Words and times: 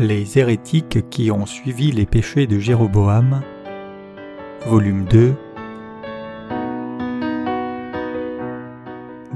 Les 0.00 0.38
hérétiques 0.38 1.10
qui 1.10 1.30
ont 1.30 1.44
suivi 1.44 1.92
les 1.92 2.06
péchés 2.06 2.46
de 2.46 2.58
Jéroboam, 2.58 3.42
volume 4.64 5.04
2 5.04 5.34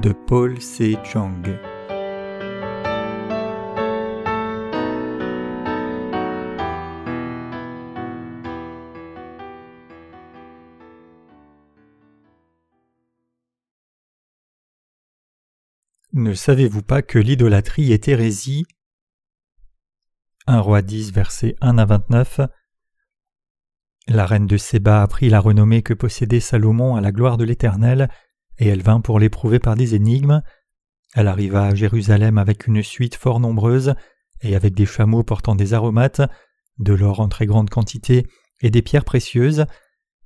de 0.01 0.11
Paul 0.25 0.59
C. 0.59 0.97
Ne 16.11 16.33
savez-vous 16.33 16.81
pas 16.81 17.03
que 17.03 17.19
l'idolâtrie 17.19 17.91
est 17.91 18.07
hérésie 18.07 18.65
1 20.47 20.59
roi 20.59 20.83
10 20.83 21.11
versets 21.11 21.55
1 21.61 21.79
à 21.79 21.85
29 21.85 22.41
La 24.07 24.27
reine 24.27 24.45
de 24.45 24.57
Séba 24.57 25.01
apprit 25.01 25.27
la 25.27 25.39
renommée 25.39 25.81
que 25.81 25.95
possédait 25.95 26.39
Salomon 26.39 26.95
à 26.95 27.01
la 27.01 27.11
gloire 27.11 27.37
de 27.37 27.43
l'Éternel, 27.43 28.09
et 28.59 28.67
elle 28.67 28.83
vint 28.83 29.01
pour 29.01 29.19
l'éprouver 29.19 29.57
par 29.57 29.75
des 29.75 29.95
énigmes. 29.95 30.43
Elle 31.15 31.27
arriva 31.27 31.65
à 31.65 31.73
Jérusalem 31.73 32.37
avec 32.37 32.67
une 32.67 32.83
suite 32.83 33.15
fort 33.15 33.39
nombreuse, 33.39 33.95
et 34.41 34.55
avec 34.55 34.75
des 34.75 34.85
chameaux 34.85 35.23
portant 35.23 35.55
des 35.55 35.73
aromates, 35.73 36.21
de 36.77 36.93
l'or 36.93 37.21
en 37.21 37.27
très 37.27 37.47
grande 37.47 37.71
quantité, 37.71 38.27
et 38.61 38.69
des 38.69 38.83
pierres 38.83 39.05
précieuses. 39.05 39.65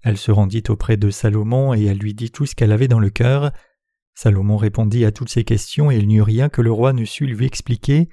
Elle 0.03 0.17
se 0.17 0.31
rendit 0.31 0.63
auprès 0.67 0.97
de 0.97 1.11
Salomon, 1.11 1.73
et 1.73 1.85
elle 1.85 1.97
lui 1.97 2.13
dit 2.13 2.31
tout 2.31 2.45
ce 2.45 2.55
qu'elle 2.55 2.73
avait 2.73 2.89
dans 2.89 2.99
le 2.99 3.09
cœur. 3.09 3.53
Salomon 4.15 4.57
répondit 4.57 5.05
à 5.05 5.13
toutes 5.13 5.29
ces 5.29 5.45
questions, 5.45 5.91
et 5.91 5.95
il 5.95 6.09
n'y 6.09 6.17
eut 6.17 6.23
rien 6.23 6.49
que 6.49 6.61
le 6.61 6.73
roi 6.73 6.91
ne 6.91 7.05
sût 7.05 7.25
lui 7.25 7.45
expliquer. 7.45 8.09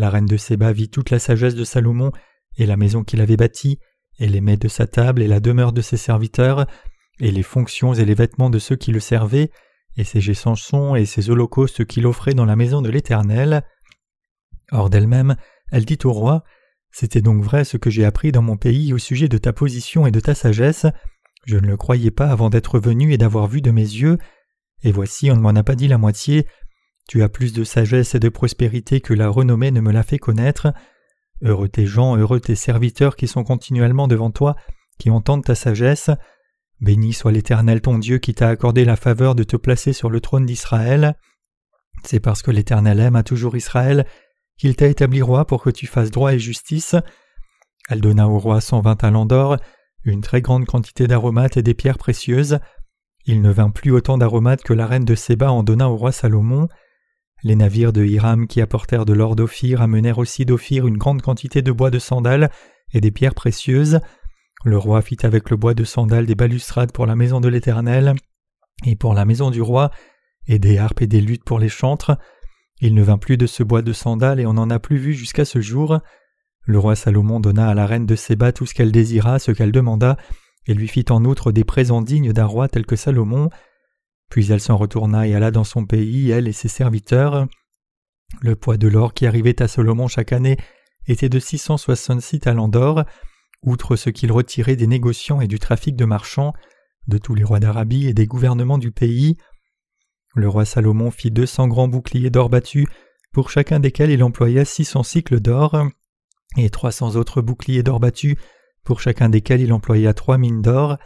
La 0.00 0.08
reine 0.08 0.24
de 0.24 0.38
Séba 0.38 0.72
vit 0.72 0.88
toute 0.88 1.10
la 1.10 1.18
sagesse 1.18 1.54
de 1.54 1.62
Salomon, 1.62 2.10
et 2.56 2.64
la 2.64 2.78
maison 2.78 3.04
qu'il 3.04 3.20
avait 3.20 3.36
bâtie, 3.36 3.78
et 4.18 4.28
les 4.28 4.40
mets 4.40 4.56
de 4.56 4.66
sa 4.66 4.86
table, 4.86 5.20
et 5.20 5.26
la 5.26 5.40
demeure 5.40 5.74
de 5.74 5.82
ses 5.82 5.98
serviteurs, 5.98 6.66
et 7.20 7.30
les 7.30 7.42
fonctions 7.42 7.92
et 7.92 8.06
les 8.06 8.14
vêtements 8.14 8.48
de 8.48 8.58
ceux 8.58 8.76
qui 8.76 8.92
le 8.92 9.00
servaient, 9.00 9.50
et 9.98 10.04
ses 10.04 10.22
chansons 10.22 10.94
et 10.94 11.04
ses 11.04 11.28
holocaustes 11.28 11.84
qu'il 11.84 12.06
offrait 12.06 12.32
dans 12.32 12.46
la 12.46 12.56
maison 12.56 12.80
de 12.80 12.88
l'Éternel. 12.88 13.62
Hors 14.72 14.88
d'elle-même, 14.88 15.36
elle 15.70 15.84
dit 15.84 15.98
au 16.04 16.12
roi 16.12 16.44
C'était 16.90 17.20
donc 17.20 17.44
vrai 17.44 17.64
ce 17.64 17.76
que 17.76 17.90
j'ai 17.90 18.06
appris 18.06 18.32
dans 18.32 18.40
mon 18.40 18.56
pays 18.56 18.94
au 18.94 18.98
sujet 18.98 19.28
de 19.28 19.36
ta 19.36 19.52
position 19.52 20.06
et 20.06 20.10
de 20.10 20.20
ta 20.20 20.34
sagesse. 20.34 20.86
Je 21.44 21.58
ne 21.58 21.66
le 21.66 21.76
croyais 21.76 22.10
pas 22.10 22.30
avant 22.30 22.48
d'être 22.48 22.80
venu 22.80 23.12
et 23.12 23.18
d'avoir 23.18 23.48
vu 23.48 23.60
de 23.60 23.70
mes 23.70 23.82
yeux. 23.82 24.16
Et 24.82 24.92
voici, 24.92 25.30
on 25.30 25.36
ne 25.36 25.42
m'en 25.42 25.50
a 25.50 25.62
pas 25.62 25.74
dit 25.74 25.88
la 25.88 25.98
moitié. 25.98 26.46
Tu 27.10 27.24
as 27.24 27.28
plus 27.28 27.52
de 27.52 27.64
sagesse 27.64 28.14
et 28.14 28.20
de 28.20 28.28
prospérité 28.28 29.00
que 29.00 29.12
la 29.12 29.28
renommée 29.28 29.72
ne 29.72 29.80
me 29.80 29.90
l'a 29.90 30.04
fait 30.04 30.20
connaître. 30.20 30.72
Heureux 31.42 31.68
tes 31.68 31.84
gens, 31.84 32.16
heureux 32.16 32.38
tes 32.38 32.54
serviteurs 32.54 33.16
qui 33.16 33.26
sont 33.26 33.42
continuellement 33.42 34.06
devant 34.06 34.30
toi, 34.30 34.54
qui 34.96 35.10
entendent 35.10 35.42
ta 35.42 35.56
sagesse. 35.56 36.10
Béni 36.80 37.12
soit 37.12 37.32
l'Éternel 37.32 37.80
ton 37.80 37.98
Dieu 37.98 38.18
qui 38.18 38.32
t'a 38.32 38.48
accordé 38.48 38.84
la 38.84 38.94
faveur 38.94 39.34
de 39.34 39.42
te 39.42 39.56
placer 39.56 39.92
sur 39.92 40.08
le 40.08 40.20
trône 40.20 40.46
d'Israël. 40.46 41.16
C'est 42.04 42.20
parce 42.20 42.42
que 42.42 42.52
l'Éternel 42.52 43.00
aime 43.00 43.16
à 43.16 43.24
toujours 43.24 43.56
Israël 43.56 44.06
qu'il 44.56 44.76
t'a 44.76 44.86
établi 44.86 45.20
roi 45.20 45.48
pour 45.48 45.64
que 45.64 45.70
tu 45.70 45.88
fasses 45.88 46.12
droit 46.12 46.32
et 46.32 46.38
justice. 46.38 46.94
Elle 47.88 48.02
donna 48.02 48.28
au 48.28 48.38
roi 48.38 48.60
cent 48.60 48.82
vingt 48.82 48.94
talents 48.94 49.26
d'or, 49.26 49.56
une 50.04 50.20
très 50.20 50.42
grande 50.42 50.64
quantité 50.64 51.08
d'aromates 51.08 51.56
et 51.56 51.64
des 51.64 51.74
pierres 51.74 51.98
précieuses. 51.98 52.60
Il 53.24 53.42
ne 53.42 53.50
vint 53.50 53.70
plus 53.70 53.90
autant 53.90 54.16
d'aromates 54.16 54.62
que 54.62 54.74
la 54.74 54.86
reine 54.86 55.04
de 55.04 55.16
Séba 55.16 55.50
en 55.50 55.64
donna 55.64 55.90
au 55.90 55.96
roi 55.96 56.12
Salomon. 56.12 56.68
Les 57.42 57.56
navires 57.56 57.92
de 57.92 58.04
Hiram 58.04 58.46
qui 58.46 58.60
apportèrent 58.60 59.06
de 59.06 59.14
l'or 59.14 59.34
d'Ophir 59.34 59.80
amenèrent 59.80 60.18
aussi 60.18 60.44
d'Ophir 60.44 60.86
une 60.86 60.98
grande 60.98 61.22
quantité 61.22 61.62
de 61.62 61.72
bois 61.72 61.90
de 61.90 61.98
sandales 61.98 62.50
et 62.92 63.00
des 63.00 63.10
pierres 63.10 63.34
précieuses. 63.34 64.00
Le 64.64 64.76
roi 64.76 65.00
fit 65.00 65.16
avec 65.22 65.48
le 65.48 65.56
bois 65.56 65.72
de 65.72 65.84
sandal 65.84 66.26
des 66.26 66.34
balustrades 66.34 66.92
pour 66.92 67.06
la 67.06 67.16
maison 67.16 67.40
de 67.40 67.48
l'Éternel, 67.48 68.14
et 68.84 68.96
pour 68.96 69.14
la 69.14 69.24
maison 69.24 69.50
du 69.50 69.62
roi, 69.62 69.90
et 70.46 70.58
des 70.58 70.78
harpes 70.78 71.00
et 71.00 71.06
des 71.06 71.20
luttes 71.20 71.44
pour 71.44 71.58
les 71.58 71.68
chantres. 71.68 72.16
Il 72.80 72.94
ne 72.94 73.02
vint 73.02 73.18
plus 73.18 73.36
de 73.36 73.46
ce 73.46 73.62
bois 73.62 73.82
de 73.82 73.92
sandal, 73.92 74.38
et 74.38 74.46
on 74.46 74.54
n'en 74.54 74.68
a 74.68 74.78
plus 74.78 74.98
vu 74.98 75.14
jusqu'à 75.14 75.46
ce 75.46 75.60
jour. 75.60 76.00
Le 76.62 76.78
roi 76.78 76.94
Salomon 76.94 77.40
donna 77.40 77.68
à 77.68 77.74
la 77.74 77.86
reine 77.86 78.06
de 78.06 78.16
Séba 78.16 78.52
tout 78.52 78.66
ce 78.66 78.74
qu'elle 78.74 78.92
désira, 78.92 79.38
ce 79.38 79.52
qu'elle 79.52 79.72
demanda, 79.72 80.18
et 80.66 80.74
lui 80.74 80.88
fit 80.88 81.06
en 81.10 81.24
outre 81.24 81.52
des 81.52 81.64
présents 81.64 82.02
dignes 82.02 82.32
d'un 82.32 82.44
roi 82.44 82.68
tel 82.68 82.84
que 82.84 82.96
Salomon. 82.96 83.48
Puis 84.30 84.50
elle 84.52 84.60
s'en 84.60 84.76
retourna 84.76 85.26
et 85.26 85.34
alla 85.34 85.50
dans 85.50 85.64
son 85.64 85.84
pays, 85.84 86.30
elle 86.30 86.48
et 86.48 86.52
ses 86.52 86.68
serviteurs. 86.68 87.46
Le 88.40 88.54
poids 88.54 88.76
de 88.76 88.88
l'or 88.88 89.12
qui 89.12 89.26
arrivait 89.26 89.60
à 89.60 89.68
Salomon 89.68 90.06
chaque 90.06 90.32
année 90.32 90.56
était 91.06 91.28
de 91.28 91.40
six 91.40 91.58
cent 91.58 91.76
soixante-six 91.76 92.40
talents 92.40 92.68
d'or, 92.68 93.04
outre 93.62 93.96
ce 93.96 94.08
qu'il 94.08 94.30
retirait 94.30 94.76
des 94.76 94.86
négociants 94.86 95.40
et 95.40 95.48
du 95.48 95.58
trafic 95.58 95.96
de 95.96 96.04
marchands, 96.04 96.52
de 97.08 97.18
tous 97.18 97.34
les 97.34 97.42
rois 97.42 97.58
d'Arabie 97.58 98.06
et 98.06 98.14
des 98.14 98.26
gouvernements 98.26 98.78
du 98.78 98.92
pays. 98.92 99.36
Le 100.36 100.48
roi 100.48 100.64
Salomon 100.64 101.10
fit 101.10 101.32
deux 101.32 101.46
cents 101.46 101.66
grands 101.66 101.88
boucliers 101.88 102.30
d'or 102.30 102.50
battus, 102.50 102.86
pour 103.32 103.50
chacun 103.50 103.80
desquels 103.80 104.10
il 104.10 104.22
employa 104.22 104.64
six 104.64 104.84
cents 104.84 105.02
cycles 105.02 105.40
d'or, 105.40 105.88
et 106.56 106.70
trois 106.70 106.92
cents 106.92 107.16
autres 107.16 107.42
boucliers 107.42 107.82
d'or 107.82 107.98
battus, 107.98 108.36
pour 108.84 109.00
chacun 109.00 109.28
desquels 109.28 109.60
il 109.60 109.72
employa 109.72 110.14
trois 110.14 110.38
mines 110.38 110.62
d'or, 110.62 110.98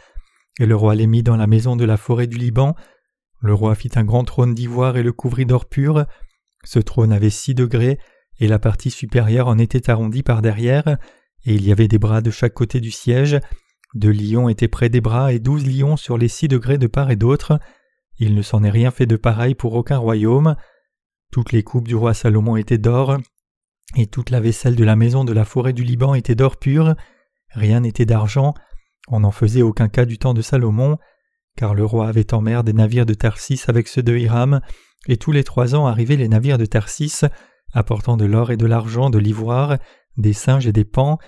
et 0.59 0.67
le 0.67 0.75
roi 0.75 0.93
les 0.93 1.07
mit 1.07 1.23
dans 1.23 1.37
la 1.37 1.47
maison 1.47 1.75
de 1.75 1.85
la 1.85 1.97
forêt 1.97 2.27
du 2.27 2.37
Liban. 2.37 2.75
Le 3.45 3.53
roi 3.53 3.75
fit 3.75 3.91
un 3.93 4.03
grand 4.03 4.23
trône 4.23 4.55
d'ivoire 4.55 4.97
et 4.97 5.03
le 5.03 5.13
couvrit 5.13 5.45
d'or 5.45 5.65
pur. 5.65 6.07
Ce 6.63 6.79
trône 6.79 7.13
avait 7.13 7.29
six 7.29 7.53
degrés, 7.53 7.99
et 8.39 8.47
la 8.47 8.57
partie 8.57 8.89
supérieure 8.89 9.47
en 9.47 9.59
était 9.59 9.91
arrondie 9.91 10.23
par 10.23 10.41
derrière, 10.41 10.97
et 11.45 11.53
il 11.53 11.63
y 11.63 11.71
avait 11.71 11.87
des 11.87 11.99
bras 11.99 12.21
de 12.21 12.31
chaque 12.31 12.55
côté 12.55 12.79
du 12.79 12.89
siège. 12.89 13.39
Deux 13.93 14.09
lions 14.11 14.49
étaient 14.49 14.67
près 14.67 14.89
des 14.89 14.99
bras 14.99 15.31
et 15.31 15.37
douze 15.37 15.63
lions 15.63 15.95
sur 15.95 16.17
les 16.17 16.27
six 16.27 16.47
degrés 16.47 16.79
de 16.79 16.87
part 16.87 17.11
et 17.11 17.15
d'autre. 17.15 17.59
Il 18.17 18.33
ne 18.33 18.41
s'en 18.41 18.63
est 18.63 18.71
rien 18.71 18.89
fait 18.89 19.05
de 19.05 19.15
pareil 19.15 19.53
pour 19.53 19.75
aucun 19.75 19.99
royaume. 19.99 20.55
Toutes 21.31 21.51
les 21.51 21.61
coupes 21.61 21.87
du 21.87 21.95
roi 21.95 22.15
Salomon 22.15 22.55
étaient 22.55 22.79
d'or, 22.79 23.19
et 23.95 24.07
toute 24.07 24.31
la 24.31 24.39
vaisselle 24.39 24.75
de 24.75 24.83
la 24.83 24.95
maison 24.95 25.23
de 25.23 25.33
la 25.33 25.45
forêt 25.45 25.73
du 25.73 25.83
Liban 25.83 26.15
était 26.15 26.33
d'or 26.33 26.57
pur. 26.57 26.95
Rien 27.51 27.81
n'était 27.81 28.07
d'argent. 28.07 28.55
On 29.07 29.19
n'en 29.19 29.29
faisait 29.29 29.61
aucun 29.61 29.87
cas 29.87 30.05
du 30.05 30.17
temps 30.17 30.33
de 30.33 30.41
Salomon, 30.41 30.97
car 31.55 31.73
le 31.73 31.85
roi 31.85 32.07
avait 32.07 32.33
en 32.33 32.41
mer 32.41 32.63
des 32.63 32.73
navires 32.73 33.05
de 33.05 33.13
Tarsis 33.13 33.63
avec 33.67 33.87
ceux 33.87 34.03
de 34.03 34.15
Hiram, 34.15 34.61
et 35.07 35.17
tous 35.17 35.31
les 35.31 35.43
trois 35.43 35.75
ans 35.75 35.87
arrivaient 35.87 36.15
les 36.15 36.27
navires 36.27 36.57
de 36.57 36.65
Tarsis, 36.65 37.25
apportant 37.73 38.17
de 38.17 38.25
l'or 38.25 38.51
et 38.51 38.57
de 38.57 38.65
l'argent, 38.65 39.09
de 39.09 39.19
l'ivoire, 39.19 39.77
des 40.17 40.33
singes 40.33 40.67
et 40.67 40.71
des 40.71 40.85
pans, 40.85 41.19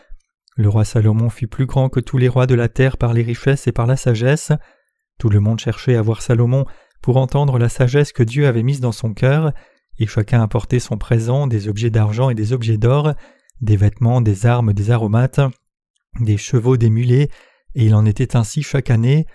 le 0.57 0.69
roi 0.69 0.85
Salomon 0.85 1.29
fut 1.29 1.47
plus 1.47 1.67
grand 1.67 1.87
que 1.87 1.99
tous 1.99 2.17
les 2.17 2.27
rois 2.27 2.47
de 2.47 2.55
la 2.55 2.67
terre 2.67 2.97
par 2.97 3.13
les 3.13 3.21
richesses 3.21 3.67
et 3.67 3.71
par 3.71 3.85
la 3.85 3.95
sagesse. 3.95 4.51
Tout 5.19 5.29
le 5.29 5.39
monde 5.39 5.59
cherchait 5.59 5.95
à 5.95 6.01
voir 6.01 6.23
Salomon 6.23 6.66
pour 7.03 7.17
entendre 7.17 7.59
la 7.59 7.69
sagesse 7.69 8.11
que 8.11 8.23
Dieu 8.23 8.47
avait 8.47 8.63
mise 8.63 8.79
dans 8.79 8.91
son 8.91 9.13
cœur, 9.13 9.53
et 9.99 10.07
chacun 10.07 10.41
apportait 10.41 10.79
son 10.79 10.97
présent, 10.97 11.45
des 11.45 11.67
objets 11.67 11.91
d'argent 11.91 12.31
et 12.31 12.35
des 12.35 12.53
objets 12.53 12.77
d'or, 12.77 13.13
des 13.61 13.77
vêtements, 13.77 14.19
des 14.19 14.47
armes, 14.47 14.73
des 14.73 14.89
aromates, 14.89 15.41
des 16.19 16.37
chevaux, 16.37 16.75
des 16.75 16.89
mulets, 16.89 17.29
et 17.75 17.85
il 17.85 17.93
en 17.93 18.05
était 18.07 18.35
ainsi 18.35 18.63
chaque 18.63 18.89
année. 18.89 19.27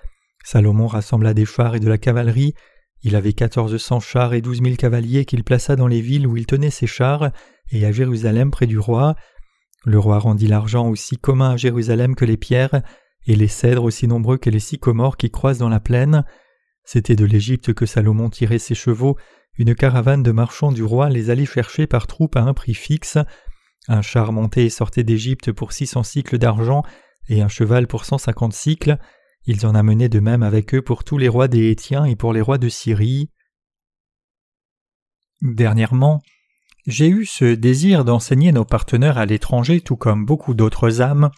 Salomon 0.44 0.86
rassembla 0.86 1.34
des 1.34 1.44
chars 1.44 1.74
et 1.74 1.80
de 1.80 1.88
la 1.88 1.98
cavalerie, 1.98 2.54
il 3.02 3.16
avait 3.16 3.32
quatorze 3.32 3.76
cents 3.78 4.00
chars 4.00 4.34
et 4.34 4.40
douze 4.40 4.60
mille 4.60 4.76
cavaliers 4.76 5.24
qu'il 5.24 5.42
plaça 5.42 5.74
dans 5.74 5.88
les 5.88 6.00
villes 6.00 6.26
où 6.26 6.36
il 6.36 6.46
tenait 6.46 6.70
ses 6.70 6.86
chars, 6.86 7.30
et 7.70 7.84
à 7.84 7.92
Jérusalem 7.92 8.50
près 8.50 8.66
du 8.66 8.78
roi. 8.78 9.16
Le 9.84 9.98
roi 9.98 10.18
rendit 10.18 10.46
l'argent 10.46 10.88
aussi 10.88 11.16
commun 11.16 11.50
à 11.50 11.56
Jérusalem 11.56 12.14
que 12.14 12.24
les 12.24 12.36
pierres, 12.36 12.82
et 13.26 13.34
les 13.34 13.48
cèdres 13.48 13.84
aussi 13.84 14.06
nombreux 14.06 14.36
que 14.36 14.50
les 14.50 14.60
sycomores 14.60 15.16
qui 15.16 15.30
croisent 15.30 15.58
dans 15.58 15.68
la 15.68 15.80
plaine. 15.80 16.24
C'était 16.84 17.16
de 17.16 17.24
l'Égypte 17.24 17.72
que 17.72 17.86
Salomon 17.86 18.30
tirait 18.30 18.58
ses 18.58 18.74
chevaux, 18.74 19.16
une 19.58 19.74
caravane 19.74 20.22
de 20.22 20.32
marchands 20.32 20.72
du 20.72 20.82
roi 20.82 21.10
les 21.10 21.30
allait 21.30 21.46
chercher 21.46 21.86
par 21.86 22.06
troupes 22.06 22.36
à 22.36 22.42
un 22.42 22.54
prix 22.54 22.74
fixe. 22.74 23.18
Un 23.88 24.02
char 24.02 24.32
monté 24.32 24.64
et 24.64 24.70
sortait 24.70 25.04
d'Égypte 25.04 25.50
pour 25.52 25.72
six 25.72 25.86
cents 25.86 26.02
cycles 26.04 26.38
d'argent, 26.38 26.82
et 27.28 27.42
un 27.42 27.48
cheval 27.48 27.88
pour 27.88 28.04
cent 28.04 28.18
cinquante 28.18 28.54
cycles. 28.54 28.98
Ils 29.44 29.66
en 29.66 29.74
amenaient 29.74 30.08
de 30.08 30.20
même 30.20 30.42
avec 30.42 30.74
eux 30.74 30.82
pour 30.82 31.04
tous 31.04 31.18
les 31.18 31.28
rois 31.28 31.48
des 31.48 31.70
Hétiens 31.70 32.04
et 32.04 32.16
pour 32.16 32.32
les 32.32 32.40
rois 32.40 32.58
de 32.58 32.68
Syrie. 32.68 33.30
Dernièrement, 35.40 36.22
j'ai 36.86 37.08
eu 37.08 37.26
ce 37.26 37.54
désir 37.54 38.04
d'enseigner 38.04 38.52
nos 38.52 38.64
partenaires 38.64 39.18
à 39.18 39.26
l'étranger, 39.26 39.80
tout 39.80 39.96
comme 39.96 40.24
beaucoup 40.24 40.54
d'autres 40.54 41.00
âmes, 41.00 41.30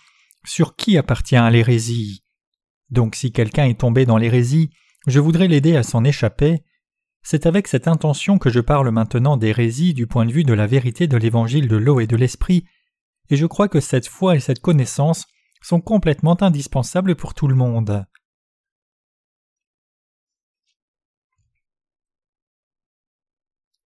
sur 0.45 0.77
qui 0.77 0.99
appartient 0.99 1.37
l'hérésie. 1.51 2.23
Donc 2.91 3.15
si 3.15 3.33
quelqu'un 3.33 3.65
est 3.67 3.81
tombé 3.81 4.05
dans 4.05 4.19
l'hérésie, 4.19 4.71
je 5.06 5.21
voudrais 5.21 5.49
l'aider 5.49 5.77
à 5.77 5.83
s'en 5.83 6.05
échapper. 6.05 6.62
C'est 7.23 7.47
avec 7.47 7.69
cette 7.69 7.89
intention 7.89 8.39
que 8.39 8.51
je 8.51 8.61
parle 8.61 8.91
maintenant 8.91 9.39
d'hérésie 9.39 9.95
du 9.95 10.06
point 10.06 10.27
de 10.27 10.33
vue 10.33 10.45
de 10.45 10.53
la 10.53 10.67
vérité 10.67 11.06
de 11.06 11.17
l'évangile 11.17 11.69
de 11.69 11.77
l'eau 11.77 12.01
et 12.01 12.06
de 12.06 12.17
l'esprit, 12.17 12.65
et 13.31 13.37
je 13.37 13.47
crois 13.47 13.69
que 13.69 13.81
cette 13.81 14.06
foi 14.06 14.37
et 14.37 14.41
cette 14.41 14.61
connaissance 14.61 15.27
sont 15.64 15.81
complètement 15.81 16.40
indispensables 16.43 17.16
pour 17.16 17.32
tout 17.32 17.49
le 17.49 17.55
monde. 17.55 18.05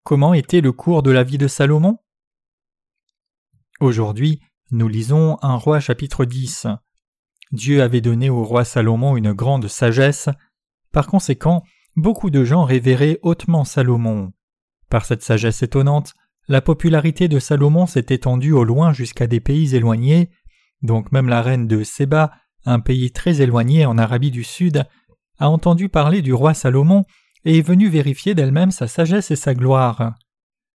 Comment 0.02 0.34
était 0.34 0.60
le 0.60 0.72
cours 0.72 1.04
de 1.04 1.12
la 1.12 1.22
vie 1.22 1.38
de 1.38 1.46
Salomon? 1.46 1.98
Aujourd'hui, 3.80 4.40
Nous 4.70 4.88
lisons 4.88 5.38
un 5.40 5.54
roi 5.54 5.80
chapitre 5.80 6.26
10. 6.26 6.66
Dieu 7.52 7.80
avait 7.80 8.02
donné 8.02 8.28
au 8.28 8.44
roi 8.44 8.66
Salomon 8.66 9.16
une 9.16 9.32
grande 9.32 9.66
sagesse. 9.66 10.28
Par 10.92 11.06
conséquent, 11.06 11.62
beaucoup 11.96 12.28
de 12.28 12.44
gens 12.44 12.64
révéraient 12.64 13.18
hautement 13.22 13.64
Salomon. 13.64 14.32
Par 14.90 15.06
cette 15.06 15.22
sagesse 15.22 15.62
étonnante, 15.62 16.12
la 16.48 16.60
popularité 16.60 17.28
de 17.28 17.38
Salomon 17.38 17.86
s'est 17.86 18.06
étendue 18.10 18.52
au 18.52 18.64
loin 18.64 18.92
jusqu'à 18.92 19.26
des 19.26 19.40
pays 19.40 19.74
éloignés, 19.74 20.30
donc 20.82 21.12
même 21.12 21.28
la 21.28 21.42
reine 21.42 21.66
de 21.66 21.82
Séba, 21.82 22.32
un 22.64 22.80
pays 22.80 23.10
très 23.10 23.40
éloigné 23.40 23.86
en 23.86 23.98
Arabie 23.98 24.30
du 24.30 24.44
Sud, 24.44 24.84
a 25.38 25.48
entendu 25.48 25.88
parler 25.88 26.22
du 26.22 26.32
roi 26.32 26.54
Salomon 26.54 27.04
et 27.44 27.58
est 27.58 27.62
venue 27.62 27.88
vérifier 27.88 28.34
d'elle-même 28.34 28.70
sa 28.70 28.88
sagesse 28.88 29.30
et 29.30 29.36
sa 29.36 29.54
gloire. 29.54 30.14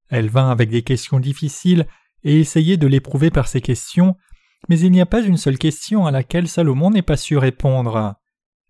Elle 0.08 0.28
vint 0.28 0.50
avec 0.50 0.70
des 0.70 0.82
questions 0.82 1.20
difficiles 1.20 1.86
et 2.24 2.40
essayait 2.40 2.76
de 2.76 2.86
l'éprouver 2.86 3.30
par 3.30 3.48
ces 3.48 3.60
questions, 3.60 4.16
mais 4.68 4.78
il 4.78 4.92
n'y 4.92 5.00
a 5.00 5.06
pas 5.06 5.22
une 5.22 5.36
seule 5.36 5.58
question 5.58 6.06
à 6.06 6.10
laquelle 6.10 6.48
Salomon 6.48 6.90
n'ait 6.90 7.02
pas 7.02 7.16
su 7.16 7.38
répondre. 7.38 8.14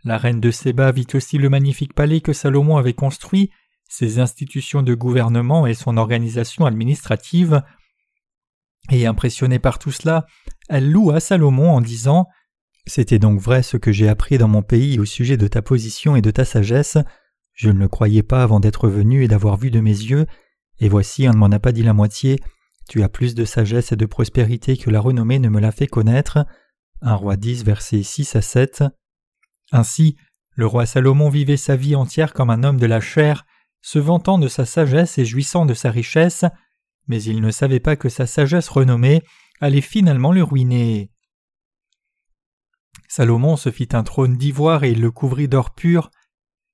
La 0.05 0.19
reine 0.19 0.41
de 0.41 0.50
Séba 0.50 0.93
vit 0.93 1.06
aussi 1.15 1.37
le 1.37 1.49
magnifique 1.49 1.94
palais 1.94 2.21
que 2.21 2.33
Salomon 2.33 2.76
avait 2.76 2.94
construit, 2.94 3.50
ses 3.88 4.21
institutions 4.21 4.83
de 4.83 4.94
gouvernement 4.94 5.67
et 5.67 5.75
son 5.75 5.97
organisation 5.97 6.65
administrative. 6.65 7.62
Et 8.91 9.06
impressionnée 9.06 9.59
par 9.59 9.79
tout 9.79 9.93
cela, 9.93 10.27
elle 10.69 10.91
loua 10.91 11.21
Salomon 11.21 11.71
en 11.71 11.81
disant 11.81 12.27
C'était 12.87 13.19
donc 13.19 13.41
vrai 13.41 13.62
ce 13.62 13.77
que 13.77 13.93
j'ai 13.93 14.09
appris 14.09 14.38
dans 14.38 14.49
mon 14.49 14.62
pays 14.62 14.99
au 14.99 15.05
sujet 15.05 15.37
de 15.37 15.47
ta 15.47 15.62
position 15.62 16.17
et 16.17 16.23
de 16.23 16.31
ta 16.31 16.44
sagesse. 16.44 16.99
Je 17.55 17.71
ne 17.71 17.79
le 17.79 17.88
croyais 17.88 18.23
pas 18.23 18.43
avant 18.43 18.61
d'être 18.61 18.88
venu 18.88 19.23
et 19.23 19.29
d'avoir 19.29 19.56
vu 19.56 19.71
de 19.71 19.81
mes 19.81 19.91
yeux, 19.91 20.27
et 20.79 20.88
voici 20.88 21.29
on 21.29 21.32
ne 21.32 21.37
m'en 21.37 21.50
a 21.50 21.59
pas 21.59 21.73
dit 21.73 21.82
la 21.82 21.93
moitié. 21.93 22.41
Tu 22.88 23.03
as 23.03 23.09
plus 23.09 23.35
de 23.35 23.44
sagesse 23.44 23.93
et 23.93 23.97
de 23.97 24.06
prospérité 24.06 24.77
que 24.77 24.91
la 24.91 25.00
renommée 25.00 25.38
ne 25.38 25.49
me 25.49 25.61
l'a 25.61 25.71
fait 25.71 25.87
connaître. 25.87 26.44
Un 27.03 27.15
roi 27.15 27.37
10, 27.37 27.65
versets 27.65 28.03
6 28.03 28.35
à 28.37 28.43
7. 28.43 28.85
Ainsi, 29.73 30.17
le 30.56 30.67
roi 30.67 30.87
Salomon 30.87 31.29
vivait 31.29 31.56
sa 31.56 31.76
vie 31.76 31.94
entière 31.94 32.33
comme 32.33 32.50
un 32.50 32.65
homme 32.65 32.79
de 32.79 32.87
la 32.87 33.00
chair, 33.00 33.47
se 33.81 33.99
vantant 33.99 34.38
de 34.38 34.49
sa 34.49 34.65
sagesse 34.65 35.19
et 35.19 35.25
jouissant 35.25 35.67
de 35.67 35.75
sa 35.75 35.91
richesse, 35.91 36.44
mais 37.11 37.25
il 37.25 37.41
ne 37.41 37.51
savait 37.51 37.81
pas 37.81 37.97
que 37.97 38.09
sa 38.09 38.25
sagesse 38.25 38.69
renommée 38.69 39.23
allait 39.61 39.81
finalement 39.81 40.31
le 40.31 40.45
ruiner. 40.45 41.11
Salomon 43.09 43.57
se 43.57 43.73
fit 43.73 43.89
un 43.95 44.05
trône 44.05 44.37
d'ivoire 44.37 44.85
et 44.85 44.93
il 44.93 45.01
le 45.01 45.11
couvrit 45.11 45.49
d'or 45.49 45.75
pur. 45.75 46.12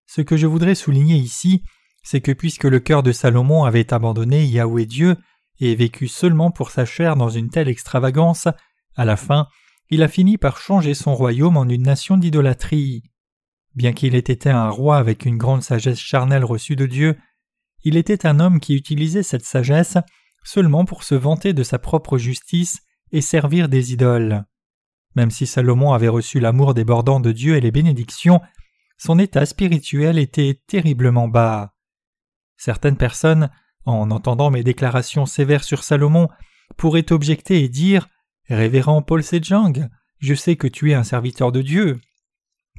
Ce 0.05 0.21
que 0.21 0.37
je 0.37 0.47
voudrais 0.47 0.75
souligner 0.75 1.17
ici, 1.17 1.62
c'est 2.03 2.21
que 2.21 2.33
puisque 2.33 2.65
le 2.65 2.81
cœur 2.81 3.03
de 3.03 3.12
Salomon 3.12 3.65
avait 3.65 3.94
abandonné 3.94 4.44
Yahweh 4.44 4.85
Dieu 4.85 5.17
et 5.59 5.75
vécu 5.75 6.06
seulement 6.06 6.50
pour 6.50 6.71
sa 6.71 6.85
chair 6.85 7.17
dans 7.17 7.31
une 7.31 7.49
telle 7.49 7.69
extravagance, 7.69 8.47
à 8.94 9.06
la 9.06 9.17
fin, 9.17 9.47
il 9.88 10.03
a 10.03 10.09
fini 10.09 10.37
par 10.37 10.59
changer 10.59 10.93
son 10.93 11.15
royaume 11.15 11.56
en 11.56 11.67
une 11.67 11.85
nation 11.85 12.19
d'idolâtrie. 12.19 13.05
Bien 13.75 13.94
qu'il 13.94 14.15
ait 14.15 14.19
été 14.19 14.50
un 14.50 14.69
roi 14.69 14.99
avec 14.99 15.25
une 15.25 15.38
grande 15.38 15.62
sagesse 15.62 15.99
charnelle 15.99 16.44
reçue 16.44 16.77
de 16.77 16.85
Dieu, 16.85 17.17
il 17.85 17.97
était 17.97 18.27
un 18.27 18.38
homme 18.38 18.61
qui 18.61 18.75
utilisait 18.75 19.23
cette 19.23 19.47
sagesse 19.47 19.97
seulement 20.47 20.85
pour 20.85 21.03
se 21.03 21.15
vanter 21.15 21.53
de 21.53 21.63
sa 21.63 21.79
propre 21.79 22.19
justice 22.19 22.79
et 23.13 23.21
servir 23.21 23.69
des 23.69 23.93
idoles. 23.93 24.45
Même 25.17 25.31
si 25.31 25.47
Salomon 25.47 25.93
avait 25.93 26.09
reçu 26.09 26.39
l'amour 26.39 26.73
débordant 26.73 27.21
de 27.21 27.33
Dieu 27.33 27.57
et 27.57 27.61
les 27.61 27.73
bénédictions, 27.73 28.41
son 28.97 29.19
état 29.19 29.45
spirituel 29.45 30.19
était 30.19 30.63
terriblement 30.67 31.27
bas. 31.27 31.75
Certaines 32.57 32.97
personnes, 32.97 33.51
en 33.85 34.11
entendant 34.11 34.51
mes 34.51 34.63
déclarations 34.63 35.27
sévères 35.27 35.65
sur 35.65 35.83
Salomon, 35.83 36.29
pourraient 36.77 37.13
objecter 37.13 37.65
et 37.65 37.69
dire 37.69 38.09
Révérend 38.49 39.03
Paul 39.03 39.25
Sejang, 39.25 39.89
je 40.19 40.35
sais 40.35 40.57
que 40.57 40.69
tu 40.69 40.93
es 40.93 40.95
un 40.95 41.03
serviteur 41.03 41.51
de 41.51 41.63
Dieu. 41.63 42.01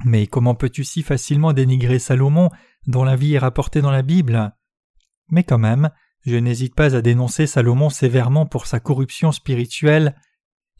Mais 0.04 0.26
comment 0.26 0.54
peux-tu 0.54 0.84
si 0.84 1.02
facilement 1.02 1.52
dénigrer 1.52 1.98
Salomon, 1.98 2.50
dont 2.86 3.04
la 3.04 3.16
vie 3.16 3.34
est 3.34 3.38
rapportée 3.38 3.82
dans 3.82 3.90
la 3.90 4.02
Bible? 4.02 4.54
Mais 5.30 5.44
quand 5.44 5.58
même, 5.58 5.90
je 6.24 6.36
n'hésite 6.36 6.74
pas 6.74 6.94
à 6.96 7.02
dénoncer 7.02 7.46
Salomon 7.46 7.90
sévèrement 7.90 8.46
pour 8.46 8.66
sa 8.66 8.80
corruption 8.80 9.32
spirituelle, 9.32 10.14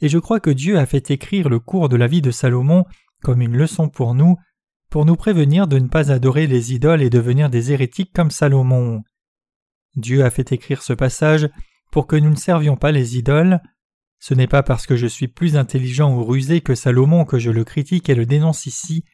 et 0.00 0.08
je 0.08 0.18
crois 0.18 0.40
que 0.40 0.50
Dieu 0.50 0.78
a 0.78 0.86
fait 0.86 1.10
écrire 1.10 1.48
le 1.48 1.58
cours 1.58 1.88
de 1.88 1.96
la 1.96 2.06
vie 2.06 2.22
de 2.22 2.30
Salomon 2.30 2.84
comme 3.22 3.42
une 3.42 3.56
leçon 3.56 3.88
pour 3.88 4.14
nous, 4.14 4.36
pour 4.90 5.04
nous 5.04 5.16
prévenir 5.16 5.66
de 5.66 5.78
ne 5.78 5.88
pas 5.88 6.12
adorer 6.12 6.46
les 6.46 6.72
idoles 6.72 7.02
et 7.02 7.10
devenir 7.10 7.50
des 7.50 7.72
hérétiques 7.72 8.12
comme 8.14 8.30
Salomon. 8.30 9.02
Dieu 9.96 10.24
a 10.24 10.30
fait 10.30 10.52
écrire 10.52 10.82
ce 10.82 10.92
passage 10.92 11.48
pour 11.90 12.06
que 12.06 12.16
nous 12.16 12.30
ne 12.30 12.36
servions 12.36 12.76
pas 12.76 12.92
les 12.92 13.16
idoles. 13.16 13.60
Ce 14.20 14.34
n'est 14.34 14.46
pas 14.46 14.62
parce 14.62 14.86
que 14.86 14.96
je 14.96 15.06
suis 15.06 15.28
plus 15.28 15.56
intelligent 15.56 16.14
ou 16.14 16.24
rusé 16.24 16.60
que 16.60 16.74
Salomon 16.74 17.24
que 17.24 17.38
je 17.38 17.50
le 17.50 17.64
critique 17.64 18.08
et 18.08 18.14
le 18.14 18.26
dénonce 18.26 18.66
ici, 18.66 19.04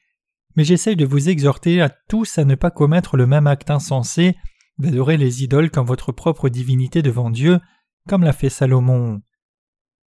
mais 0.56 0.64
j'essaye 0.64 0.96
de 0.96 1.04
vous 1.04 1.28
exhorter 1.28 1.80
à 1.80 1.88
tous 1.88 2.38
à 2.38 2.44
ne 2.44 2.54
pas 2.54 2.70
commettre 2.70 3.16
le 3.16 3.26
même 3.26 3.46
acte 3.46 3.70
insensé 3.70 4.36
d'adorer 4.78 5.16
les 5.16 5.42
idoles 5.42 5.70
comme 5.70 5.86
votre 5.86 6.12
propre 6.12 6.48
divinité 6.48 7.02
devant 7.02 7.30
Dieu, 7.30 7.60
comme 8.08 8.22
l'a 8.22 8.32
fait 8.32 8.50
Salomon. 8.50 9.22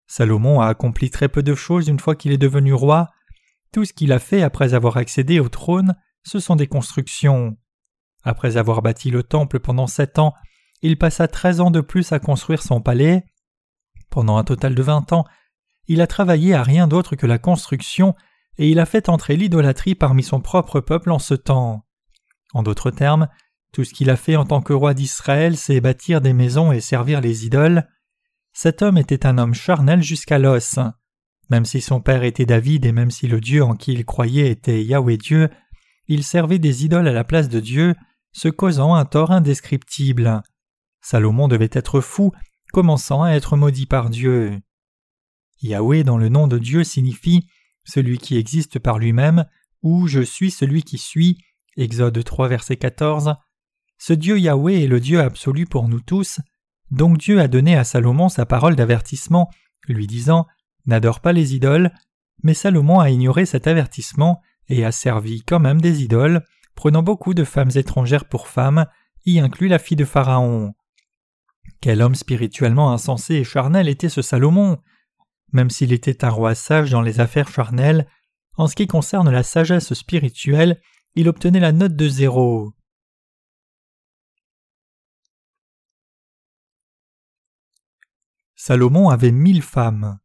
Salomon 0.07 0.62
a 0.62 0.68
accompli 0.68 1.10
très 1.10 1.30
peu 1.30 1.44
de 1.44 1.56
choses 1.56 1.88
une 1.88 2.00
fois 2.00 2.15
qu'il 2.15 2.31
est 2.31 2.38
devenu 2.38 2.74
roi, 2.74 3.10
tout 3.74 3.86
ce 3.86 3.94
qu'il 3.94 4.12
a 4.13 4.19
fait 4.19 4.44
après 4.44 4.75
avoir 4.75 4.98
accédé 4.98 5.39
au 5.39 5.50
trône, 5.50 5.95
ce 6.24 6.39
sont 6.39 6.56
des 6.56 6.68
constructions. 6.68 7.57
Après 8.24 8.56
avoir 8.56 8.81
bâti 8.81 9.10
le 9.10 9.24
temple 9.24 9.60
pendant 9.60 9.88
sept 9.88 10.19
ans, 10.19 10.33
il 10.81 10.98
passa 10.98 11.27
treize 11.27 11.60
ans 11.60 11.71
de 11.71 11.81
plus 11.81 12.12
à 12.12 12.19
construire 12.19 12.62
son 12.62 12.81
palais. 12.81 13.25
Pendant 14.10 14.38
un 14.38 14.44
total 14.44 14.75
de 14.75 14.83
vingt 14.83 15.12
ans, 15.12 15.25
il 15.88 16.01
a 16.01 16.07
travaillé 16.07 16.54
à 16.54 16.62
rien 16.62 16.88
d'autre 16.88 17.15
que 17.15 17.25
la 17.25 17.39
construction, 17.39 18.15
et 18.57 18.69
il 18.69 18.80
a 18.80 18.86
fait 18.86 19.10
entrer 19.10 19.36
l'idolâtrie 19.36 19.95
parmi 19.95 20.24
son 20.24 20.39
propre 20.39 20.80
peuple 20.80 21.12
en 21.12 21.19
ce 21.19 21.33
temps. 21.33 21.86
En 22.54 22.62
d'autres 22.62 22.92
termes, 22.92 23.27
tout 23.73 23.83
ce 23.83 23.93
qu'il 23.93 24.11
a 24.11 24.15
fait 24.15 24.35
en 24.35 24.45
tant 24.45 24.61
que 24.61 24.71
roi 24.71 24.93
d'Israël, 24.93 25.57
c'est 25.57 25.81
bâtir 25.81 26.21
des 26.21 26.31
maisons 26.31 26.71
et 26.71 26.79
servir 26.79 27.21
les 27.21 27.47
idoles. 27.47 27.87
Cet 28.53 28.83
homme 28.83 28.99
était 28.99 29.25
un 29.25 29.39
homme 29.39 29.55
charnel 29.55 30.03
jusqu'à 30.03 30.37
l'os. 30.37 30.77
Même 31.49 31.65
si 31.65 31.81
son 31.81 31.99
père 31.99 32.23
était 32.23 32.45
David 32.45 32.85
et 32.85 32.91
même 32.91 33.09
si 33.09 33.27
le 33.27 33.41
Dieu 33.41 33.63
en 33.63 33.75
qui 33.75 33.93
il 33.93 34.05
croyait 34.05 34.51
était 34.51 34.83
Yahweh 34.83 35.17
Dieu, 35.17 35.50
il 36.07 36.24
servait 36.24 36.59
des 36.59 36.86
idoles 36.86 37.07
à 37.07 37.13
la 37.13 37.24
place 37.24 37.50
de 37.50 37.59
Dieu, 37.59 37.95
se 38.31 38.48
causant 38.48 38.93
un 38.93 39.05
tort 39.05 39.31
indescriptible. 39.31 40.43
Salomon 41.01 41.48
devait 41.48 41.69
être 41.71 42.00
fou, 42.00 42.31
commençant 42.71 43.24
à 43.24 43.31
être 43.31 43.57
maudit 43.57 43.88
par 43.88 44.12
Dieu. 44.12 44.62
Yahweh 45.63 46.03
dans 46.03 46.17
le 46.17 46.29
nom 46.29 46.48
de 46.48 46.59
Dieu 46.59 46.83
signifie 46.83 47.48
celui 47.86 48.19
qui 48.19 48.38
existe 48.38 48.77
par 48.77 49.00
lui-même 49.00 49.45
ou 49.81 50.07
je 50.07 50.21
suis 50.21 50.51
celui 50.51 50.83
qui 50.83 51.00
suis. 51.00 51.39
Exode 51.75 52.24
3 52.24 52.48
verset 52.50 52.77
14. 52.77 53.36
Ce 54.05 54.12
Dieu 54.12 54.38
Yahweh 54.38 54.83
est 54.83 54.88
le 54.88 55.00
Dieu 55.00 55.22
absolu 55.22 55.65
pour 55.65 55.88
nous 55.88 56.01
tous, 56.01 56.41
donc 56.91 57.19
Dieu 57.19 57.39
a 57.39 57.48
donné 57.48 57.77
à 57.77 57.86
Salomon 57.86 58.27
sa 58.27 58.45
parole 58.45 58.75
d'avertissement, 58.75 59.50
lui 59.88 60.07
disant 60.07 60.45
N'adore 60.86 61.22
pas 61.22 61.31
les 61.31 61.55
idoles, 61.55 61.89
mais 62.43 62.53
Salomon 62.53 63.00
a 63.00 63.12
ignoré 63.12 63.45
cet 63.45 63.65
avertissement 63.65 64.41
et 64.67 64.83
a 64.83 64.91
servi 64.91 65.41
quand 65.43 65.62
même 65.62 65.79
des 65.79 66.03
idoles, 66.03 66.43
prenant 66.75 67.01
beaucoup 67.01 67.33
de 67.33 67.45
femmes 67.45 67.69
étrangères 67.75 68.25
pour 68.25 68.50
femmes, 68.50 68.88
y 69.25 69.39
inclut 69.39 69.69
la 69.69 69.79
fille 69.79 69.95
de 69.95 70.03
Pharaon. 70.03 70.74
Quel 71.79 72.01
homme 72.01 72.15
spirituellement 72.15 72.91
insensé 72.91 73.36
et 73.36 73.45
charnel 73.45 73.88
était 73.88 74.10
ce 74.10 74.22
Salomon 74.22 74.79
Même 75.53 75.69
s'il 75.69 75.93
était 75.93 76.25
un 76.25 76.29
roi 76.29 76.55
sage 76.55 76.91
dans 76.91 77.01
les 77.01 77.22
affaires 77.22 77.48
charnelles, 77.48 78.05
en 78.57 78.67
ce 78.67 78.75
qui 78.75 78.86
concerne 78.86 79.31
la 79.31 79.43
sagesse 79.43 79.93
spirituelle, 79.93 80.81
il 81.15 81.29
obtenait 81.29 81.62
la 81.62 81.72
note 81.72 81.95
de 81.95 82.10
zéro. 82.10 82.74
Salomon 88.65 89.10
avait 89.10 89.34
mille 89.34 89.62
femmes. 89.62 90.20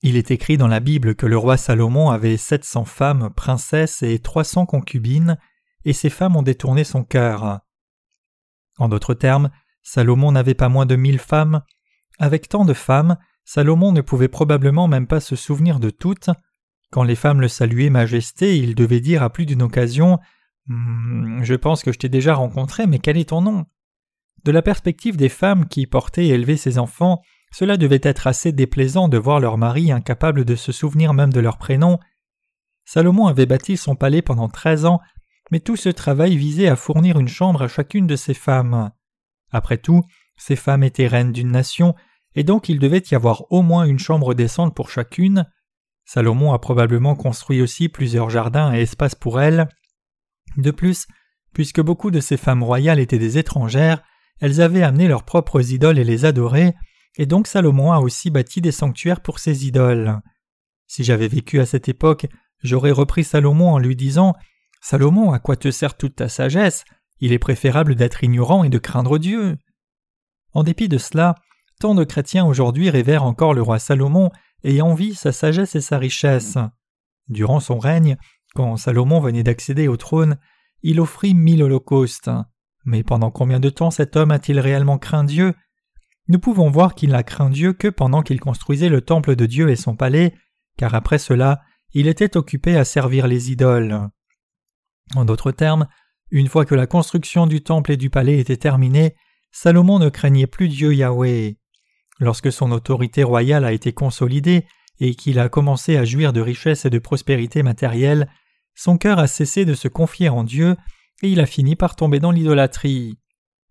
Il 0.00 0.14
est 0.14 0.30
écrit 0.30 0.56
dans 0.56 0.68
la 0.68 0.78
Bible 0.78 1.16
que 1.16 1.26
le 1.26 1.36
roi 1.36 1.56
Salomon 1.56 2.10
avait 2.10 2.36
sept 2.36 2.64
cents 2.64 2.84
femmes, 2.84 3.30
princesses 3.34 4.04
et 4.04 4.20
trois 4.20 4.44
cents 4.44 4.66
concubines, 4.66 5.36
et 5.84 5.92
ces 5.92 6.10
femmes 6.10 6.36
ont 6.36 6.44
détourné 6.44 6.84
son 6.84 7.02
cœur. 7.02 7.58
En 8.78 8.88
d'autres 8.88 9.14
termes, 9.14 9.50
Salomon 9.82 10.30
n'avait 10.30 10.54
pas 10.54 10.68
moins 10.68 10.86
de 10.86 10.94
mille 10.94 11.18
femmes. 11.18 11.62
Avec 12.20 12.48
tant 12.48 12.64
de 12.64 12.72
femmes, 12.72 13.16
Salomon 13.44 13.90
ne 13.90 14.02
pouvait 14.02 14.28
probablement 14.28 14.86
même 14.86 15.08
pas 15.08 15.18
se 15.18 15.34
souvenir 15.34 15.80
de 15.80 15.90
toutes. 15.90 16.30
Quand 16.92 17.02
les 17.02 17.16
femmes 17.16 17.40
le 17.40 17.48
saluaient 17.48 17.90
Majesté, 17.90 18.58
il 18.58 18.76
devait 18.76 19.00
dire 19.00 19.24
à 19.24 19.30
plus 19.30 19.44
d'une 19.44 19.62
occasion 19.62 20.20
hmm, 20.66 21.42
Je 21.42 21.54
pense 21.56 21.82
que 21.82 21.90
je 21.90 21.98
t'ai 21.98 22.08
déjà 22.08 22.36
rencontré, 22.36 22.86
mais 22.86 23.00
quel 23.00 23.16
est 23.16 23.30
ton 23.30 23.40
nom? 23.40 23.66
De 24.46 24.52
la 24.52 24.62
perspective 24.62 25.16
des 25.16 25.28
femmes 25.28 25.66
qui 25.66 25.88
portaient 25.88 26.26
et 26.26 26.34
élevaient 26.34 26.56
ses 26.56 26.78
enfants, 26.78 27.20
cela 27.52 27.76
devait 27.76 27.98
être 28.04 28.28
assez 28.28 28.52
déplaisant 28.52 29.08
de 29.08 29.18
voir 29.18 29.40
leur 29.40 29.58
mari 29.58 29.90
incapable 29.90 30.44
de 30.44 30.54
se 30.54 30.70
souvenir 30.70 31.14
même 31.14 31.32
de 31.32 31.40
leur 31.40 31.58
prénom. 31.58 31.98
Salomon 32.84 33.26
avait 33.26 33.46
bâti 33.46 33.76
son 33.76 33.96
palais 33.96 34.22
pendant 34.22 34.48
treize 34.48 34.84
ans, 34.84 35.00
mais 35.50 35.58
tout 35.58 35.74
ce 35.74 35.88
travail 35.88 36.36
visait 36.36 36.68
à 36.68 36.76
fournir 36.76 37.18
une 37.18 37.26
chambre 37.26 37.62
à 37.62 37.66
chacune 37.66 38.06
de 38.06 38.14
ses 38.14 38.34
femmes. 38.34 38.92
Après 39.50 39.78
tout, 39.78 40.04
ces 40.36 40.54
femmes 40.54 40.84
étaient 40.84 41.08
reines 41.08 41.32
d'une 41.32 41.50
nation, 41.50 41.96
et 42.36 42.44
donc 42.44 42.68
il 42.68 42.78
devait 42.78 43.02
y 43.10 43.16
avoir 43.16 43.50
au 43.50 43.62
moins 43.62 43.84
une 43.84 43.98
chambre 43.98 44.32
descente 44.32 44.76
pour 44.76 44.90
chacune. 44.90 45.50
Salomon 46.04 46.52
a 46.52 46.60
probablement 46.60 47.16
construit 47.16 47.60
aussi 47.62 47.88
plusieurs 47.88 48.30
jardins 48.30 48.72
et 48.72 48.82
espaces 48.82 49.16
pour 49.16 49.40
elles. 49.40 49.66
De 50.56 50.70
plus, 50.70 51.08
puisque 51.52 51.80
beaucoup 51.80 52.12
de 52.12 52.20
ces 52.20 52.36
femmes 52.36 52.62
royales 52.62 53.00
étaient 53.00 53.18
des 53.18 53.38
étrangères, 53.38 54.04
elles 54.40 54.60
avaient 54.60 54.82
amené 54.82 55.08
leurs 55.08 55.24
propres 55.24 55.72
idoles 55.72 55.98
et 55.98 56.04
les 56.04 56.24
adoraient, 56.24 56.74
et 57.16 57.26
donc 57.26 57.46
Salomon 57.46 57.92
a 57.92 58.00
aussi 58.00 58.30
bâti 58.30 58.60
des 58.60 58.72
sanctuaires 58.72 59.20
pour 59.20 59.38
ces 59.38 59.66
idoles. 59.66 60.20
Si 60.86 61.04
j'avais 61.04 61.28
vécu 61.28 61.60
à 61.60 61.66
cette 61.66 61.88
époque, 61.88 62.26
j'aurais 62.62 62.90
repris 62.90 63.24
Salomon 63.24 63.70
en 63.70 63.78
lui 63.78 63.96
disant 63.96 64.34
Salomon, 64.80 65.32
à 65.32 65.38
quoi 65.38 65.56
te 65.56 65.70
sert 65.70 65.96
toute 65.96 66.16
ta 66.16 66.28
sagesse? 66.28 66.84
Il 67.18 67.32
est 67.32 67.38
préférable 67.38 67.94
d'être 67.94 68.22
ignorant 68.22 68.62
et 68.62 68.68
de 68.68 68.78
craindre 68.78 69.18
Dieu. 69.18 69.56
En 70.52 70.62
dépit 70.62 70.88
de 70.88 70.98
cela, 70.98 71.34
tant 71.80 71.94
de 71.94 72.04
chrétiens 72.04 72.44
aujourd'hui 72.44 72.90
révèrent 72.90 73.24
encore 73.24 73.54
le 73.54 73.62
roi 73.62 73.78
Salomon 73.78 74.30
et 74.62 74.82
envient 74.82 75.14
sa 75.14 75.32
sagesse 75.32 75.74
et 75.74 75.80
sa 75.80 75.98
richesse. 75.98 76.58
Durant 77.28 77.60
son 77.60 77.78
règne, 77.78 78.16
quand 78.54 78.76
Salomon 78.76 79.20
venait 79.20 79.42
d'accéder 79.42 79.88
au 79.88 79.96
trône, 79.96 80.38
il 80.82 81.00
offrit 81.00 81.34
mille 81.34 81.62
holocaustes. 81.62 82.30
Mais 82.86 83.02
pendant 83.02 83.30
combien 83.30 83.60
de 83.60 83.68
temps 83.68 83.90
cet 83.90 84.16
homme 84.16 84.30
a-t-il 84.30 84.60
réellement 84.60 84.96
craint 84.96 85.24
Dieu? 85.24 85.54
Nous 86.28 86.38
pouvons 86.38 86.70
voir 86.70 86.94
qu'il 86.94 87.10
n'a 87.10 87.24
craint 87.24 87.50
Dieu 87.50 87.72
que 87.72 87.88
pendant 87.88 88.22
qu'il 88.22 88.40
construisait 88.40 88.88
le 88.88 89.00
temple 89.00 89.36
de 89.36 89.44
Dieu 89.44 89.68
et 89.68 89.76
son 89.76 89.96
palais, 89.96 90.34
car 90.78 90.94
après 90.94 91.18
cela, 91.18 91.60
il 91.92 92.06
était 92.06 92.36
occupé 92.36 92.76
à 92.76 92.84
servir 92.84 93.26
les 93.26 93.50
idoles. 93.50 94.08
En 95.14 95.24
d'autres 95.24 95.52
termes, 95.52 95.88
une 96.30 96.48
fois 96.48 96.64
que 96.64 96.74
la 96.74 96.86
construction 96.86 97.46
du 97.46 97.62
temple 97.62 97.92
et 97.92 97.96
du 97.96 98.08
palais 98.08 98.38
était 98.38 98.56
terminée, 98.56 99.14
Salomon 99.50 99.98
ne 99.98 100.08
craignait 100.08 100.46
plus 100.46 100.68
Dieu 100.68 100.94
Yahweh. 100.94 101.56
Lorsque 102.18 102.52
son 102.52 102.70
autorité 102.72 103.24
royale 103.24 103.64
a 103.64 103.72
été 103.72 103.92
consolidée 103.92 104.66
et 105.00 105.14
qu'il 105.14 105.38
a 105.38 105.48
commencé 105.48 105.96
à 105.96 106.04
jouir 106.04 106.32
de 106.32 106.40
richesses 106.40 106.84
et 106.84 106.90
de 106.90 106.98
prospérité 106.98 107.62
matérielle, 107.62 108.28
son 108.74 108.96
cœur 108.96 109.18
a 109.18 109.26
cessé 109.26 109.64
de 109.64 109.74
se 109.74 109.88
confier 109.88 110.28
en 110.28 110.44
Dieu 110.44 110.76
et 111.22 111.30
il 111.30 111.40
a 111.40 111.46
fini 111.46 111.76
par 111.76 111.96
tomber 111.96 112.20
dans 112.20 112.30
l'idolâtrie. 112.30 113.18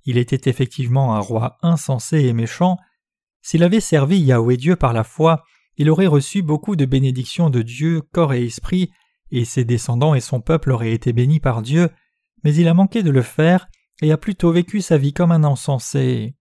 Il 0.05 0.17
était 0.17 0.49
effectivement 0.49 1.15
un 1.15 1.19
roi 1.19 1.57
insensé 1.61 2.25
et 2.25 2.33
méchant. 2.33 2.77
S'il 3.41 3.63
avait 3.63 3.79
servi 3.79 4.19
Yahweh 4.19 4.57
Dieu 4.57 4.75
par 4.75 4.93
la 4.93 5.03
foi, 5.03 5.43
il 5.77 5.89
aurait 5.89 6.07
reçu 6.07 6.41
beaucoup 6.41 6.75
de 6.75 6.85
bénédictions 6.85 7.49
de 7.49 7.61
Dieu, 7.61 8.01
corps 8.01 8.33
et 8.33 8.45
esprit, 8.45 8.91
et 9.31 9.45
ses 9.45 9.65
descendants 9.65 10.15
et 10.15 10.21
son 10.21 10.41
peuple 10.41 10.71
auraient 10.71 10.93
été 10.93 11.11
bénis 11.11 11.39
par 11.39 11.61
Dieu, 11.61 11.89
mais 12.43 12.55
il 12.55 12.67
a 12.67 12.73
manqué 12.73 13.03
de 13.03 13.11
le 13.11 13.21
faire 13.21 13.67
et 14.01 14.11
a 14.11 14.17
plutôt 14.17 14.51
vécu 14.51 14.81
sa 14.81 14.97
vie 14.97 15.13
comme 15.13 15.31
un 15.31 15.43
insensé. 15.43 16.35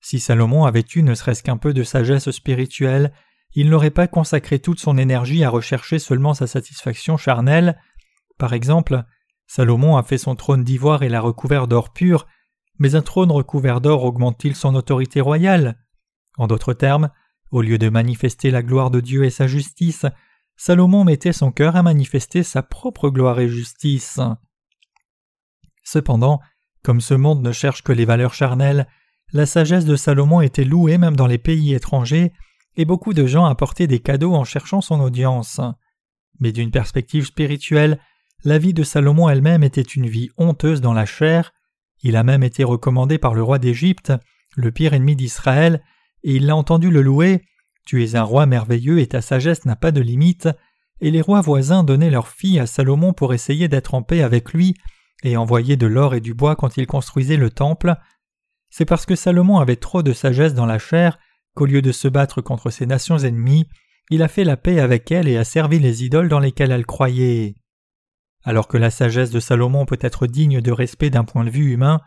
Si 0.00 0.18
Salomon 0.18 0.64
avait 0.64 0.84
eu 0.94 1.02
ne 1.02 1.14
serait-ce 1.14 1.42
qu'un 1.42 1.56
peu 1.56 1.72
de 1.72 1.82
sagesse 1.82 2.30
spirituelle, 2.30 3.12
il 3.54 3.68
n'aurait 3.68 3.90
pas 3.90 4.08
consacré 4.08 4.58
toute 4.58 4.80
son 4.80 4.96
énergie 4.96 5.44
à 5.44 5.50
rechercher 5.50 5.98
seulement 5.98 6.34
sa 6.34 6.46
satisfaction 6.46 7.16
charnelle. 7.16 7.78
Par 8.38 8.52
exemple, 8.52 9.04
Salomon 9.52 9.96
a 9.96 10.04
fait 10.04 10.16
son 10.16 10.36
trône 10.36 10.62
d'ivoire 10.62 11.02
et 11.02 11.08
l'a 11.08 11.20
recouvert 11.20 11.66
d'or 11.66 11.92
pur, 11.92 12.28
mais 12.78 12.94
un 12.94 13.02
trône 13.02 13.32
recouvert 13.32 13.80
d'or 13.80 14.04
augmente-t-il 14.04 14.54
son 14.54 14.76
autorité 14.76 15.20
royale? 15.20 15.76
En 16.38 16.46
d'autres 16.46 16.72
termes, 16.72 17.10
au 17.50 17.60
lieu 17.60 17.76
de 17.76 17.88
manifester 17.88 18.52
la 18.52 18.62
gloire 18.62 18.92
de 18.92 19.00
Dieu 19.00 19.24
et 19.24 19.30
sa 19.30 19.48
justice, 19.48 20.06
Salomon 20.56 21.02
mettait 21.02 21.32
son 21.32 21.50
cœur 21.50 21.74
à 21.74 21.82
manifester 21.82 22.44
sa 22.44 22.62
propre 22.62 23.10
gloire 23.10 23.40
et 23.40 23.48
justice. 23.48 24.20
Cependant, 25.82 26.38
comme 26.84 27.00
ce 27.00 27.14
monde 27.14 27.42
ne 27.42 27.50
cherche 27.50 27.82
que 27.82 27.90
les 27.90 28.04
valeurs 28.04 28.34
charnelles, 28.34 28.86
la 29.32 29.46
sagesse 29.46 29.84
de 29.84 29.96
Salomon 29.96 30.42
était 30.42 30.62
louée 30.62 30.96
même 30.96 31.16
dans 31.16 31.26
les 31.26 31.38
pays 31.38 31.74
étrangers, 31.74 32.32
et 32.76 32.84
beaucoup 32.84 33.14
de 33.14 33.26
gens 33.26 33.46
apportaient 33.46 33.88
des 33.88 33.98
cadeaux 33.98 34.36
en 34.36 34.44
cherchant 34.44 34.80
son 34.80 35.00
audience. 35.00 35.60
Mais 36.38 36.52
d'une 36.52 36.70
perspective 36.70 37.24
spirituelle, 37.24 37.98
la 38.44 38.58
vie 38.58 38.74
de 38.74 38.82
Salomon 38.82 39.28
elle-même 39.28 39.62
était 39.62 39.80
une 39.80 40.06
vie 40.06 40.30
honteuse 40.36 40.80
dans 40.80 40.94
la 40.94 41.06
chair, 41.06 41.52
il 42.02 42.16
a 42.16 42.22
même 42.22 42.42
été 42.42 42.64
recommandé 42.64 43.18
par 43.18 43.34
le 43.34 43.42
roi 43.42 43.58
d'Égypte, 43.58 44.12
le 44.56 44.72
pire 44.72 44.94
ennemi 44.94 45.16
d'Israël, 45.16 45.82
et 46.22 46.34
il 46.36 46.46
l'a 46.46 46.56
entendu 46.56 46.90
le 46.90 47.02
louer 47.02 47.42
Tu 47.84 48.02
es 48.04 48.16
un 48.16 48.22
roi 48.22 48.46
merveilleux 48.46 48.98
et 48.98 49.06
ta 49.06 49.20
sagesse 49.20 49.64
n'a 49.64 49.76
pas 49.76 49.92
de 49.92 50.00
limite. 50.00 50.48
Et 51.00 51.10
les 51.10 51.22
rois 51.22 51.40
voisins 51.40 51.82
donnaient 51.82 52.10
leurs 52.10 52.28
filles 52.28 52.58
à 52.58 52.66
Salomon 52.66 53.12
pour 53.12 53.32
essayer 53.32 53.68
d'être 53.68 53.94
en 53.94 54.02
paix 54.02 54.22
avec 54.22 54.52
lui 54.52 54.74
et 55.22 55.36
envoyer 55.36 55.76
de 55.76 55.86
l'or 55.86 56.14
et 56.14 56.20
du 56.20 56.34
bois 56.34 56.56
quand 56.56 56.76
il 56.76 56.86
construisait 56.86 57.36
le 57.36 57.50
temple. 57.50 57.94
C'est 58.70 58.84
parce 58.84 59.06
que 59.06 59.16
Salomon 59.16 59.58
avait 59.58 59.76
trop 59.76 60.02
de 60.02 60.12
sagesse 60.12 60.54
dans 60.54 60.66
la 60.66 60.78
chair 60.78 61.18
qu'au 61.54 61.66
lieu 61.66 61.82
de 61.82 61.92
se 61.92 62.08
battre 62.08 62.40
contre 62.40 62.70
ses 62.70 62.86
nations 62.86 63.18
ennemies, 63.18 63.66
il 64.10 64.22
a 64.22 64.28
fait 64.28 64.44
la 64.44 64.56
paix 64.56 64.80
avec 64.80 65.10
elles 65.10 65.28
et 65.28 65.36
a 65.36 65.44
servi 65.44 65.78
les 65.78 66.04
idoles 66.04 66.28
dans 66.28 66.38
lesquelles 66.38 66.70
elles 66.70 66.86
croyaient. 66.86 67.54
Alors 68.42 68.68
que 68.68 68.78
la 68.78 68.90
sagesse 68.90 69.30
de 69.30 69.40
Salomon 69.40 69.84
peut 69.86 69.98
être 70.00 70.26
digne 70.26 70.60
de 70.60 70.72
respect 70.72 71.10
d'un 71.10 71.24
point 71.24 71.44
de 71.44 71.50
vue 71.50 71.72
humain, 71.72 72.00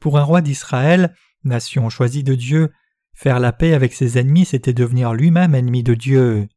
pour 0.00 0.18
un 0.18 0.22
roi 0.22 0.40
d'Israël, 0.40 1.14
nation 1.44 1.88
choisie 1.88 2.24
de 2.24 2.34
Dieu, 2.34 2.72
faire 3.14 3.40
la 3.40 3.52
paix 3.52 3.74
avec 3.74 3.92
ses 3.92 4.18
ennemis 4.18 4.44
c'était 4.44 4.72
devenir 4.72 5.14
lui-même 5.14 5.54
ennemi 5.54 5.82
de 5.82 5.94
Dieu. 5.94 6.48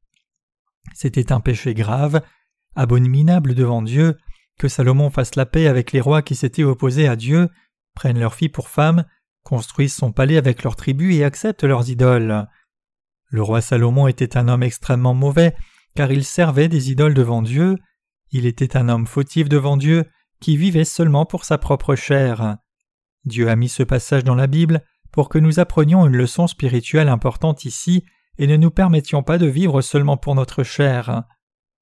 C'était 0.94 1.32
un 1.32 1.40
péché 1.40 1.74
grave, 1.74 2.22
abominable 2.76 3.54
devant 3.56 3.82
Dieu, 3.82 4.18
que 4.60 4.68
Salomon 4.68 5.10
fasse 5.10 5.36
la 5.36 5.46
paix 5.46 5.68
avec 5.68 5.92
les 5.92 6.02
rois 6.02 6.22
qui 6.22 6.36
s'étaient 6.36 6.64
opposés 6.64 7.08
à 7.08 7.16
Dieu, 7.16 7.50
prennent 7.94 8.20
leurs 8.20 8.36
filles 8.36 8.50
pour 8.50 8.70
femmes, 8.70 9.06
construisent 9.44 9.96
son 9.96 10.12
palais 10.12 10.38
avec 10.38 10.64
leurs 10.64 10.76
tribus 10.76 11.16
et 11.16 11.24
acceptent 11.24 11.64
leurs 11.64 11.90
idoles. 11.90 12.48
Le 13.30 13.42
roi 13.42 13.62
Salomon 13.62 14.08
était 14.08 14.38
un 14.38 14.48
homme 14.48 14.64
extrêmement 14.64 15.14
mauvais, 15.14 15.56
car 15.96 16.12
il 16.12 16.24
servait 16.24 16.70
des 16.70 16.92
idoles 16.92 17.14
devant 17.14 17.42
Dieu, 17.42 17.78
il 18.32 18.46
était 18.46 18.78
un 18.78 18.90
homme 18.90 19.08
fautif 19.08 19.50
devant 19.50 19.78
Dieu, 19.78 20.06
qui 20.40 20.58
vivait 20.58 20.86
seulement 20.86 21.26
pour 21.26 21.46
sa 21.46 21.58
propre 21.58 21.96
chair. 21.96 22.58
Dieu 23.26 23.50
a 23.50 23.56
mis 23.56 23.70
ce 23.70 23.84
passage 23.84 24.24
dans 24.24 24.36
la 24.36 24.48
Bible 24.48 24.84
pour 25.12 25.30
que 25.30 25.40
nous 25.40 25.60
apprenions 25.60 26.06
une 26.06 26.16
leçon 26.16 26.48
spirituelle 26.48 27.10
importante 27.10 27.66
ici 27.66 28.04
et 28.38 28.48
ne 28.48 28.56
nous 28.56 28.72
permettions 28.72 29.24
pas 29.24 29.38
de 29.38 29.48
vivre 29.48 29.82
seulement 29.82 30.18
pour 30.18 30.36
notre 30.36 30.64
chair. 30.64 31.24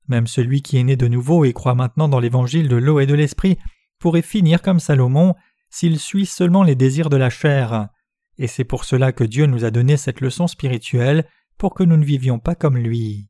Même 0.08 0.28
celui 0.28 0.62
qui 0.62 0.78
est 0.78 0.84
né 0.84 0.96
de 0.96 1.08
nouveau 1.08 1.46
et 1.46 1.54
croit 1.54 1.76
maintenant 1.76 2.08
dans 2.08 2.20
l'évangile 2.20 2.70
de 2.70 2.76
l'eau 2.76 3.00
et 3.00 3.06
de 3.06 3.14
l'esprit 3.14 3.58
pourrait 4.00 4.22
finir 4.22 4.62
comme 4.62 4.80
Salomon 4.80 5.36
s'il 5.70 6.00
suit 6.00 6.26
seulement 6.26 6.64
les 6.64 6.76
désirs 6.76 7.10
de 7.10 7.18
la 7.18 7.30
chair. 7.30 7.90
Et 8.38 8.48
c'est 8.48 8.64
pour 8.64 8.86
cela 8.86 9.12
que 9.12 9.24
Dieu 9.24 9.46
nous 9.46 9.66
a 9.66 9.72
donné 9.72 9.98
cette 9.98 10.22
leçon 10.22 10.48
spirituelle 10.48 11.26
pour 11.58 11.74
que 11.74 11.84
nous 11.84 11.98
ne 11.98 12.06
vivions 12.06 12.40
pas 12.40 12.56
comme 12.56 12.78
lui. 12.78 13.28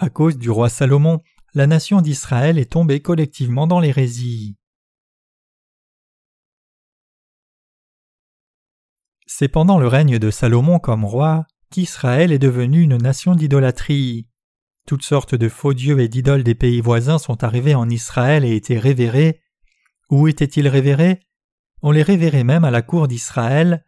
À 0.00 0.10
cause 0.10 0.38
du 0.38 0.48
roi 0.48 0.68
Salomon, 0.68 1.22
la 1.54 1.66
nation 1.66 2.00
d'Israël 2.00 2.56
est 2.56 2.70
tombée 2.70 3.00
collectivement 3.00 3.66
dans 3.66 3.80
l'hérésie. 3.80 4.56
C'est 9.26 9.48
pendant 9.48 9.80
le 9.80 9.88
règne 9.88 10.20
de 10.20 10.30
Salomon 10.30 10.78
comme 10.78 11.04
roi 11.04 11.46
qu'Israël 11.70 12.30
est 12.30 12.38
devenu 12.38 12.82
une 12.82 12.96
nation 12.96 13.34
d'idolâtrie. 13.34 14.28
Toutes 14.86 15.02
sortes 15.02 15.34
de 15.34 15.48
faux 15.48 15.74
dieux 15.74 15.98
et 15.98 16.08
d'idoles 16.08 16.44
des 16.44 16.54
pays 16.54 16.80
voisins 16.80 17.18
sont 17.18 17.42
arrivés 17.42 17.74
en 17.74 17.90
Israël 17.90 18.44
et 18.44 18.54
étaient 18.54 18.78
révérés. 18.78 19.40
Où 20.10 20.28
étaient-ils 20.28 20.68
révérés? 20.68 21.20
On 21.82 21.90
les 21.90 22.04
révérait 22.04 22.44
même 22.44 22.64
à 22.64 22.70
la 22.70 22.82
cour 22.82 23.08
d'Israël. 23.08 23.84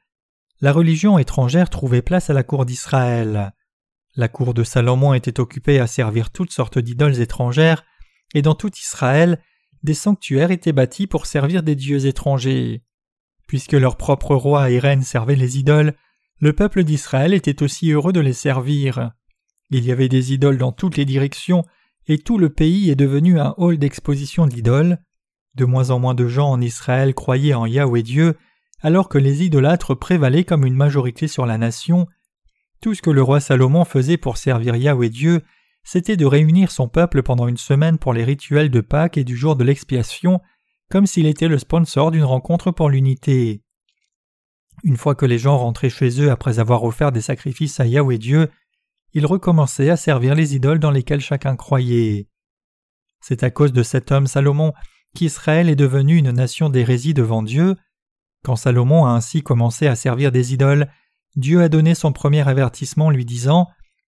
La 0.60 0.72
religion 0.72 1.18
étrangère 1.18 1.70
trouvait 1.70 2.02
place 2.02 2.30
à 2.30 2.34
la 2.34 2.42
cour 2.42 2.66
d'Israël. 2.66 3.54
La 4.16 4.28
cour 4.28 4.54
de 4.54 4.64
Salomon 4.64 5.14
était 5.14 5.40
occupée 5.40 5.78
à 5.78 5.86
servir 5.86 6.30
toutes 6.30 6.52
sortes 6.52 6.78
d'idoles 6.78 7.20
étrangères, 7.20 7.84
et 8.34 8.42
dans 8.42 8.54
tout 8.54 8.70
Israël, 8.76 9.40
des 9.82 9.94
sanctuaires 9.94 10.50
étaient 10.50 10.72
bâtis 10.72 11.06
pour 11.06 11.26
servir 11.26 11.62
des 11.62 11.76
dieux 11.76 12.06
étrangers. 12.06 12.82
Puisque 13.46 13.72
leur 13.72 13.96
propre 13.96 14.34
roi 14.34 14.70
et 14.70 14.78
reine 14.78 15.02
servaient 15.02 15.36
les 15.36 15.58
idoles, 15.58 15.94
le 16.38 16.52
peuple 16.52 16.84
d'Israël 16.84 17.34
était 17.34 17.62
aussi 17.62 17.90
heureux 17.90 18.12
de 18.12 18.20
les 18.20 18.32
servir. 18.32 19.12
Il 19.70 19.84
y 19.84 19.92
avait 19.92 20.08
des 20.08 20.32
idoles 20.32 20.58
dans 20.58 20.72
toutes 20.72 20.96
les 20.96 21.04
directions, 21.04 21.64
et 22.06 22.18
tout 22.18 22.38
le 22.38 22.50
pays 22.50 22.90
est 22.90 22.96
devenu 22.96 23.38
un 23.38 23.54
hall 23.58 23.78
d'exposition 23.78 24.46
d'idoles. 24.46 24.98
De 25.54 25.64
moins 25.64 25.90
en 25.90 25.98
moins 25.98 26.14
de 26.14 26.26
gens 26.26 26.50
en 26.50 26.60
Israël 26.60 27.14
croyaient 27.14 27.54
en 27.54 27.66
Yahweh 27.66 28.02
Dieu, 28.02 28.36
alors 28.80 29.08
que 29.08 29.18
les 29.18 29.44
idolâtres 29.44 29.94
prévalaient 29.94 30.44
comme 30.44 30.64
une 30.64 30.74
majorité 30.74 31.28
sur 31.28 31.46
la 31.46 31.58
nation. 31.58 32.06
Tout 32.80 32.94
ce 32.94 33.02
que 33.02 33.10
le 33.10 33.22
roi 33.22 33.40
Salomon 33.40 33.84
faisait 33.84 34.16
pour 34.16 34.38
servir 34.38 34.74
Yahweh 34.74 35.10
Dieu, 35.10 35.42
c'était 35.84 36.16
de 36.16 36.24
réunir 36.24 36.70
son 36.70 36.88
peuple 36.88 37.22
pendant 37.22 37.46
une 37.46 37.56
semaine 37.58 37.98
pour 37.98 38.14
les 38.14 38.24
rituels 38.24 38.70
de 38.70 38.80
Pâques 38.80 39.18
et 39.18 39.24
du 39.24 39.36
jour 39.36 39.54
de 39.56 39.64
l'expiation, 39.64 40.40
comme 40.90 41.06
s'il 41.06 41.26
était 41.26 41.48
le 41.48 41.58
sponsor 41.58 42.10
d'une 42.10 42.24
rencontre 42.24 42.70
pour 42.70 42.88
l'unité. 42.88 43.62
Une 44.82 44.96
fois 44.96 45.14
que 45.14 45.26
les 45.26 45.38
gens 45.38 45.58
rentraient 45.58 45.90
chez 45.90 46.22
eux 46.22 46.30
après 46.30 46.58
avoir 46.58 46.84
offert 46.84 47.12
des 47.12 47.20
sacrifices 47.20 47.80
à 47.80 47.86
Yahweh 47.86 48.18
Dieu, 48.18 48.48
il 49.12 49.26
recommençait 49.26 49.90
à 49.90 49.96
servir 49.96 50.34
les 50.34 50.54
idoles 50.54 50.78
dans 50.78 50.90
lesquelles 50.90 51.20
chacun 51.20 51.56
croyait. 51.56 52.28
C'est 53.20 53.42
à 53.42 53.50
cause 53.50 53.72
de 53.72 53.82
cet 53.82 54.10
homme 54.10 54.26
Salomon 54.26 54.72
qu'Israël 55.14 55.68
est 55.68 55.76
devenu 55.76 56.16
une 56.16 56.30
nation 56.30 56.70
d'hérésie 56.70 57.12
devant 57.12 57.42
Dieu. 57.42 57.76
Quand 58.42 58.56
Salomon 58.56 59.04
a 59.04 59.10
ainsi 59.10 59.42
commencé 59.42 59.86
à 59.86 59.96
servir 59.96 60.32
des 60.32 60.54
idoles, 60.54 60.88
Dieu 61.36 61.62
a 61.62 61.68
donné 61.68 61.94
son 61.94 62.12
premier 62.12 62.46
avertissement 62.46 63.10
lui 63.10 63.24
disant 63.24 63.68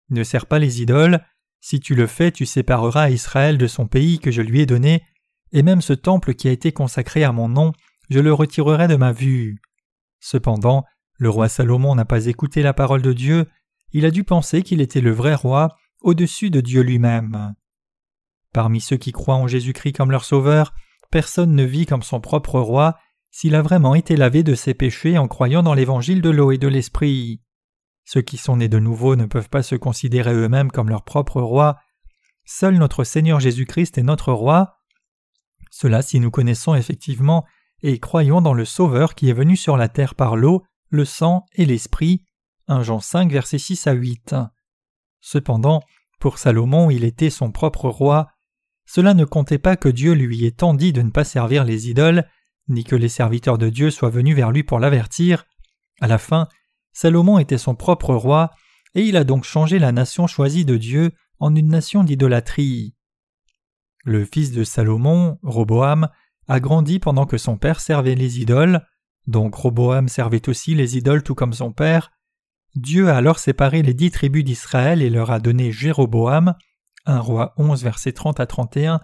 Ne 0.09 0.25
sers 0.25 0.47
pas 0.47 0.59
les 0.59 0.83
idoles, 0.83 1.21
si 1.61 1.79
tu 1.79 1.95
le 1.95 2.07
fais, 2.07 2.33
tu 2.33 2.47
sépareras 2.47 3.11
Israël 3.11 3.59
de 3.59 3.67
son 3.67 3.87
pays 3.87 4.19
que 4.19 4.31
je 4.31 4.43
lui 4.43 4.61
ai 4.61 4.67
donné, 4.67 5.03
et 5.53 5.62
même 5.62 5.83
ce 5.83 5.93
temple 5.93 6.35
qui 6.35 6.49
a 6.49 6.53
été 6.53 6.73
consacré 6.73 7.23
à 7.23 7.33
mon 7.33 7.49
nom, 7.49 7.73
je 8.09 8.19
le 8.19 8.33
retirerai 8.33 8.89
de 8.89 8.97
ma 8.97 9.12
vue. 9.12 9.61
Cependant, 10.21 10.85
le 11.19 11.29
roi 11.29 11.49
Salomon 11.49 11.95
n'a 11.95 12.07
pas 12.07 12.27
écouté 12.27 12.62
la 12.62 12.73
parole 12.73 13.03
de 13.03 13.12
Dieu, 13.12 13.47
il 13.93 14.07
a 14.07 14.11
dû 14.11 14.25
penser 14.25 14.62
qu'il 14.62 14.81
était 14.81 15.00
le 15.00 15.11
vrai 15.11 15.35
roi, 15.35 15.77
au-dessus 16.00 16.50
de 16.50 16.61
Dieu 16.61 16.81
lui-même. 16.81 17.55
Parmi 18.53 18.81
ceux 18.81 18.97
qui 18.97 19.12
croient 19.12 19.37
en 19.37 19.47
Jésus-Christ 19.47 19.93
comme 19.93 20.11
leur 20.11 20.25
sauveur, 20.25 20.73
personne 21.11 21.55
ne 21.55 21.65
vit 21.65 21.87
comme 21.87 22.03
son 22.03 22.21
propre 22.21 22.59
roi 22.59 22.97
s'il 23.31 23.55
a 23.55 23.63
vraiment 23.63 23.95
été 23.95 24.17
lavé 24.17 24.43
de 24.43 24.55
ses 24.55 24.75
péchés 24.75 25.19
en 25.19 25.29
croyant 25.29 25.63
dans 25.63 25.75
l'évangile 25.75 26.21
de 26.23 26.31
l'eau 26.31 26.53
et 26.53 26.59
de 26.59 26.69
l'esprit. 26.69 27.41
Ceux 28.05 28.23
qui 28.23 28.37
sont 28.37 28.57
nés 28.57 28.69
de 28.69 28.79
nouveau 28.79 29.17
ne 29.17 29.27
peuvent 29.27 29.49
pas 29.49 29.63
se 29.63 29.77
considérer 29.77 30.35
eux-mêmes 30.35 30.73
comme 30.73 30.89
leur 30.89 31.05
propre 31.05 31.41
roi. 31.41 31.79
Seul 32.45 32.77
notre 32.77 33.05
Seigneur 33.05 33.39
Jésus-Christ 33.39 33.99
est 33.99 34.03
notre 34.03 34.33
roi. 34.33 34.81
Cela 35.71 36.03
si 36.03 36.19
nous 36.19 36.31
connaissons 36.31 36.75
effectivement 36.75 37.45
et 37.83 37.99
croyons 37.99 38.43
dans 38.43 38.55
le 38.55 38.65
Sauveur 38.65 39.15
qui 39.15 39.31
est 39.31 39.35
venu 39.35 39.57
sur 39.57 39.77
la 39.77 39.89
terre 39.89 40.15
par 40.15 40.37
l'eau, 40.37 40.65
le 40.89 41.05
sang 41.05 41.47
et 41.55 41.65
l'esprit. 41.65 42.25
1 42.67 42.83
Jean 42.83 43.01
5 43.01 43.31
versets 43.31 43.59
6 43.59 43.87
à 43.87 43.93
8. 43.93 44.35
Cependant, 45.21 45.83
pour 46.19 46.39
Salomon, 46.39 46.91
il 46.91 47.05
était 47.05 47.31
son 47.31 47.53
propre 47.53 47.89
roi. 47.89 48.29
Cela 48.87 49.15
ne 49.15 49.25
comptait 49.25 49.59
pas 49.59 49.77
que 49.77 49.89
Dieu 49.89 50.13
lui 50.13 50.45
ait 50.45 50.51
tant 50.51 50.75
dit 50.75 50.93
de 50.93 51.03
ne 51.03 51.11
pas 51.11 51.25
servir 51.25 51.65
les 51.65 51.89
idoles, 51.89 52.27
ni 52.71 52.85
que 52.85 52.97
les 52.97 53.09
serviteurs 53.09 53.59
de 53.59 53.69
Dieu 53.69 53.91
soient 53.91 54.11
venus 54.11 54.37
vers 54.37 54.53
lui 54.53 54.62
pour 54.62 54.79
l'avertir. 54.79 55.45
À 56.00 56.07
la 56.07 56.19
fin, 56.19 56.49
Salomon 56.93 57.39
était 57.39 57.59
son 57.59 57.75
propre 57.75 58.15
roi, 58.15 58.50
et 58.95 59.03
il 59.03 59.17
a 59.17 59.25
donc 59.25 59.45
changé 59.45 59.79
la 59.79 59.93
nation 59.93 60.27
choisie 60.27 60.65
de 60.65 60.77
Dieu 60.77 61.12
en 61.39 61.55
une 61.55 61.69
nation 61.69 62.05
d'idolâtrie. 62.05 62.95
Le 64.05 64.25
fils 64.25 64.53
de 64.53 64.65
Salomon, 64.65 65.39
Roboam, 65.43 66.09
a 66.49 66.61
grandi 66.61 66.99
pendant 66.99 67.27
que 67.27 67.39
son 67.39 67.59
père 67.59 67.81
servait 67.81 68.15
les 68.15 68.41
idoles, 68.41 68.81
donc 69.27 69.55
Roboam 69.55 70.09
servait 70.09 70.49
aussi 70.49 70.75
les 70.75 70.97
idoles 70.97 71.23
tout 71.23 71.35
comme 71.35 71.53
son 71.53 71.73
père. 71.73 72.11
Dieu 72.77 73.09
a 73.09 73.17
alors 73.17 73.39
séparé 73.39 73.83
les 73.83 73.95
dix 73.95 74.11
tribus 74.11 74.45
d'Israël 74.45 75.03
et 75.03 75.11
leur 75.11 75.31
a 75.31 75.41
donné 75.41 75.73
Jéroboam, 75.73 76.55
un 77.05 77.21
roi 77.21 77.53
11 77.57 77.83
versets 77.83 78.12
30 78.12 78.41
à 78.41 78.47
31, 78.47 79.00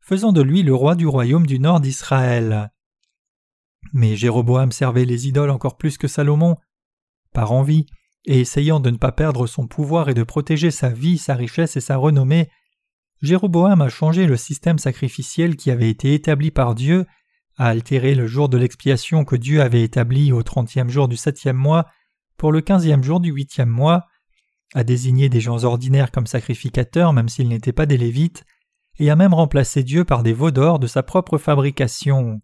faisant 0.00 0.32
de 0.32 0.42
lui 0.42 0.62
le 0.62 0.74
roi 0.74 0.94
du 0.94 1.06
royaume 1.06 1.46
du 1.46 1.58
nord 1.58 1.80
d'Israël. 1.80 2.70
Mais 3.92 4.16
Jéroboam 4.16 4.72
servait 4.72 5.04
les 5.04 5.28
idoles 5.28 5.50
encore 5.50 5.76
plus 5.76 5.98
que 5.98 6.08
Salomon. 6.08 6.56
Par 7.32 7.52
envie, 7.52 7.86
et 8.24 8.40
essayant 8.40 8.80
de 8.80 8.90
ne 8.90 8.96
pas 8.96 9.12
perdre 9.12 9.46
son 9.46 9.66
pouvoir 9.66 10.08
et 10.08 10.14
de 10.14 10.22
protéger 10.22 10.70
sa 10.70 10.90
vie, 10.90 11.18
sa 11.18 11.34
richesse 11.34 11.76
et 11.76 11.80
sa 11.80 11.96
renommée, 11.96 12.48
Jéroboam 13.22 13.80
a 13.80 13.88
changé 13.88 14.26
le 14.26 14.36
système 14.36 14.78
sacrificiel 14.78 15.56
qui 15.56 15.70
avait 15.70 15.90
été 15.90 16.14
établi 16.14 16.50
par 16.50 16.74
Dieu, 16.74 17.06
a 17.56 17.66
altéré 17.66 18.14
le 18.14 18.26
jour 18.26 18.48
de 18.48 18.56
l'expiation 18.56 19.24
que 19.24 19.36
Dieu 19.36 19.60
avait 19.60 19.82
établi 19.82 20.32
au 20.32 20.42
trentième 20.42 20.90
jour 20.90 21.08
du 21.08 21.16
septième 21.16 21.56
mois 21.56 21.86
pour 22.36 22.52
le 22.52 22.60
quinzième 22.60 23.02
jour 23.02 23.18
du 23.18 23.30
huitième 23.30 23.68
mois, 23.68 24.06
a 24.74 24.84
désigné 24.84 25.28
des 25.28 25.40
gens 25.40 25.64
ordinaires 25.64 26.12
comme 26.12 26.26
sacrificateurs 26.26 27.12
même 27.12 27.28
s'ils 27.28 27.48
n'étaient 27.48 27.72
pas 27.72 27.86
des 27.86 27.96
Lévites, 27.96 28.44
et 29.00 29.10
a 29.10 29.16
même 29.16 29.34
remplacé 29.34 29.82
Dieu 29.82 30.04
par 30.04 30.22
des 30.22 30.32
veaux 30.32 30.50
d'or 30.50 30.78
de 30.78 30.86
sa 30.86 31.02
propre 31.02 31.38
fabrication. 31.38 32.40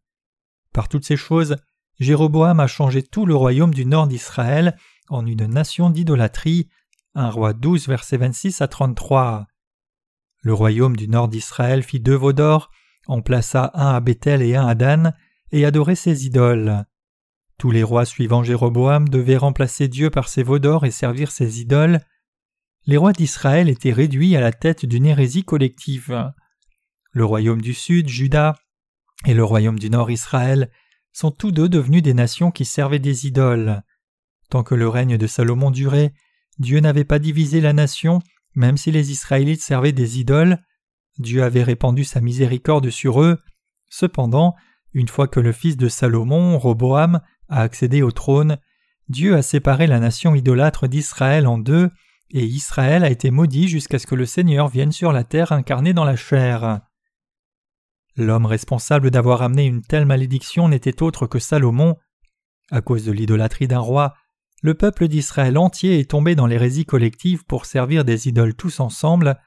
Par 0.75 0.89
toutes 0.89 1.05
ces 1.05 1.17
choses, 1.17 1.57
Jéroboam 2.01 2.59
a 2.59 2.67
changé 2.67 3.03
tout 3.03 3.27
le 3.27 3.37
royaume 3.37 3.73
du 3.73 3.87
nord 3.87 4.09
d'Israël 4.09 4.77
en 5.09 5.25
une 5.25 5.47
nation 5.47 5.89
d'idolâtrie. 5.89 6.69
Un 7.15 7.31
roi 7.31 7.53
12, 7.53 7.87
versets 7.87 8.17
26 8.17 8.61
à 8.61 8.67
33. 8.67 9.47
Le 10.43 10.53
royaume 10.53 10.97
du 10.97 11.07
nord 11.07 11.29
d'Israël 11.29 11.85
fit 11.85 12.01
deux 12.01 12.17
veaux 12.17 12.33
d'or, 12.33 12.73
en 13.07 13.23
plaça 13.23 13.71
un 13.75 13.95
à 13.95 14.01
Bethel 14.01 14.43
et 14.43 14.57
un 14.57 14.67
à 14.67 14.75
Dan, 14.75 15.15
et 15.53 15.65
adorait 15.65 15.95
ses 15.95 16.27
idoles. 16.27 16.85
Tous 17.57 17.71
les 17.71 17.85
rois 17.85 18.05
suivant 18.05 18.43
Jéroboam 18.43 19.09
devaient 19.09 19.37
remplacer 19.37 19.87
Dieu 19.87 20.11
par 20.11 20.29
ses 20.29 20.43
veaux 20.43 20.59
d'or 20.59 20.85
et 20.85 20.91
servir 20.91 21.31
ses 21.31 21.61
idoles. 21.61 22.01
Les 22.87 22.97
rois 22.97 23.13
d'Israël 23.13 23.69
étaient 23.69 23.93
réduits 23.93 24.35
à 24.35 24.41
la 24.41 24.53
tête 24.53 24.85
d'une 24.85 25.07
hérésie 25.07 25.45
collective. 25.45 26.33
Le 27.13 27.25
royaume 27.25 27.63
du 27.63 27.75
sud, 27.75 28.09
Juda, 28.09 28.57
et 29.27 29.35
le 29.35 29.45
royaume 29.45 29.79
du 29.79 29.91
nord 29.91 30.11
Israël 30.11 30.71
sont 31.13 31.31
tous 31.31 31.53
deux 31.53 31.69
devenus 31.69 32.03
des 32.03 32.15
nations 32.15 32.51
qui 32.51 32.65
servaient 32.65 32.99
des 32.99 33.27
idoles. 33.27 33.83
Tant 34.51 34.63
que 34.63 34.75
le 34.75 34.89
règne 34.89 35.17
de 35.17 35.27
Salomon 35.27 35.71
durait, 35.71 36.13
Dieu 36.59 36.81
n'avait 36.81 37.05
pas 37.05 37.19
divisé 37.19 37.61
la 37.61 37.73
nation, 37.73 38.21
même 38.55 38.77
si 38.77 38.91
les 38.91 39.11
Israélites 39.11 39.63
servaient 39.63 39.93
des 39.93 40.19
idoles. 40.19 40.59
Dieu 41.19 41.43
avait 41.43 41.63
répandu 41.63 42.05
sa 42.05 42.21
miséricorde 42.21 42.91
sur 42.91 43.23
eux. 43.23 43.39
Cependant, 43.89 44.55
une 44.93 45.09
fois 45.09 45.29
que 45.29 45.41
le 45.41 45.53
fils 45.53 45.77
de 45.77 45.89
Salomon, 45.89 46.59
Roboam, 46.59 47.21
a 47.49 47.61
accédé 47.61 48.03
au 48.03 48.11
trône, 48.11 48.59
Dieu 49.09 49.37
a 49.37 49.43
séparé 49.43 49.87
la 49.87 50.01
nation 50.01 50.35
idolâtre 50.35 50.89
d'Israël 50.89 51.47
en 51.47 51.59
deux, 51.59 51.91
et 52.31 52.45
Israël 52.45 53.05
a 53.05 53.11
été 53.11 53.31
maudit 53.31 53.69
jusqu'à 53.69 53.99
ce 53.99 54.07
que 54.07 54.15
le 54.15 54.27
Seigneur 54.27 54.69
vienne 54.69 54.93
sur 54.93 55.13
la 55.13 55.25
terre 55.25 55.53
incarné 55.53 55.93
dans 55.93 56.05
la 56.05 56.17
chair. 56.17 56.81
L'homme 58.17 58.47
responsable 58.47 59.11
d'avoir 59.11 59.43
amené 59.43 59.65
une 59.65 59.83
telle 59.83 60.07
malédiction 60.07 60.69
n'était 60.69 61.03
autre 61.03 61.27
que 61.27 61.39
Salomon. 61.39 61.97
À 62.71 62.81
cause 62.81 63.05
de 63.05 63.13
l'idolâtrie 63.13 63.67
d'un 63.67 63.81
roi, 63.81 64.15
le 64.63 64.75
peuple 64.75 65.09
d'Israël 65.09 65.59
entier 65.59 65.99
est 65.99 66.11
tombé 66.11 66.35
dans 66.35 66.47
l'hérésie 66.47 66.87
collective 66.87 67.45
pour 67.45 67.67
servir 67.67 68.05
des 68.05 68.29
idoles 68.29 68.55
tous 68.55 68.81
ensemble. 68.81 69.39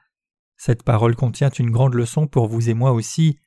Cette 0.56 0.82
parole 0.82 1.16
contient 1.16 1.50
une 1.50 1.70
grande 1.70 1.94
leçon 1.94 2.26
pour 2.26 2.46
vous 2.46 2.68
et 2.68 2.74
moi 2.74 2.92
aussi. 2.92 3.38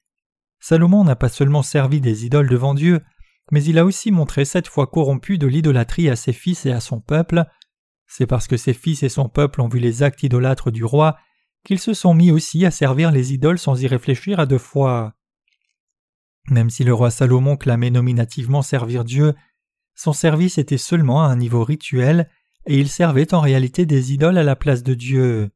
Salomon 0.59 1.03
n'a 1.03 1.15
pas 1.15 1.29
seulement 1.29 1.63
servi 1.63 2.01
des 2.01 2.25
idoles 2.25 2.49
devant 2.49 2.73
Dieu, 2.73 3.01
mais 3.51 3.63
il 3.63 3.77
a 3.77 3.85
aussi 3.85 4.11
montré 4.11 4.43
cette 4.43 4.67
foi 4.67 4.87
corrompue 4.87 5.37
de 5.37 5.47
l'idolâtrie 5.47 6.09
à 6.09 6.15
ses 6.15 6.33
fils 6.33 6.65
et 6.65 6.71
à 6.71 6.79
son 6.79 6.99
peuple. 6.99 7.45
C'est 8.07 8.27
parce 8.27 8.47
que 8.47 8.57
ses 8.57 8.73
fils 8.73 9.03
et 9.03 9.09
son 9.09 9.29
peuple 9.29 9.61
ont 9.61 9.69
vu 9.69 9.79
les 9.79 10.03
actes 10.03 10.23
idolâtres 10.23 10.71
du 10.71 10.83
roi 10.83 11.17
qu'ils 11.63 11.79
se 11.79 11.93
sont 11.93 12.13
mis 12.13 12.31
aussi 12.31 12.65
à 12.65 12.71
servir 12.71 13.11
les 13.11 13.33
idoles 13.33 13.59
sans 13.59 13.81
y 13.81 13.87
réfléchir 13.87 14.39
à 14.39 14.45
deux 14.45 14.57
fois. 14.57 15.13
Même 16.49 16.69
si 16.69 16.83
le 16.83 16.93
roi 16.93 17.11
Salomon 17.11 17.55
clamait 17.55 17.91
nominativement 17.91 18.61
servir 18.61 19.03
Dieu, 19.03 19.35
son 19.95 20.13
service 20.13 20.57
était 20.57 20.77
seulement 20.77 21.23
à 21.23 21.27
un 21.27 21.35
niveau 21.35 21.63
rituel, 21.63 22.29
et 22.65 22.79
il 22.79 22.89
servait 22.89 23.33
en 23.33 23.39
réalité 23.39 23.85
des 23.85 24.13
idoles 24.13 24.37
à 24.37 24.43
la 24.43 24.55
place 24.55 24.83
de 24.83 24.93
Dieu. 24.93 25.51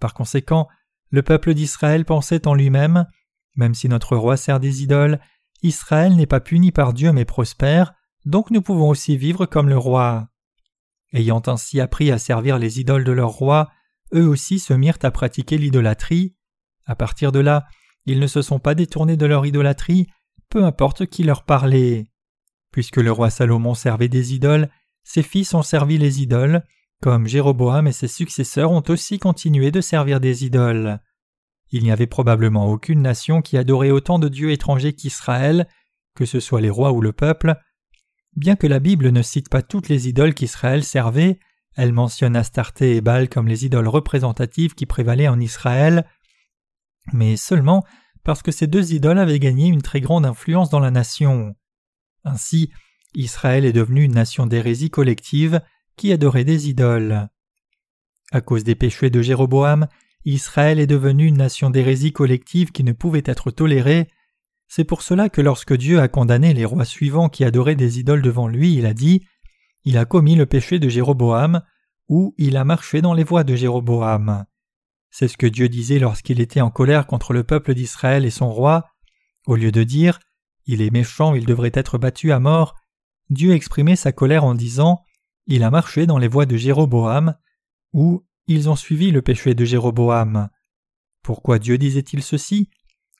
Par 0.00 0.14
conséquent, 0.14 0.68
le 1.10 1.22
peuple 1.22 1.54
d'Israël 1.54 2.04
pensait 2.04 2.46
en 2.46 2.54
lui-même 2.54 3.06
Même 3.56 3.74
si 3.74 3.88
notre 3.88 4.16
roi 4.16 4.36
sert 4.36 4.60
des 4.60 4.82
idoles, 4.82 5.20
Israël 5.62 6.16
n'est 6.16 6.26
pas 6.26 6.40
puni 6.40 6.72
par 6.72 6.92
Dieu 6.92 7.12
mais 7.12 7.24
prospère, 7.24 7.94
donc 8.24 8.50
nous 8.50 8.62
pouvons 8.62 8.88
aussi 8.88 9.16
vivre 9.16 9.46
comme 9.46 9.68
le 9.68 9.78
roi. 9.78 10.28
Ayant 11.12 11.42
ainsi 11.46 11.80
appris 11.80 12.10
à 12.10 12.18
servir 12.18 12.58
les 12.58 12.80
idoles 12.80 13.04
de 13.04 13.12
leur 13.12 13.30
roi, 13.30 13.70
eux 14.14 14.26
aussi 14.26 14.58
se 14.58 14.72
mirent 14.72 14.98
à 15.02 15.10
pratiquer 15.10 15.58
l'idolâtrie. 15.58 16.34
À 16.86 16.94
partir 16.94 17.32
de 17.32 17.40
là, 17.40 17.64
ils 18.06 18.20
ne 18.20 18.26
se 18.26 18.42
sont 18.42 18.58
pas 18.58 18.74
détournés 18.74 19.16
de 19.16 19.26
leur 19.26 19.46
idolâtrie, 19.46 20.06
peu 20.48 20.64
importe 20.64 21.06
qui 21.06 21.22
leur 21.24 21.44
parlait. 21.44 22.06
Puisque 22.72 22.96
le 22.96 23.12
roi 23.12 23.30
Salomon 23.30 23.74
servait 23.74 24.08
des 24.08 24.34
idoles, 24.34 24.68
ses 25.04 25.22
fils 25.22 25.54
ont 25.54 25.62
servi 25.62 25.98
les 25.98 26.22
idoles, 26.22 26.62
comme 27.00 27.26
Jéroboam 27.26 27.86
et 27.86 27.92
ses 27.92 28.08
successeurs 28.08 28.70
ont 28.70 28.84
aussi 28.88 29.18
continué 29.18 29.70
de 29.70 29.80
servir 29.80 30.20
des 30.20 30.44
idoles. 30.44 31.00
Il 31.70 31.82
n'y 31.82 31.90
avait 31.90 32.06
probablement 32.06 32.70
aucune 32.70 33.02
nation 33.02 33.42
qui 33.42 33.56
adorait 33.56 33.90
autant 33.90 34.18
de 34.18 34.28
dieux 34.28 34.50
étrangers 34.50 34.92
qu'Israël, 34.92 35.66
que 36.14 36.26
ce 36.26 36.38
soit 36.38 36.60
les 36.60 36.70
rois 36.70 36.92
ou 36.92 37.00
le 37.00 37.12
peuple. 37.12 37.56
Bien 38.36 38.56
que 38.56 38.66
la 38.66 38.78
Bible 38.78 39.10
ne 39.10 39.22
cite 39.22 39.48
pas 39.48 39.62
toutes 39.62 39.88
les 39.88 40.08
idoles 40.08 40.34
qu'Israël 40.34 40.84
servait, 40.84 41.38
elle 41.76 41.92
mentionne 41.92 42.36
Astarté 42.36 42.96
et 42.96 43.00
Baal 43.00 43.28
comme 43.28 43.48
les 43.48 43.64
idoles 43.64 43.88
représentatives 43.88 44.74
qui 44.74 44.86
prévalaient 44.86 45.28
en 45.28 45.40
Israël, 45.40 46.06
mais 47.12 47.36
seulement 47.36 47.84
parce 48.24 48.42
que 48.42 48.52
ces 48.52 48.66
deux 48.66 48.92
idoles 48.92 49.18
avaient 49.18 49.38
gagné 49.38 49.66
une 49.66 49.82
très 49.82 50.00
grande 50.00 50.26
influence 50.26 50.70
dans 50.70 50.80
la 50.80 50.90
nation. 50.90 51.54
Ainsi, 52.24 52.70
Israël 53.14 53.64
est 53.64 53.72
devenu 53.72 54.04
une 54.04 54.14
nation 54.14 54.46
d'hérésie 54.46 54.90
collective 54.90 55.60
qui 55.96 56.12
adorait 56.12 56.44
des 56.44 56.68
idoles. 56.68 57.28
À 58.30 58.40
cause 58.40 58.64
des 58.64 58.74
péchés 58.74 59.10
de 59.10 59.20
Jéroboam, 59.20 59.88
Israël 60.24 60.78
est 60.78 60.86
devenu 60.86 61.26
une 61.26 61.36
nation 61.36 61.68
d'hérésie 61.68 62.12
collective 62.12 62.70
qui 62.70 62.84
ne 62.84 62.92
pouvait 62.92 63.24
être 63.26 63.50
tolérée. 63.50 64.08
C'est 64.68 64.84
pour 64.84 65.02
cela 65.02 65.28
que 65.28 65.40
lorsque 65.40 65.76
Dieu 65.76 66.00
a 66.00 66.08
condamné 66.08 66.54
les 66.54 66.64
rois 66.64 66.84
suivants 66.84 67.28
qui 67.28 67.44
adoraient 67.44 67.74
des 67.74 67.98
idoles 67.98 68.22
devant 68.22 68.46
lui, 68.46 68.74
il 68.74 68.86
a 68.86 68.94
dit 68.94 69.26
Il 69.84 69.98
a 69.98 70.04
commis 70.04 70.36
le 70.36 70.46
péché 70.46 70.78
de 70.78 70.88
Jéroboam, 70.88 71.62
ou 72.08 72.34
il 72.38 72.56
a 72.56 72.64
marché 72.64 73.00
dans 73.00 73.14
les 73.14 73.24
voies 73.24 73.44
de 73.44 73.54
Jéroboam. 73.54 74.44
C'est 75.10 75.28
ce 75.28 75.36
que 75.36 75.46
Dieu 75.46 75.68
disait 75.68 75.98
lorsqu'il 75.98 76.40
était 76.40 76.60
en 76.60 76.70
colère 76.70 77.06
contre 77.06 77.32
le 77.32 77.44
peuple 77.44 77.74
d'Israël 77.74 78.24
et 78.24 78.30
son 78.30 78.50
roi. 78.50 78.86
Au 79.46 79.56
lieu 79.56 79.72
de 79.72 79.82
dire 79.82 80.20
Il 80.66 80.82
est 80.82 80.90
méchant, 80.90 81.34
il 81.34 81.46
devrait 81.46 81.72
être 81.74 81.98
battu 81.98 82.32
à 82.32 82.38
mort, 82.38 82.74
Dieu 83.28 83.52
exprimait 83.52 83.96
sa 83.96 84.12
colère 84.12 84.44
en 84.44 84.54
disant 84.54 85.04
Il 85.46 85.62
a 85.62 85.70
marché 85.70 86.06
dans 86.06 86.18
les 86.18 86.28
voies 86.28 86.46
de 86.46 86.56
Jéroboam, 86.56 87.36
ou 87.92 88.24
Ils 88.46 88.68
ont 88.68 88.76
suivi 88.76 89.10
le 89.10 89.22
péché 89.22 89.54
de 89.54 89.64
Jéroboam. 89.64 90.48
Pourquoi 91.22 91.58
Dieu 91.58 91.78
disait-il 91.78 92.22
ceci? 92.22 92.68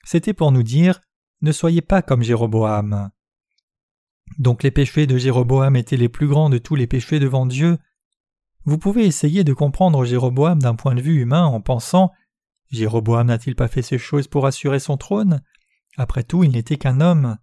C'était 0.03 0.33
pour 0.33 0.51
nous 0.51 0.63
dire 0.63 0.99
Ne 1.41 1.51
soyez 1.51 1.81
pas 1.81 2.01
comme 2.01 2.23
Jéroboam. 2.23 3.11
Donc 4.39 4.63
les 4.63 4.71
péchés 4.71 5.07
de 5.07 5.17
Jéroboam 5.17 5.75
étaient 5.75 5.97
les 5.97 6.09
plus 6.09 6.27
grands 6.27 6.49
de 6.49 6.57
tous 6.57 6.75
les 6.75 6.87
péchés 6.87 7.19
devant 7.19 7.45
Dieu. 7.45 7.77
Vous 8.65 8.77
pouvez 8.77 9.05
essayer 9.05 9.43
de 9.43 9.53
comprendre 9.53 10.05
Jéroboam 10.05 10.59
d'un 10.59 10.75
point 10.75 10.95
de 10.95 11.01
vue 11.01 11.21
humain 11.21 11.45
en 11.45 11.61
pensant 11.61 12.11
Jéroboam 12.71 13.27
n'a-t-il 13.27 13.55
pas 13.55 13.67
fait 13.67 13.81
ces 13.81 13.97
choses 13.97 14.27
pour 14.27 14.47
assurer 14.47 14.79
son 14.79 14.97
trône? 14.97 15.41
Après 15.97 16.23
tout, 16.23 16.43
il 16.43 16.51
n'était 16.51 16.77
qu'un 16.77 17.01
homme. 17.01 17.37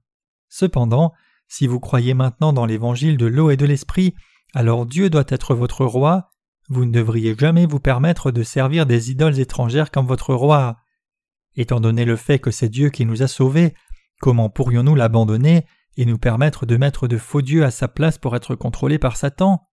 Cependant, 0.48 1.12
si 1.46 1.66
vous 1.66 1.78
croyez 1.78 2.14
maintenant 2.14 2.52
dans 2.52 2.66
l'évangile 2.66 3.16
de 3.16 3.26
l'eau 3.26 3.50
et 3.50 3.56
de 3.56 3.66
l'esprit, 3.66 4.14
alors 4.54 4.86
Dieu 4.86 5.08
doit 5.08 5.24
être 5.28 5.54
votre 5.54 5.84
roi. 5.84 6.30
Vous 6.68 6.84
ne 6.84 6.92
devriez 6.92 7.36
jamais 7.38 7.66
vous 7.66 7.78
permettre 7.78 8.32
de 8.32 8.42
servir 8.42 8.86
des 8.86 9.10
idoles 9.10 9.38
étrangères 9.38 9.90
comme 9.90 10.06
votre 10.06 10.34
roi. 10.34 10.78
Étant 11.56 11.80
donné 11.80 12.04
le 12.04 12.16
fait 12.16 12.38
que 12.38 12.50
c'est 12.50 12.68
Dieu 12.68 12.90
qui 12.90 13.04
nous 13.04 13.22
a 13.22 13.28
sauvés, 13.28 13.74
comment 14.20 14.50
pourrions-nous 14.50 14.94
l'abandonner? 14.94 15.66
Et 16.00 16.06
nous 16.06 16.16
permettre 16.16 16.64
de 16.64 16.78
mettre 16.78 17.08
de 17.08 17.18
faux 17.18 17.42
dieux 17.42 17.62
à 17.62 17.70
sa 17.70 17.86
place 17.86 18.16
pour 18.16 18.34
être 18.34 18.54
contrôlés 18.54 18.98
par 18.98 19.18
Satan 19.18 19.68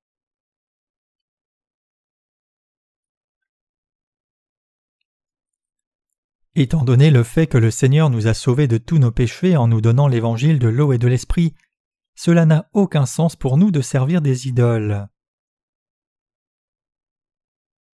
Étant 6.54 6.84
donné 6.84 7.12
le 7.12 7.24
fait 7.24 7.48
que 7.48 7.58
le 7.58 7.72
Seigneur 7.72 8.10
nous 8.10 8.28
a 8.28 8.34
sauvés 8.34 8.68
de 8.68 8.78
tous 8.78 8.98
nos 8.98 9.12
péchés 9.12 9.56
en 9.56 9.70
nous 9.70 9.80
donnant 9.80 10.10
l'évangile 10.10 10.60
de 10.60 10.68
l'eau 10.68 10.92
et 10.92 10.98
de 10.98 11.08
l'esprit, 11.08 11.56
cela 12.16 12.46
n'a 12.46 12.70
aucun 12.74 13.06
sens 13.06 13.38
pour 13.38 13.56
nous 13.56 13.72
de 13.72 13.80
servir 13.80 14.22
des 14.22 14.50
idoles. 14.50 15.08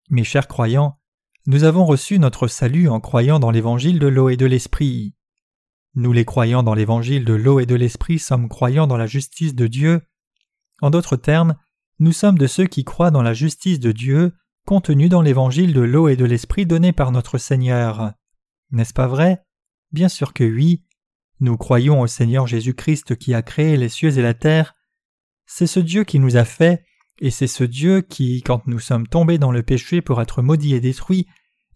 Mes 0.09 0.23
chers 0.23 0.47
croyants, 0.47 1.01
nous 1.47 1.65
avons 1.65 1.85
reçu 1.85 2.17
notre 2.17 2.47
salut 2.47 2.87
en 2.87 3.01
croyant 3.01 3.39
dans 3.39 3.51
l'évangile 3.51 3.99
de 3.99 4.07
l'eau 4.07 4.29
et 4.29 4.37
de 4.37 4.45
l'esprit. 4.45 5.15
Nous 5.95 6.13
les 6.13 6.25
croyants 6.25 6.63
dans 6.63 6.73
l'évangile 6.73 7.25
de 7.25 7.33
l'eau 7.33 7.59
et 7.59 7.65
de 7.65 7.75
l'esprit 7.75 8.17
sommes 8.17 8.47
croyants 8.47 8.87
dans 8.87 8.97
la 8.97 9.07
justice 9.07 9.55
de 9.55 9.67
Dieu. 9.67 10.01
En 10.81 10.89
d'autres 10.89 11.17
termes, 11.17 11.55
nous 11.99 12.13
sommes 12.13 12.37
de 12.37 12.47
ceux 12.47 12.65
qui 12.65 12.83
croient 12.83 13.11
dans 13.11 13.21
la 13.21 13.33
justice 13.33 13.79
de 13.79 13.91
Dieu 13.91 14.33
contenue 14.65 15.09
dans 15.09 15.21
l'évangile 15.21 15.73
de 15.73 15.81
l'eau 15.81 16.07
et 16.07 16.15
de 16.15 16.25
l'esprit 16.25 16.65
donné 16.65 16.93
par 16.93 17.11
notre 17.11 17.37
Seigneur. 17.37 18.13
N'est-ce 18.71 18.93
pas 18.93 19.07
vrai? 19.07 19.43
Bien 19.91 20.07
sûr 20.07 20.33
que 20.33 20.43
oui. 20.43 20.85
Nous 21.39 21.57
croyons 21.57 21.99
au 21.99 22.07
Seigneur 22.07 22.47
Jésus-Christ 22.47 23.17
qui 23.17 23.33
a 23.33 23.41
créé 23.41 23.75
les 23.75 23.89
cieux 23.89 24.17
et 24.17 24.21
la 24.21 24.33
terre. 24.33 24.75
C'est 25.45 25.67
ce 25.67 25.79
Dieu 25.79 26.03
qui 26.03 26.19
nous 26.19 26.37
a 26.37 26.45
fait, 26.45 26.85
et 27.19 27.31
c'est 27.31 27.47
ce 27.47 27.63
Dieu 27.63 28.01
qui, 28.01 28.41
quand 28.43 28.65
nous 28.67 28.79
sommes 28.79 29.07
tombés 29.07 29.39
dans 29.39 29.51
le 29.51 29.63
péché 29.63 30.01
pour 30.01 30.21
être 30.21 30.41
maudits 30.41 30.75
et 30.75 30.79
détruits, 30.79 31.27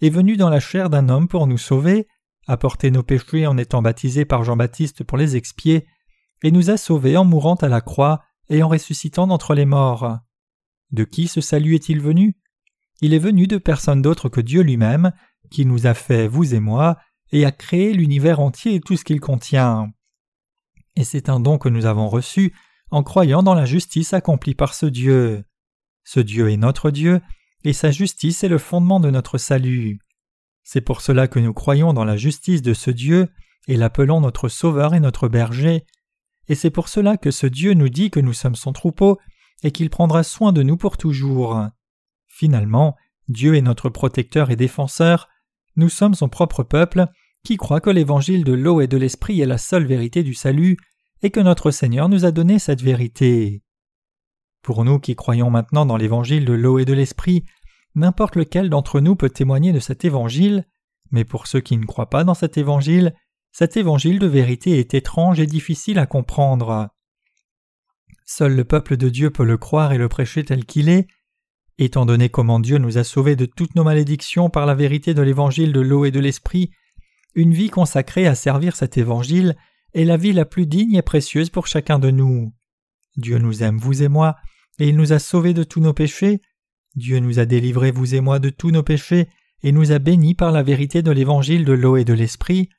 est 0.01 0.10
venu 0.10 0.38
dans 0.38 0.49
la 0.49 0.60
chair 0.60 0.89
d'un 0.89 1.10
homme 1.10 1.28
pour 1.28 1.47
nous 1.47 1.58
sauver, 1.58 2.08
a 2.47 2.58
porté 2.58 2.91
nos 2.91 3.03
péchés 3.03 3.47
en 3.47 3.58
étant 3.58 3.81
baptisé 3.81 4.25
par 4.25 4.43
Jean-Baptiste 4.43 5.03
pour 5.03 5.17
les 5.17 5.36
expier, 5.36 5.88
et 6.43 6.51
nous 6.51 6.69
a 6.69 6.77
sauvés 6.77 7.17
en 7.17 7.25
mourant 7.25 7.55
à 7.55 7.67
la 7.67 7.81
croix 7.81 8.23
et 8.49 8.62
en 8.62 8.67
ressuscitant 8.67 9.27
d'entre 9.27 9.55
les 9.55 9.65
morts. 9.65 10.19
De 10.91 11.03
qui 11.03 11.27
ce 11.27 11.41
salut 11.41 11.75
est-il 11.75 11.99
venu? 11.99 12.38
Il 13.01 13.13
est 13.13 13.19
venu 13.19 13.47
de 13.47 13.58
personne 13.58 14.01
d'autre 14.01 14.29
que 14.29 14.41
Dieu 14.41 14.62
lui-même, 14.62 15.12
qui 15.49 15.65
nous 15.65 15.88
a 15.88 15.93
fait, 15.93 16.27
vous 16.27 16.53
et 16.53 16.60
moi, 16.60 16.97
et 17.31 17.45
a 17.45 17.51
créé 17.51 17.93
l'univers 17.93 18.39
entier 18.39 18.75
et 18.75 18.79
tout 18.79 18.95
ce 18.95 19.03
qu'il 19.03 19.19
contient. 19.19 19.91
Et 20.95 21.03
c'est 21.03 21.29
un 21.29 21.39
don 21.39 21.58
que 21.58 21.69
nous 21.69 21.86
avons 21.86 22.08
reçu 22.08 22.53
en 22.91 23.03
croyant 23.03 23.43
dans 23.43 23.55
la 23.55 23.65
justice 23.65 24.13
accomplie 24.13 24.55
par 24.55 24.73
ce 24.73 24.86
Dieu. 24.86 25.43
Ce 26.03 26.19
Dieu 26.19 26.51
est 26.51 26.58
notre 26.58 26.91
Dieu, 26.91 27.21
et 27.63 27.73
sa 27.73 27.91
justice 27.91 28.43
est 28.43 28.49
le 28.49 28.60
fondement 28.60 28.99
de 28.99 29.10
notre 29.10 29.38
salut. 29.38 29.99
C'est 30.65 30.82
pour 30.82 31.01
cela 31.01 31.28
que 31.28 31.39
nous 31.39 31.54
croyons 31.54 31.93
dans 31.93 32.04
la 32.04 32.17
justice 32.17 32.63
de 32.63 32.73
ce 32.73 32.89
Dieu 32.89 33.30
et 33.67 33.78
l'appelons 33.78 34.19
notre 34.19 34.49
Sauveur 34.49 34.95
et 34.95 34.99
notre 34.99 35.28
berger, 35.28 35.86
et 36.47 36.56
c'est 36.56 36.71
pour 36.71 36.89
cela 36.89 37.17
que 37.17 37.32
ce 37.32 37.45
Dieu 37.45 37.73
nous 37.73 37.88
dit 37.88 38.10
que 38.10 38.19
nous 38.19 38.34
sommes 38.34 38.56
son 38.56 38.73
troupeau 38.73 39.19
et 39.63 39.71
qu'il 39.71 39.91
prendra 39.91 40.23
soin 40.23 40.54
de 40.54 40.63
nous 40.63 40.75
pour 40.75 40.97
toujours. 40.97 41.67
Finalement, 42.28 42.95
Dieu 43.28 43.56
est 43.56 43.62
notre 43.62 43.89
protecteur 43.89 44.49
et 44.49 44.56
défenseur, 44.56 45.30
nous 45.75 45.89
sommes 45.89 46.15
son 46.15 46.30
propre 46.30 46.63
peuple, 46.63 47.06
qui 47.43 47.58
croit 47.58 47.80
que 47.80 47.91
l'évangile 47.91 48.43
de 48.43 48.54
l'eau 48.54 48.82
et 48.82 48.88
de 48.88 48.97
l'esprit 48.97 49.41
est 49.41 49.45
la 49.45 49.60
seule 49.60 49.86
vérité 49.86 50.23
du 50.23 50.34
salut, 50.34 50.78
et 51.21 51.30
que 51.30 51.39
notre 51.39 51.69
Seigneur 51.69 52.10
nous 52.10 52.25
a 52.25 52.32
donné 52.32 52.58
cette 52.58 52.82
vérité. 52.82 53.62
Pour 54.63 54.84
nous 54.84 54.99
qui 54.99 55.15
croyons 55.15 55.51
maintenant 55.51 55.86
dans 55.86 55.97
l'évangile 55.97 56.45
de 56.45 56.54
l'eau 56.54 56.80
et 56.80 56.86
de 56.86 56.93
l'esprit, 56.93 57.45
n'importe 57.95 58.36
lequel 58.36 58.69
d'entre 58.69 58.99
nous 58.99 59.15
peut 59.15 59.29
témoigner 59.29 59.71
de 59.71 59.79
cet 59.79 60.05
évangile, 60.05 60.65
mais 61.12 61.23
pour 61.23 61.47
ceux 61.47 61.62
qui 61.62 61.77
ne 61.77 61.86
croient 61.86 62.10
pas 62.10 62.23
dans 62.23 62.34
cet 62.34 62.58
évangile, 62.58 63.15
cet 63.51 63.77
évangile 63.77 64.19
de 64.19 64.27
vérité 64.27 64.79
est 64.79 64.93
étrange 64.93 65.39
et 65.39 65.47
difficile 65.47 65.99
à 65.99 66.05
comprendre. 66.05 66.89
Seul 68.25 68.55
le 68.55 68.63
peuple 68.63 68.97
de 68.97 69.10
Dieu 69.10 69.29
peut 69.29 69.45
le 69.45 69.58
croire 69.58 69.93
et 69.93 69.97
le 69.97 70.10
prêcher 70.10 70.43
tel 70.43 70.65
qu'il 70.65 70.89
est, 70.89 71.08
Étant 71.77 72.05
donné 72.05 72.29
comment 72.29 72.60
Dieu 72.60 72.77
nous 72.77 72.97
a 72.97 73.03
sauvés 73.03 73.36
de 73.36 73.45
toutes 73.45 73.75
nos 73.75 73.84
malédictions 73.84 74.49
par 74.49 74.65
la 74.65 74.75
vérité 74.75 75.13
de 75.13 75.21
l'évangile 75.21 75.73
de 75.73 75.81
l'eau 75.81 76.05
et 76.05 76.12
de 76.12 76.21
l'esprit, 76.21 76.71
une 77.34 77.51
vie 77.51 77.69
consacrée 77.69 78.27
à 78.27 78.36
servir 78.36 78.77
cet 78.77 78.97
évangile 78.97 79.58
est 79.93 80.05
la 80.05 80.15
vie 80.15 80.31
la 80.31 80.45
plus 80.45 80.67
digne 80.67 80.95
et 80.95 81.01
précieuse 81.01 81.49
pour 81.49 81.67
chacun 81.67 81.99
de 81.99 82.12
nous. 82.12 82.53
Dieu 83.17 83.39
nous 83.39 83.62
aime, 83.62 83.77
vous 83.77 84.03
et 84.03 84.08
moi, 84.08 84.38
et 84.79 84.88
il 84.88 84.95
nous 84.95 85.12
a 85.12 85.19
sauvés 85.19 85.53
de 85.53 85.63
tous 85.63 85.81
nos 85.81 85.93
péchés. 85.93 86.39
Dieu 86.95 87.19
nous 87.19 87.39
a 87.39 87.45
délivrés, 87.45 87.91
vous 87.91 88.15
et 88.15 88.21
moi, 88.21 88.39
de 88.39 88.49
tous 88.49 88.71
nos 88.71 88.84
péchés, 88.84 89.27
et 89.63 89.71
nous 89.71 89.91
a 89.91 89.99
bénis 89.99 90.36
par 90.36 90.51
la 90.51 90.63
vérité 90.63 91.01
de 91.01 91.12
l'évangile 91.12 91.65
de 91.65 91.73
l'eau 91.73 91.97
et 91.97 92.05
de 92.05 92.13
l'esprit. 92.13 92.69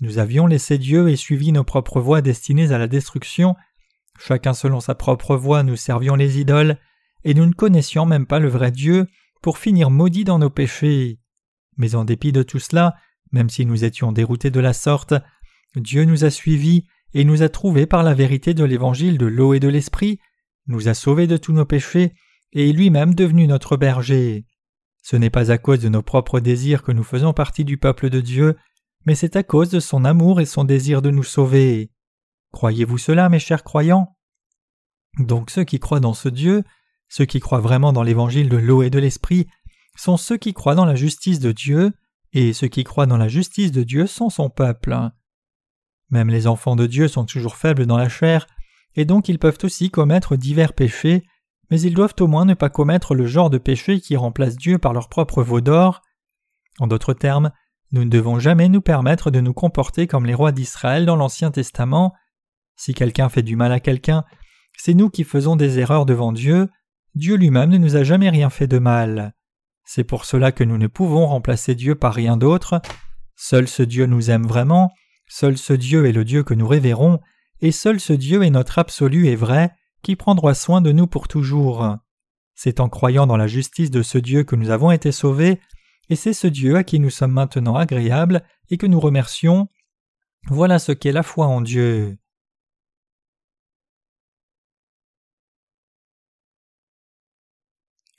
Nous 0.00 0.18
avions 0.18 0.46
laissé 0.46 0.76
Dieu 0.78 1.08
et 1.08 1.16
suivi 1.16 1.52
nos 1.52 1.64
propres 1.64 2.00
voies 2.00 2.20
destinées 2.20 2.72
à 2.72 2.78
la 2.78 2.88
destruction. 2.88 3.56
Chacun 4.18 4.52
selon 4.52 4.80
sa 4.80 4.94
propre 4.94 5.36
voie, 5.36 5.62
nous 5.62 5.76
servions 5.76 6.16
les 6.16 6.38
idoles, 6.38 6.78
et 7.24 7.34
nous 7.34 7.46
ne 7.46 7.52
connaissions 7.52 8.06
même 8.06 8.26
pas 8.26 8.38
le 8.38 8.48
vrai 8.48 8.70
Dieu, 8.70 9.06
pour 9.42 9.58
finir 9.58 9.90
maudits 9.90 10.24
dans 10.24 10.38
nos 10.38 10.50
péchés. 10.50 11.18
Mais 11.76 11.94
en 11.94 12.04
dépit 12.04 12.32
de 12.32 12.42
tout 12.42 12.58
cela, 12.58 12.96
même 13.32 13.48
si 13.48 13.66
nous 13.66 13.84
étions 13.84 14.12
déroutés 14.12 14.50
de 14.50 14.60
la 14.60 14.72
sorte, 14.72 15.14
Dieu 15.76 16.04
nous 16.04 16.24
a 16.24 16.30
suivis 16.30 16.86
et 17.14 17.24
nous 17.24 17.42
a 17.42 17.48
trouvés 17.48 17.86
par 17.86 18.02
la 18.02 18.14
vérité 18.14 18.54
de 18.54 18.64
l'évangile 18.64 19.18
de 19.18 19.26
l'eau 19.26 19.54
et 19.54 19.60
de 19.60 19.68
l'esprit, 19.68 20.18
nous 20.66 20.88
a 20.88 20.94
sauvés 20.94 21.26
de 21.26 21.36
tous 21.36 21.52
nos 21.52 21.64
péchés, 21.64 22.14
et 22.52 22.72
lui-même 22.72 23.14
devenu 23.14 23.46
notre 23.46 23.76
berger. 23.76 24.46
Ce 25.02 25.16
n'est 25.16 25.30
pas 25.30 25.50
à 25.50 25.58
cause 25.58 25.80
de 25.80 25.88
nos 25.88 26.02
propres 26.02 26.40
désirs 26.40 26.82
que 26.82 26.92
nous 26.92 27.04
faisons 27.04 27.32
partie 27.32 27.64
du 27.64 27.76
peuple 27.76 28.10
de 28.10 28.20
Dieu, 28.20 28.56
mais 29.04 29.14
c'est 29.14 29.36
à 29.36 29.42
cause 29.42 29.70
de 29.70 29.80
son 29.80 30.04
amour 30.04 30.40
et 30.40 30.46
son 30.46 30.64
désir 30.64 31.02
de 31.02 31.10
nous 31.10 31.22
sauver. 31.22 31.90
Croyez-vous 32.52 32.98
cela, 32.98 33.28
mes 33.28 33.38
chers 33.38 33.62
croyants? 33.62 34.16
Donc 35.18 35.50
ceux 35.50 35.64
qui 35.64 35.78
croient 35.78 36.00
dans 36.00 36.14
ce 36.14 36.28
Dieu 36.28 36.64
ceux 37.08 37.24
qui 37.24 37.40
croient 37.40 37.60
vraiment 37.60 37.92
dans 37.92 38.02
l'évangile 38.02 38.48
de 38.48 38.56
l'eau 38.56 38.82
et 38.82 38.90
de 38.90 38.98
l'esprit 38.98 39.46
sont 39.96 40.16
ceux 40.16 40.36
qui 40.36 40.52
croient 40.52 40.74
dans 40.74 40.84
la 40.84 40.94
justice 40.94 41.40
de 41.40 41.52
Dieu, 41.52 41.92
et 42.32 42.52
ceux 42.52 42.68
qui 42.68 42.84
croient 42.84 43.06
dans 43.06 43.16
la 43.16 43.28
justice 43.28 43.72
de 43.72 43.82
Dieu 43.82 44.06
sont 44.06 44.28
son 44.28 44.50
peuple. 44.50 44.96
Même 46.10 46.28
les 46.28 46.46
enfants 46.46 46.76
de 46.76 46.86
Dieu 46.86 47.08
sont 47.08 47.24
toujours 47.24 47.56
faibles 47.56 47.86
dans 47.86 47.96
la 47.96 48.08
chair, 48.08 48.46
et 48.94 49.04
donc 49.04 49.28
ils 49.28 49.38
peuvent 49.38 49.58
aussi 49.62 49.90
commettre 49.90 50.36
divers 50.36 50.74
péchés, 50.74 51.22
mais 51.70 51.80
ils 51.80 51.94
doivent 51.94 52.14
au 52.20 52.26
moins 52.26 52.44
ne 52.44 52.54
pas 52.54 52.70
commettre 52.70 53.14
le 53.14 53.26
genre 53.26 53.50
de 53.50 53.58
péché 53.58 54.00
qui 54.00 54.16
remplace 54.16 54.56
Dieu 54.56 54.78
par 54.78 54.92
leur 54.92 55.08
propre 55.08 55.42
veau 55.42 55.60
d'or. 55.60 56.02
En 56.78 56.86
d'autres 56.86 57.14
termes, 57.14 57.50
nous 57.92 58.04
ne 58.04 58.10
devons 58.10 58.38
jamais 58.38 58.68
nous 58.68 58.80
permettre 58.80 59.30
de 59.30 59.40
nous 59.40 59.54
comporter 59.54 60.06
comme 60.06 60.26
les 60.26 60.34
rois 60.34 60.52
d'Israël 60.52 61.06
dans 61.06 61.16
l'Ancien 61.16 61.50
Testament. 61.50 62.14
Si 62.76 62.94
quelqu'un 62.94 63.28
fait 63.28 63.42
du 63.42 63.56
mal 63.56 63.72
à 63.72 63.80
quelqu'un, 63.80 64.24
c'est 64.76 64.94
nous 64.94 65.08
qui 65.08 65.24
faisons 65.24 65.56
des 65.56 65.78
erreurs 65.78 66.06
devant 66.06 66.32
Dieu, 66.32 66.68
Dieu 67.14 67.36
lui-même 67.36 67.70
ne 67.70 67.78
nous 67.78 67.96
a 67.96 68.04
jamais 68.04 68.28
rien 68.28 68.50
fait 68.50 68.66
de 68.66 68.78
mal. 68.78 69.34
C'est 69.84 70.04
pour 70.04 70.24
cela 70.24 70.52
que 70.52 70.64
nous 70.64 70.78
ne 70.78 70.88
pouvons 70.88 71.26
remplacer 71.26 71.74
Dieu 71.74 71.94
par 71.94 72.12
rien 72.12 72.36
d'autre. 72.36 72.82
Seul 73.36 73.68
ce 73.68 73.82
Dieu 73.82 74.06
nous 74.06 74.30
aime 74.30 74.46
vraiment, 74.46 74.90
seul 75.28 75.56
ce 75.56 75.72
Dieu 75.72 76.06
est 76.06 76.12
le 76.12 76.24
Dieu 76.24 76.42
que 76.42 76.54
nous 76.54 76.66
révérons, 76.66 77.20
et 77.60 77.72
seul 77.72 78.00
ce 78.00 78.12
Dieu 78.12 78.42
est 78.42 78.50
notre 78.50 78.78
absolu 78.78 79.28
et 79.28 79.36
vrai, 79.36 79.70
qui 80.06 80.14
prendra 80.14 80.54
soin 80.54 80.80
de 80.80 80.92
nous 80.92 81.08
pour 81.08 81.26
toujours. 81.26 81.96
C'est 82.54 82.78
en 82.78 82.88
croyant 82.88 83.26
dans 83.26 83.36
la 83.36 83.48
justice 83.48 83.90
de 83.90 84.02
ce 84.02 84.18
Dieu 84.18 84.44
que 84.44 84.54
nous 84.54 84.70
avons 84.70 84.92
été 84.92 85.10
sauvés, 85.10 85.60
et 86.08 86.14
c'est 86.14 86.32
ce 86.32 86.46
Dieu 86.46 86.76
à 86.76 86.84
qui 86.84 87.00
nous 87.00 87.10
sommes 87.10 87.32
maintenant 87.32 87.74
agréables 87.74 88.44
et 88.70 88.76
que 88.76 88.86
nous 88.86 89.00
remercions. 89.00 89.66
Voilà 90.46 90.78
ce 90.78 90.92
qu'est 90.92 91.10
la 91.10 91.24
foi 91.24 91.48
en 91.48 91.60
Dieu. 91.60 92.16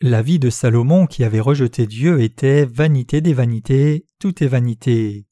La 0.02 0.22
vie 0.22 0.40
de 0.40 0.50
Salomon 0.50 1.08
qui 1.08 1.24
avait 1.24 1.40
rejeté 1.40 1.88
Dieu 1.88 2.20
était 2.20 2.66
vanité 2.66 3.22
des 3.22 3.34
vanités, 3.34 4.06
tout 4.20 4.44
est 4.44 4.48
vanité. 4.48 5.26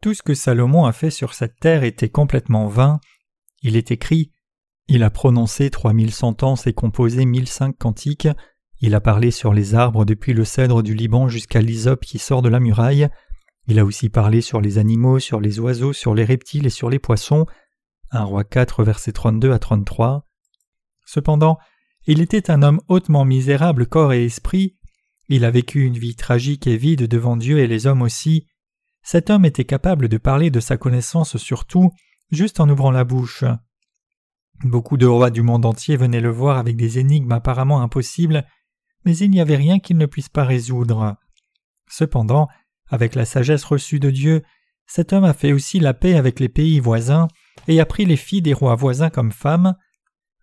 Tout 0.00 0.14
ce 0.14 0.22
que 0.22 0.34
Salomon 0.34 0.84
a 0.84 0.92
fait 0.92 1.10
sur 1.10 1.34
cette 1.34 1.58
terre 1.58 1.82
était 1.82 2.08
complètement 2.08 2.68
vain. 2.68 3.00
Il 3.60 3.74
est 3.74 3.90
écrit 3.90 4.30
Il 4.88 5.02
a 5.02 5.10
prononcé 5.10 5.70
trois 5.70 5.92
mille 5.92 6.12
sentences 6.12 6.66
et 6.66 6.72
composé 6.72 7.24
mille 7.24 7.48
cinq 7.48 7.76
cantiques. 7.78 8.28
Il 8.80 8.94
a 8.94 9.00
parlé 9.00 9.30
sur 9.30 9.54
les 9.54 9.74
arbres 9.74 10.04
depuis 10.04 10.34
le 10.34 10.44
cèdre 10.44 10.82
du 10.82 10.94
Liban 10.94 11.28
jusqu'à 11.28 11.60
l'hysope 11.60 12.04
qui 12.04 12.18
sort 12.18 12.42
de 12.42 12.48
la 12.48 12.60
muraille. 12.60 13.08
Il 13.66 13.78
a 13.78 13.84
aussi 13.84 14.10
parlé 14.10 14.40
sur 14.40 14.60
les 14.60 14.78
animaux, 14.78 15.18
sur 15.18 15.40
les 15.40 15.58
oiseaux, 15.58 15.92
sur 15.92 16.14
les 16.14 16.24
reptiles 16.24 16.66
et 16.66 16.70
sur 16.70 16.90
les 16.90 16.98
poissons. 16.98 17.46
1 18.10 18.24
roi 18.24 18.44
4 18.44 18.84
versets 18.84 19.12
32 19.12 19.52
à 19.52 19.58
33. 19.58 20.28
Cependant, 21.06 21.58
il 22.06 22.20
était 22.20 22.50
un 22.50 22.62
homme 22.62 22.80
hautement 22.88 23.24
misérable 23.24 23.86
corps 23.86 24.12
et 24.12 24.24
esprit, 24.24 24.76
il 25.28 25.44
a 25.44 25.50
vécu 25.50 25.84
une 25.84 25.98
vie 25.98 26.16
tragique 26.16 26.66
et 26.66 26.76
vide 26.76 27.06
devant 27.08 27.36
Dieu 27.36 27.58
et 27.58 27.66
les 27.66 27.86
hommes 27.86 28.02
aussi. 28.02 28.46
Cet 29.02 29.30
homme 29.30 29.44
était 29.44 29.64
capable 29.64 30.08
de 30.08 30.18
parler 30.18 30.50
de 30.50 30.60
sa 30.60 30.76
connaissance 30.76 31.38
sur 31.38 31.64
tout, 31.64 31.90
juste 32.30 32.60
en 32.60 32.68
ouvrant 32.68 32.90
la 32.90 33.04
bouche. 33.04 33.44
Beaucoup 34.62 34.96
de 34.96 35.06
rois 35.06 35.30
du 35.30 35.42
monde 35.42 35.66
entier 35.66 35.96
venaient 35.96 36.20
le 36.20 36.30
voir 36.30 36.58
avec 36.58 36.76
des 36.76 36.98
énigmes 36.98 37.32
apparemment 37.32 37.82
impossibles, 37.82 38.44
mais 39.04 39.16
il 39.16 39.30
n'y 39.30 39.40
avait 39.40 39.56
rien 39.56 39.78
qu'il 39.78 39.98
ne 39.98 40.06
puisse 40.06 40.28
pas 40.28 40.44
résoudre. 40.44 41.16
Cependant, 41.88 42.48
avec 42.88 43.14
la 43.14 43.24
sagesse 43.24 43.64
reçue 43.64 44.00
de 44.00 44.10
Dieu, 44.10 44.42
cet 44.86 45.12
homme 45.12 45.24
a 45.24 45.34
fait 45.34 45.52
aussi 45.52 45.80
la 45.80 45.94
paix 45.94 46.14
avec 46.14 46.40
les 46.40 46.48
pays 46.48 46.80
voisins 46.80 47.28
et 47.68 47.80
a 47.80 47.86
pris 47.86 48.04
les 48.04 48.16
filles 48.16 48.42
des 48.42 48.54
rois 48.54 48.74
voisins 48.74 49.10
comme 49.10 49.32
femmes. 49.32 49.74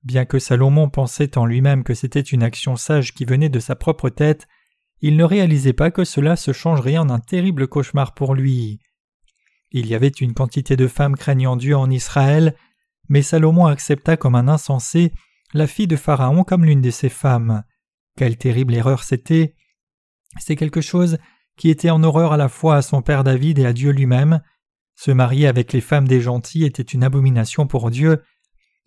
Bien 0.04 0.26
que 0.26 0.40
Salomon 0.40 0.90
pensait 0.90 1.38
en 1.38 1.46
lui-même 1.46 1.84
que 1.84 1.94
c'était 1.94 2.20
une 2.20 2.44
action 2.44 2.76
sage 2.76 3.14
qui 3.14 3.26
venait 3.26 3.50
de 3.50 3.60
sa 3.60 3.76
propre 3.76 4.10
tête, 4.10 4.48
il 5.02 5.18
ne 5.18 5.24
réalisait 5.24 5.74
pas 5.74 5.92
que 5.92 6.04
cela 6.04 6.36
se 6.36 6.54
changerait 6.54 6.98
en 6.98 7.10
un 7.10 7.20
terrible 7.20 7.68
cauchemar 7.68 8.14
pour 8.14 8.36
lui. 8.36 8.80
Il 9.72 9.88
y 9.88 9.96
avait 9.96 10.10
une 10.10 10.34
quantité 10.34 10.76
de 10.76 10.88
femmes 10.88 11.16
craignant 11.16 11.56
Dieu 11.56 11.76
en 11.76 11.90
Israël, 11.90 12.56
mais 13.12 13.22
Salomon 13.22 13.66
accepta 13.66 14.16
comme 14.16 14.36
un 14.36 14.48
insensé 14.48 15.12
la 15.54 15.68
fille 15.68 15.86
de 15.86 15.98
Pharaon 15.98 16.46
comme 16.46 16.64
l'une 16.64 16.80
de 16.80 16.92
ses 16.92 17.10
femmes. 17.10 17.62
Quelle 18.16 18.38
terrible 18.38 18.74
erreur 18.74 19.04
c'était. 19.04 19.54
C'est 20.40 20.56
quelque 20.56 20.80
chose 20.80 21.18
qui 21.58 21.70
était 21.70 21.90
en 21.90 22.04
horreur 22.04 22.32
à 22.32 22.38
la 22.38 22.48
fois 22.48 22.78
à 22.78 22.82
son 22.82 23.02
père 23.02 23.26
David 23.26 23.60
et 23.60 23.66
à 23.66 23.74
Dieu 23.74 23.92
lui-même. 23.92 24.40
Se 24.96 25.12
marier 25.12 25.48
avec 25.48 25.74
les 25.74 25.82
femmes 25.82 26.08
des 26.08 26.22
gentils 26.22 26.64
était 26.64 26.84
une 26.84 27.04
abomination 27.04 27.68
pour 27.68 27.92
Dieu, 27.92 28.24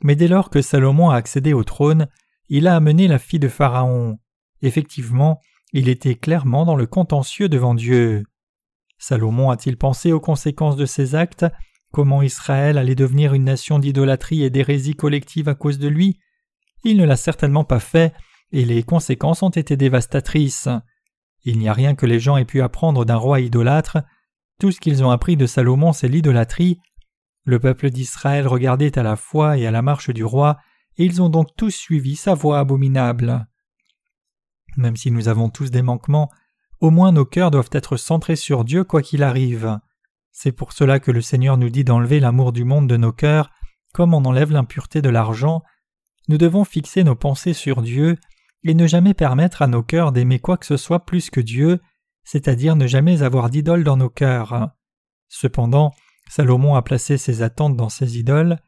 mais 0.00 0.16
dès 0.16 0.28
lors 0.28 0.48
que 0.48 0.62
Salomon 0.62 1.10
a 1.10 1.16
accédé 1.16 1.52
au 1.52 1.62
trône, 1.62 2.08
il 2.48 2.66
a 2.66 2.76
amené 2.76 3.08
la 3.08 3.18
fille 3.18 3.38
de 3.38 3.48
Pharaon. 3.48 4.18
Effectivement, 4.62 5.38
il 5.74 5.86
était 5.86 6.14
clairement 6.14 6.64
dans 6.64 6.76
le 6.76 6.86
contentieux 6.86 7.50
devant 7.50 7.74
Dieu. 7.74 8.22
Salomon 8.96 9.50
a-t-il 9.50 9.76
pensé 9.76 10.12
aux 10.12 10.20
conséquences 10.20 10.76
de 10.76 10.86
ses 10.86 11.14
actes? 11.14 11.44
Comment 11.94 12.22
Israël 12.22 12.76
allait 12.76 12.96
devenir 12.96 13.34
une 13.34 13.44
nation 13.44 13.78
d'idolâtrie 13.78 14.42
et 14.42 14.50
d'hérésie 14.50 14.96
collective 14.96 15.48
à 15.48 15.54
cause 15.54 15.78
de 15.78 15.86
lui? 15.86 16.18
Il 16.82 16.96
ne 16.96 17.04
l'a 17.04 17.14
certainement 17.14 17.62
pas 17.62 17.78
fait, 17.78 18.12
et 18.50 18.64
les 18.64 18.82
conséquences 18.82 19.44
ont 19.44 19.50
été 19.50 19.76
dévastatrices. 19.76 20.68
Il 21.44 21.56
n'y 21.56 21.68
a 21.68 21.72
rien 21.72 21.94
que 21.94 22.04
les 22.04 22.18
gens 22.18 22.36
aient 22.36 22.44
pu 22.44 22.62
apprendre 22.62 23.04
d'un 23.04 23.14
roi 23.14 23.38
idolâtre. 23.38 23.98
Tout 24.58 24.72
ce 24.72 24.80
qu'ils 24.80 25.04
ont 25.04 25.10
appris 25.10 25.36
de 25.36 25.46
Salomon, 25.46 25.92
c'est 25.92 26.08
l'idolâtrie. 26.08 26.80
Le 27.44 27.60
peuple 27.60 27.90
d'Israël 27.90 28.48
regardait 28.48 28.98
à 28.98 29.04
la 29.04 29.14
foi 29.14 29.56
et 29.56 29.64
à 29.64 29.70
la 29.70 29.82
marche 29.82 30.10
du 30.10 30.24
roi, 30.24 30.58
et 30.96 31.04
ils 31.04 31.22
ont 31.22 31.28
donc 31.28 31.54
tous 31.56 31.70
suivi 31.70 32.16
sa 32.16 32.34
voie 32.34 32.58
abominable. 32.58 33.46
Même 34.76 34.96
si 34.96 35.12
nous 35.12 35.28
avons 35.28 35.48
tous 35.48 35.70
des 35.70 35.82
manquements, 35.82 36.28
au 36.80 36.90
moins 36.90 37.12
nos 37.12 37.24
cœurs 37.24 37.52
doivent 37.52 37.70
être 37.70 37.96
centrés 37.96 38.34
sur 38.34 38.64
Dieu 38.64 38.82
quoi 38.82 39.00
qu'il 39.00 39.22
arrive. 39.22 39.78
C'est 40.36 40.50
pour 40.50 40.72
cela 40.72 40.98
que 40.98 41.12
le 41.12 41.22
Seigneur 41.22 41.56
nous 41.56 41.70
dit 41.70 41.84
d'enlever 41.84 42.18
l'amour 42.18 42.52
du 42.52 42.64
monde 42.64 42.88
de 42.88 42.96
nos 42.96 43.12
cœurs, 43.12 43.50
comme 43.94 44.14
on 44.14 44.24
enlève 44.24 44.50
l'impureté 44.50 45.00
de 45.00 45.08
l'argent. 45.08 45.62
Nous 46.28 46.38
devons 46.38 46.64
fixer 46.64 47.04
nos 47.04 47.14
pensées 47.14 47.52
sur 47.52 47.82
Dieu 47.82 48.18
et 48.64 48.74
ne 48.74 48.88
jamais 48.88 49.14
permettre 49.14 49.62
à 49.62 49.68
nos 49.68 49.84
cœurs 49.84 50.10
d'aimer 50.10 50.40
quoi 50.40 50.56
que 50.56 50.66
ce 50.66 50.76
soit 50.76 51.06
plus 51.06 51.30
que 51.30 51.40
Dieu, 51.40 51.80
c'est-à-dire 52.24 52.74
ne 52.74 52.88
jamais 52.88 53.22
avoir 53.22 53.48
d'idole 53.48 53.84
dans 53.84 53.96
nos 53.96 54.10
cœurs. 54.10 54.70
Cependant, 55.28 55.92
Salomon 56.28 56.74
a 56.74 56.82
placé 56.82 57.16
ses 57.16 57.42
attentes 57.42 57.76
dans 57.76 57.88
ses 57.88 58.18
idoles. 58.18 58.58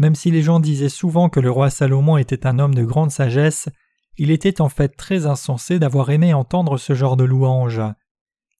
Même 0.00 0.16
si 0.16 0.32
les 0.32 0.42
gens 0.42 0.58
disaient 0.58 0.88
souvent 0.88 1.28
que 1.28 1.40
le 1.40 1.52
roi 1.52 1.70
Salomon 1.70 2.16
était 2.16 2.48
un 2.48 2.58
homme 2.58 2.74
de 2.74 2.84
grande 2.84 3.12
sagesse, 3.12 3.68
il 4.16 4.32
était 4.32 4.60
en 4.60 4.68
fait 4.68 4.96
très 4.96 5.26
insensé 5.26 5.78
d'avoir 5.78 6.10
aimé 6.10 6.34
entendre 6.34 6.78
ce 6.78 6.94
genre 6.94 7.16
de 7.16 7.24
louange. 7.24 7.80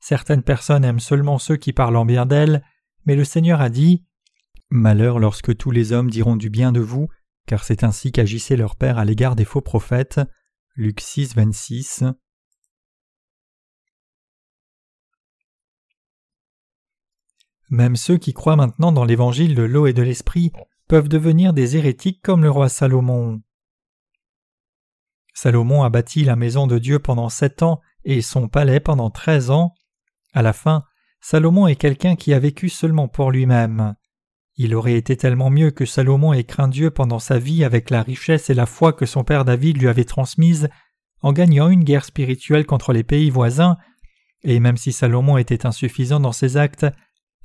Certaines 0.01 0.43
personnes 0.43 0.85
aiment 0.85 1.01
seulement 1.01 1.39
ceux 1.39 1.57
qui 1.57 1.73
parlent 1.73 1.97
en 1.97 2.05
bien 2.05 2.27
d'elles, 2.27 2.63
mais 3.05 3.17
le 3.17 3.25
Seigneur 3.25 3.61
a 3.61 3.69
dit 3.69 4.05
Malheur 4.71 5.19
lorsque 5.19 5.57
tous 5.57 5.71
les 5.71 5.93
hommes 5.93 6.11
diront 6.11 6.37
du 6.37 6.51
bien 6.51 6.73
de 6.73 6.81
vous, 6.81 7.09
car 7.47 7.65
c'est 7.65 7.85
ainsi 7.85 8.13
qu'agissait 8.13 8.57
leur 8.57 8.77
Père 8.77 8.99
à 8.99 9.05
l'égard 9.05 9.37
des 9.37 9.45
faux 9.45 9.61
prophètes. 9.61 10.21
Luc 10.75 11.01
6, 11.01 11.35
26. 11.35 12.05
Même 17.71 17.97
ceux 17.97 18.17
qui 18.17 18.33
croient 18.33 18.57
maintenant 18.57 18.93
dans 18.93 19.05
l'évangile 19.05 19.55
de 19.55 19.63
l'eau 19.63 19.87
et 19.87 19.93
de 19.93 20.03
l'esprit 20.03 20.53
peuvent 20.89 21.09
devenir 21.09 21.53
des 21.53 21.77
hérétiques 21.77 22.23
comme 22.23 22.43
le 22.43 22.51
roi 22.51 22.69
Salomon. 22.69 23.43
Salomon 25.35 25.83
a 25.83 25.91
bâti 25.91 26.25
la 26.25 26.37
maison 26.37 26.67
de 26.67 26.79
Dieu 26.79 26.99
pendant 26.99 27.29
sept 27.29 27.63
ans 27.63 27.81
et 28.05 28.23
son 28.23 28.49
palais 28.49 28.81
pendant 28.81 29.11
treize 29.11 29.51
ans. 29.51 29.75
À 30.37 30.43
la 30.43 30.53
fin, 30.53 30.85
Salomon 31.23 31.67
est 31.67 31.77
quelqu'un 31.77 32.15
qui 32.15 32.35
a 32.35 32.39
vécu 32.39 32.69
seulement 32.69 33.09
pour 33.09 33.31
lui-même. 33.31 33.95
Il 34.57 34.75
aurait 34.75 34.97
été 34.97 35.17
tellement 35.17 35.49
mieux 35.49 35.71
que 35.71 35.87
Salomon 35.87 36.35
ait 36.35 36.45
craint 36.45 36.69
Dieu 36.69 36.91
pendant 36.91 37.19
sa 37.19 37.39
vie 37.39 37.65
avec 37.65 37.89
la 37.89 38.03
richesse 38.03 38.51
et 38.51 38.55
la 38.55 38.67
foi 38.67 38.93
que 38.93 39.07
son 39.07 39.25
père 39.25 39.47
David 39.47 39.79
lui 39.79 39.89
avait 39.89 40.05
transmise 40.05 40.69
en 41.23 41.33
gagnant 41.33 41.71
une 41.71 41.85
guerre 41.85 42.05
spirituelle 42.05 42.67
contre 42.67 42.93
les 42.93 43.03
pays 43.03 43.31
voisins, 43.31 43.79
et 44.43 44.61
même 44.61 44.77
si 44.77 44.93
Salomon 44.93 45.39
était 45.39 45.65
insuffisant 45.65 46.21
dans 46.21 46.33
ses 46.33 46.59
actes, 46.59 46.85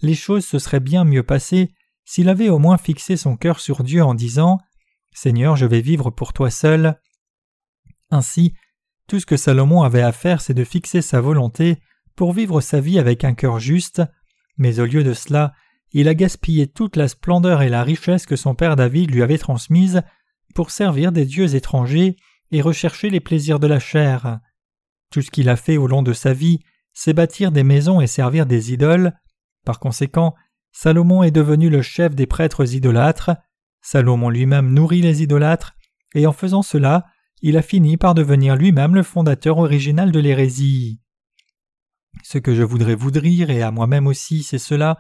les 0.02 0.14
choses 0.14 0.46
se 0.46 0.60
seraient 0.60 0.82
bien 0.82 1.06
mieux 1.06 1.24
passées 1.24 1.74
s'il 2.04 2.28
avait 2.28 2.50
au 2.50 2.60
moins 2.60 2.78
fixé 2.78 3.16
son 3.16 3.38
cœur 3.38 3.62
sur 3.62 3.86
Dieu 3.86 4.04
en 4.04 4.16
disant 4.16 4.60
Seigneur, 5.14 5.56
je 5.56 5.66
vais 5.66 5.80
vivre 5.80 6.10
pour 6.10 6.34
toi 6.34 6.52
seul. 6.52 7.00
Ainsi, 8.10 8.54
tout 9.08 9.22
ce 9.22 9.26
que 9.26 9.38
Salomon 9.38 9.82
avait 9.82 10.02
à 10.02 10.12
faire, 10.12 10.42
c'est 10.42 10.54
de 10.54 10.66
fixer 10.66 11.02
sa 11.02 11.22
volonté 11.22 11.78
pour 12.22 12.34
vivre 12.34 12.62
sa 12.62 12.80
vie 12.80 13.00
avec 13.00 13.24
un 13.24 13.34
cœur 13.34 13.58
juste, 13.58 14.04
mais 14.56 14.80
au 14.80 14.86
lieu 14.86 15.04
de 15.04 15.16
cela, 15.16 15.54
il 15.92 16.08
a 16.08 16.14
gaspillé 16.14 16.68
toute 16.68 16.96
la 16.96 17.08
splendeur 17.08 17.64
et 17.64 17.70
la 17.70 17.82
richesse 17.82 18.28
que 18.28 18.36
son 18.36 18.54
père 18.54 18.76
David 18.76 19.10
lui 19.10 19.24
avait 19.24 19.40
transmise 19.40 20.04
pour 20.54 20.70
servir 20.70 21.12
des 21.12 21.26
dieux 21.26 21.56
étrangers 21.56 22.18
et 22.52 22.62
rechercher 22.62 23.10
les 23.10 23.22
plaisirs 23.22 23.58
de 23.58 23.66
la 23.66 23.80
chair. 23.80 24.40
Tout 25.10 25.24
ce 25.24 25.32
qu'il 25.32 25.50
a 25.50 25.56
fait 25.56 25.78
au 25.78 25.88
long 25.88 26.04
de 26.04 26.14
sa 26.14 26.32
vie, 26.32 26.60
c'est 26.94 27.14
bâtir 27.14 27.52
des 27.52 27.64
maisons 27.64 28.02
et 28.02 28.06
servir 28.06 28.46
des 28.46 28.72
idoles. 28.72 29.14
Par 29.66 29.80
conséquent, 29.80 30.36
Salomon 30.72 31.24
est 31.24 31.32
devenu 31.32 31.72
le 31.72 31.82
chef 31.82 32.14
des 32.14 32.28
prêtres 32.28 32.76
idolâtres. 32.76 33.32
Salomon 33.82 34.30
lui-même 34.30 34.72
nourrit 34.72 35.02
les 35.02 35.24
idolâtres, 35.24 35.74
et 36.14 36.28
en 36.28 36.34
faisant 36.34 36.62
cela, 36.62 37.08
il 37.42 37.58
a 37.58 37.64
fini 37.64 37.98
par 37.98 38.14
devenir 38.14 38.56
lui-même 38.56 38.94
le 38.94 39.02
fondateur 39.02 39.58
original 39.58 40.12
de 40.12 40.20
l'hérésie. 40.20 41.02
Ce 42.24 42.38
que 42.38 42.56
je 42.56 42.64
voudrais 42.64 42.96
vous 42.96 43.12
dire, 43.12 43.50
et 43.50 43.62
à 43.62 43.72
moi-même 43.72 44.08
aussi, 44.08 44.44
c'est 44.44 44.60
cela. 44.60 44.98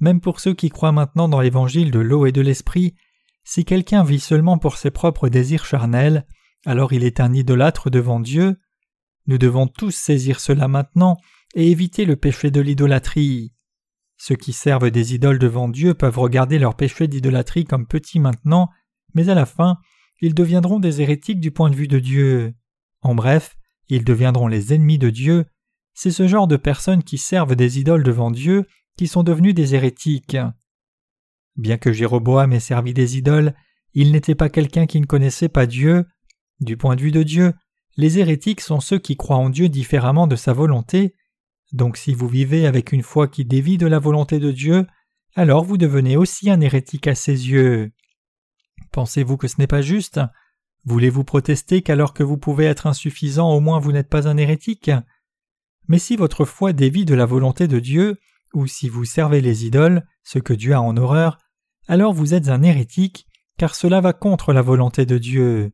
Même 0.00 0.20
pour 0.20 0.40
ceux 0.40 0.54
qui 0.54 0.68
croient 0.68 0.92
maintenant 0.92 1.28
dans 1.28 1.40
l'évangile 1.40 1.90
de 1.90 1.98
l'eau 1.98 2.26
et 2.26 2.32
de 2.32 2.40
l'esprit, 2.40 2.94
si 3.44 3.64
quelqu'un 3.64 4.04
vit 4.04 4.20
seulement 4.20 4.58
pour 4.58 4.76
ses 4.76 4.90
propres 4.90 5.28
désirs 5.28 5.64
charnels, 5.64 6.26
alors 6.66 6.92
il 6.92 7.04
est 7.04 7.20
un 7.20 7.32
idolâtre 7.32 7.90
devant 7.90 8.20
Dieu. 8.20 8.56
Nous 9.26 9.38
devons 9.38 9.66
tous 9.66 9.94
saisir 9.94 10.40
cela 10.40 10.68
maintenant 10.68 11.16
et 11.54 11.70
éviter 11.70 12.04
le 12.04 12.16
péché 12.16 12.50
de 12.50 12.60
l'idolâtrie. 12.60 13.52
Ceux 14.18 14.36
qui 14.36 14.52
servent 14.52 14.90
des 14.90 15.14
idoles 15.14 15.38
devant 15.38 15.68
Dieu 15.68 15.94
peuvent 15.94 16.18
regarder 16.18 16.58
leur 16.58 16.74
péché 16.74 17.06
d'idolâtrie 17.06 17.64
comme 17.64 17.86
petit 17.86 18.18
maintenant, 18.18 18.70
mais 19.14 19.28
à 19.28 19.34
la 19.34 19.46
fin, 19.46 19.78
ils 20.20 20.34
deviendront 20.34 20.80
des 20.80 21.02
hérétiques 21.02 21.40
du 21.40 21.50
point 21.50 21.70
de 21.70 21.76
vue 21.76 21.88
de 21.88 21.98
Dieu. 21.98 22.54
En 23.02 23.14
bref, 23.14 23.56
ils 23.88 24.04
deviendront 24.04 24.48
les 24.48 24.72
ennemis 24.72 24.98
de 24.98 25.10
Dieu. 25.10 25.44
C'est 25.98 26.10
ce 26.10 26.28
genre 26.28 26.46
de 26.46 26.58
personnes 26.58 27.02
qui 27.02 27.16
servent 27.16 27.56
des 27.56 27.80
idoles 27.80 28.02
devant 28.02 28.30
Dieu 28.30 28.66
qui 28.98 29.08
sont 29.08 29.22
devenus 29.22 29.54
des 29.54 29.74
hérétiques. 29.74 30.36
Bien 31.56 31.78
que 31.78 31.90
Jéroboam 31.90 32.52
ait 32.52 32.60
servi 32.60 32.92
des 32.92 33.16
idoles, 33.16 33.54
il 33.94 34.12
n'était 34.12 34.34
pas 34.34 34.50
quelqu'un 34.50 34.84
qui 34.84 35.00
ne 35.00 35.06
connaissait 35.06 35.48
pas 35.48 35.64
Dieu. 35.64 36.04
Du 36.60 36.76
point 36.76 36.96
de 36.96 37.00
vue 37.00 37.12
de 37.12 37.22
Dieu, 37.22 37.54
les 37.96 38.18
hérétiques 38.18 38.60
sont 38.60 38.80
ceux 38.80 38.98
qui 38.98 39.16
croient 39.16 39.38
en 39.38 39.48
Dieu 39.48 39.70
différemment 39.70 40.26
de 40.26 40.36
sa 40.36 40.52
volonté. 40.52 41.14
Donc 41.72 41.96
si 41.96 42.12
vous 42.12 42.28
vivez 42.28 42.66
avec 42.66 42.92
une 42.92 43.02
foi 43.02 43.26
qui 43.26 43.46
dévie 43.46 43.78
de 43.78 43.86
la 43.86 43.98
volonté 43.98 44.38
de 44.38 44.52
Dieu, 44.52 44.86
alors 45.34 45.64
vous 45.64 45.78
devenez 45.78 46.18
aussi 46.18 46.50
un 46.50 46.60
hérétique 46.60 47.06
à 47.06 47.14
ses 47.14 47.48
yeux. 47.48 47.90
Pensez-vous 48.92 49.38
que 49.38 49.48
ce 49.48 49.56
n'est 49.58 49.66
pas 49.66 49.80
juste? 49.80 50.20
Voulez-vous 50.84 51.24
protester 51.24 51.80
qu'alors 51.80 52.12
que 52.12 52.22
vous 52.22 52.36
pouvez 52.36 52.66
être 52.66 52.86
insuffisant, 52.86 53.50
au 53.50 53.60
moins 53.60 53.78
vous 53.78 53.92
n'êtes 53.92 54.10
pas 54.10 54.28
un 54.28 54.36
hérétique? 54.36 54.90
Mais 55.88 55.98
si 55.98 56.16
votre 56.16 56.44
foi 56.44 56.72
dévie 56.72 57.04
de 57.04 57.14
la 57.14 57.26
volonté 57.26 57.68
de 57.68 57.78
Dieu, 57.78 58.16
ou 58.54 58.66
si 58.66 58.88
vous 58.88 59.04
servez 59.04 59.40
les 59.40 59.66
idoles, 59.66 60.06
ce 60.24 60.38
que 60.38 60.52
Dieu 60.52 60.74
a 60.74 60.80
en 60.80 60.96
horreur, 60.96 61.38
alors 61.88 62.12
vous 62.12 62.34
êtes 62.34 62.48
un 62.48 62.62
hérétique, 62.62 63.26
car 63.58 63.74
cela 63.74 64.00
va 64.00 64.12
contre 64.12 64.52
la 64.52 64.62
volonté 64.62 65.06
de 65.06 65.18
Dieu. 65.18 65.72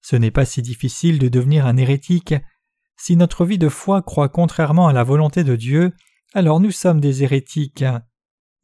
Ce 0.00 0.16
n'est 0.16 0.30
pas 0.30 0.44
si 0.44 0.62
difficile 0.62 1.18
de 1.18 1.28
devenir 1.28 1.66
un 1.66 1.76
hérétique. 1.76 2.34
Si 2.96 3.16
notre 3.16 3.44
vie 3.44 3.58
de 3.58 3.68
foi 3.68 4.02
croit 4.02 4.28
contrairement 4.28 4.88
à 4.88 4.92
la 4.92 5.04
volonté 5.04 5.44
de 5.44 5.56
Dieu, 5.56 5.92
alors 6.34 6.60
nous 6.60 6.70
sommes 6.70 7.00
des 7.00 7.22
hérétiques. 7.22 7.84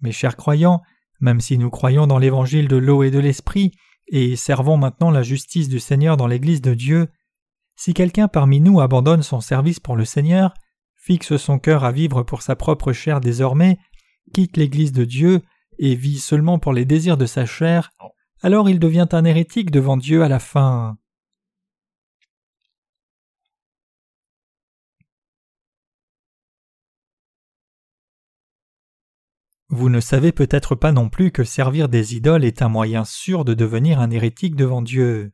Mes 0.00 0.12
chers 0.12 0.36
croyants, 0.36 0.82
même 1.20 1.40
si 1.40 1.58
nous 1.58 1.70
croyons 1.70 2.06
dans 2.06 2.18
l'évangile 2.18 2.68
de 2.68 2.76
l'eau 2.76 3.02
et 3.02 3.10
de 3.10 3.18
l'esprit, 3.18 3.72
et 4.08 4.36
servons 4.36 4.76
maintenant 4.76 5.10
la 5.10 5.22
justice 5.22 5.68
du 5.68 5.80
Seigneur 5.80 6.16
dans 6.16 6.26
l'Église 6.26 6.62
de 6.62 6.74
Dieu, 6.74 7.08
si 7.76 7.94
quelqu'un 7.94 8.26
parmi 8.26 8.60
nous 8.60 8.80
abandonne 8.80 9.22
son 9.22 9.40
service 9.40 9.80
pour 9.80 9.96
le 9.96 10.04
Seigneur, 10.04 10.54
fixe 11.08 11.38
son 11.38 11.58
cœur 11.58 11.84
à 11.84 11.90
vivre 11.90 12.22
pour 12.22 12.42
sa 12.42 12.54
propre 12.54 12.92
chair 12.92 13.20
désormais, 13.20 13.78
quitte 14.34 14.58
l'Église 14.58 14.92
de 14.92 15.06
Dieu 15.06 15.40
et 15.78 15.94
vit 15.94 16.18
seulement 16.18 16.58
pour 16.58 16.74
les 16.74 16.84
désirs 16.84 17.16
de 17.16 17.24
sa 17.24 17.46
chair, 17.46 17.92
alors 18.42 18.68
il 18.68 18.78
devient 18.78 19.08
un 19.12 19.24
hérétique 19.24 19.70
devant 19.70 19.96
Dieu 19.96 20.22
à 20.22 20.28
la 20.28 20.38
fin. 20.38 20.98
Vous 29.70 29.88
ne 29.88 30.00
savez 30.00 30.32
peut-être 30.32 30.74
pas 30.74 30.92
non 30.92 31.08
plus 31.08 31.32
que 31.32 31.42
servir 31.42 31.88
des 31.88 32.16
idoles 32.16 32.44
est 32.44 32.60
un 32.60 32.68
moyen 32.68 33.06
sûr 33.06 33.46
de 33.46 33.54
devenir 33.54 33.98
un 33.98 34.10
hérétique 34.10 34.56
devant 34.56 34.82
Dieu. 34.82 35.30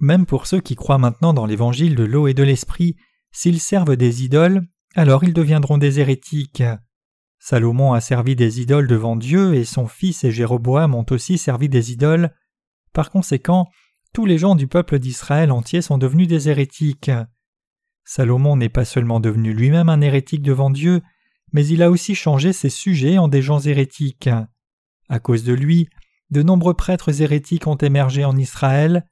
Même 0.00 0.26
pour 0.26 0.46
ceux 0.46 0.60
qui 0.60 0.76
croient 0.76 0.98
maintenant 0.98 1.34
dans 1.34 1.46
l'évangile 1.46 1.94
de 1.94 2.04
l'eau 2.04 2.28
et 2.28 2.34
de 2.34 2.42
l'esprit, 2.42 2.96
s'ils 3.32 3.60
servent 3.60 3.96
des 3.96 4.24
idoles, 4.24 4.66
alors 4.94 5.24
ils 5.24 5.34
deviendront 5.34 5.78
des 5.78 6.00
hérétiques. 6.00 6.62
Salomon 7.38 7.92
a 7.92 8.00
servi 8.00 8.36
des 8.36 8.60
idoles 8.60 8.88
devant 8.88 9.16
Dieu 9.16 9.54
et 9.54 9.64
son 9.64 9.86
fils 9.86 10.24
et 10.24 10.32
Jéroboam 10.32 10.94
ont 10.94 11.06
aussi 11.10 11.38
servi 11.38 11.68
des 11.68 11.92
idoles. 11.92 12.34
Par 12.92 13.10
conséquent, 13.10 13.68
tous 14.12 14.26
les 14.26 14.38
gens 14.38 14.54
du 14.54 14.66
peuple 14.66 14.98
d'Israël 14.98 15.52
entier 15.52 15.82
sont 15.82 15.98
devenus 15.98 16.28
des 16.28 16.48
hérétiques. 16.48 17.10
Salomon 18.04 18.56
n'est 18.56 18.68
pas 18.68 18.84
seulement 18.84 19.20
devenu 19.20 19.52
lui-même 19.52 19.88
un 19.88 20.00
hérétique 20.00 20.42
devant 20.42 20.70
Dieu, 20.70 21.02
mais 21.52 21.66
il 21.66 21.82
a 21.82 21.90
aussi 21.90 22.14
changé 22.14 22.52
ses 22.52 22.70
sujets 22.70 23.18
en 23.18 23.28
des 23.28 23.42
gens 23.42 23.60
hérétiques. 23.60 24.30
À 25.08 25.20
cause 25.20 25.44
de 25.44 25.52
lui, 25.52 25.88
de 26.30 26.42
nombreux 26.42 26.74
prêtres 26.74 27.22
hérétiques 27.22 27.66
ont 27.66 27.76
émergé 27.76 28.24
en 28.24 28.36
Israël. 28.36 29.06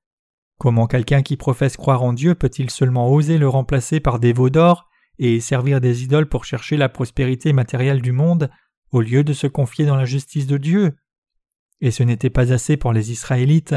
Comment 0.58 0.86
quelqu'un 0.86 1.22
qui 1.22 1.36
professe 1.36 1.76
croire 1.76 2.02
en 2.02 2.12
Dieu 2.12 2.34
peut-il 2.34 2.70
seulement 2.70 3.10
oser 3.10 3.38
le 3.38 3.48
remplacer 3.48 4.00
par 4.00 4.18
des 4.18 4.32
veaux 4.32 4.50
d'or 4.50 4.88
et 5.18 5.40
servir 5.40 5.80
des 5.80 6.02
idoles 6.02 6.28
pour 6.28 6.44
chercher 6.44 6.76
la 6.76 6.88
prospérité 6.88 7.52
matérielle 7.52 8.00
du 8.00 8.12
monde 8.12 8.50
au 8.90 9.00
lieu 9.00 9.24
de 9.24 9.32
se 9.32 9.46
confier 9.46 9.84
dans 9.84 9.96
la 9.96 10.04
justice 10.06 10.46
de 10.46 10.56
Dieu? 10.56 10.96
Et 11.80 11.90
ce 11.90 12.02
n'était 12.02 12.30
pas 12.30 12.52
assez 12.52 12.76
pour 12.76 12.92
les 12.92 13.12
Israélites. 13.12 13.74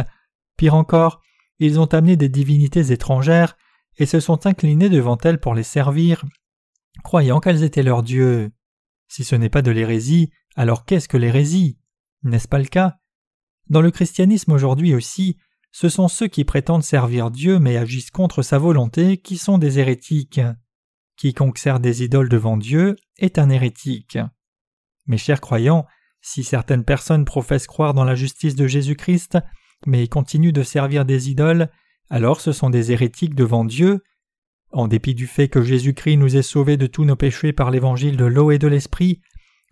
Pire 0.56 0.76
encore, 0.76 1.22
ils 1.60 1.80
ont 1.80 1.86
amené 1.94 2.16
des 2.16 2.30
divinités 2.30 2.92
étrangères 2.92 3.58
et 3.98 4.06
se 4.06 4.22
sont 4.22 4.46
inclinés 4.46 4.90
devant 4.90 5.18
elles 5.18 5.40
pour 5.40 5.54
les 5.54 5.64
servir, 5.64 6.24
croyant 7.04 7.42
qu'elles 7.42 7.64
étaient 7.64 7.84
leurs 7.84 8.04
dieux. 8.04 8.52
Si 9.10 9.26
ce 9.26 9.36
n'est 9.36 9.50
pas 9.50 9.62
de 9.62 9.72
l'hérésie, 9.72 10.32
alors 10.56 10.86
qu'est-ce 10.86 11.10
que 11.10 11.18
l'hérésie? 11.18 11.78
N'est-ce 12.24 12.48
pas 12.48 12.60
le 12.60 12.66
cas? 12.66 13.00
Dans 13.68 13.82
le 13.82 13.92
christianisme 13.92 14.54
aujourd'hui 14.54 14.96
aussi, 14.96 15.38
ce 15.72 15.90
sont 15.90 16.08
ceux 16.08 16.28
qui 16.28 16.44
prétendent 16.44 16.84
servir 16.84 17.32
Dieu 17.32 17.60
mais 17.60 17.78
agissent 17.78 18.12
contre 18.12 18.42
sa 18.42 18.58
volonté 18.58 19.18
qui 19.18 19.38
sont 19.38 19.58
des 19.58 19.80
hérétiques. 19.80 20.42
Quiconque 21.18 21.58
sert 21.58 21.80
des 21.80 22.04
idoles 22.04 22.30
devant 22.30 22.58
Dieu 22.58 22.96
est 23.18 23.38
un 23.40 23.50
hérétique. 23.50 24.18
Mes 25.08 25.18
chers 25.18 25.42
croyants, 25.42 25.86
si 26.22 26.44
certaines 26.44 26.86
personnes 26.86 27.26
professent 27.26 27.68
croire 27.68 27.94
dans 27.94 28.04
la 28.04 28.16
justice 28.16 28.56
de 28.56 28.68
Jésus-Christ, 28.68 29.38
mais 29.86 30.08
continuent 30.08 30.54
de 30.54 30.64
servir 30.64 31.06
des 31.06 31.30
idoles, 31.30 31.70
alors 32.10 32.42
ce 32.42 32.52
sont 32.52 32.70
des 32.70 32.92
hérétiques 32.92 33.36
devant 33.36 33.66
Dieu. 33.66 34.04
En 34.72 34.88
dépit 34.88 35.16
du 35.16 35.28
fait 35.28 35.48
que 35.48 35.62
Jésus-Christ 35.62 36.18
nous 36.18 36.38
ait 36.38 36.42
sauvés 36.42 36.78
de 36.78 36.88
tous 36.88 37.06
nos 37.06 37.16
péchés 37.16 37.54
par 37.54 37.72
l'évangile 37.72 38.18
de 38.18 38.26
l'eau 38.26 38.52
et 38.52 38.60
de 38.60 38.68
l'esprit, 38.68 39.22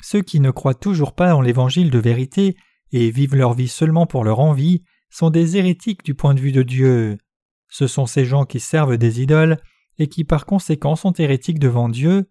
ceux 0.02 0.22
qui 0.22 0.40
ne 0.40 0.52
croient 0.52 0.74
toujours 0.74 1.14
pas 1.14 1.36
en 1.36 1.42
l'évangile 1.42 1.92
de 1.92 2.00
vérité 2.00 2.56
et 2.92 3.10
vivent 3.10 3.36
leur 3.36 3.54
vie 3.54 3.68
seulement 3.68 4.06
pour 4.06 4.24
leur 4.24 4.40
envie 4.40 4.84
sont 5.10 5.30
des 5.30 5.58
hérétiques 5.58 6.04
du 6.04 6.14
point 6.14 6.34
de 6.34 6.40
vue 6.40 6.52
de 6.52 6.64
Dieu. 6.64 7.18
Ce 7.70 7.88
sont 7.88 8.06
ces 8.06 8.26
gens 8.26 8.46
qui 8.46 8.60
servent 8.60 8.98
des 8.98 9.22
idoles 9.22 9.58
et 9.98 10.08
qui 10.08 10.24
par 10.24 10.46
conséquent 10.46 10.96
sont 10.96 11.14
hérétiques 11.14 11.60
devant 11.60 11.90
Dieu. 11.90 12.30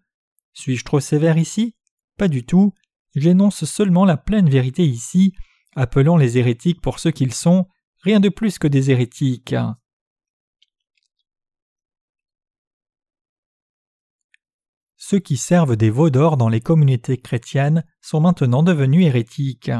Suis-je 0.53 0.85
trop 0.85 0.99
sévère 0.99 1.37
ici? 1.37 1.75
Pas 2.17 2.27
du 2.27 2.45
tout. 2.45 2.73
J'énonce 3.15 3.65
seulement 3.65 4.05
la 4.05 4.17
pleine 4.17 4.49
vérité 4.49 4.83
ici, 4.85 5.33
appelant 5.75 6.17
les 6.17 6.37
hérétiques 6.37 6.81
pour 6.81 6.99
ce 6.99 7.09
qu'ils 7.09 7.33
sont, 7.33 7.67
rien 8.01 8.19
de 8.19 8.29
plus 8.29 8.59
que 8.59 8.67
des 8.67 8.91
hérétiques. 8.91 9.55
ceux 15.09 15.19
qui 15.19 15.37
servent 15.37 15.77
des 15.77 15.89
veaux 15.89 16.09
d'or 16.09 16.35
dans 16.35 16.49
les 16.49 16.59
communautés 16.59 17.15
chrétiennes 17.15 17.85
sont 18.01 18.19
maintenant 18.19 18.61
devenus 18.61 19.05
hérétiques. 19.05 19.71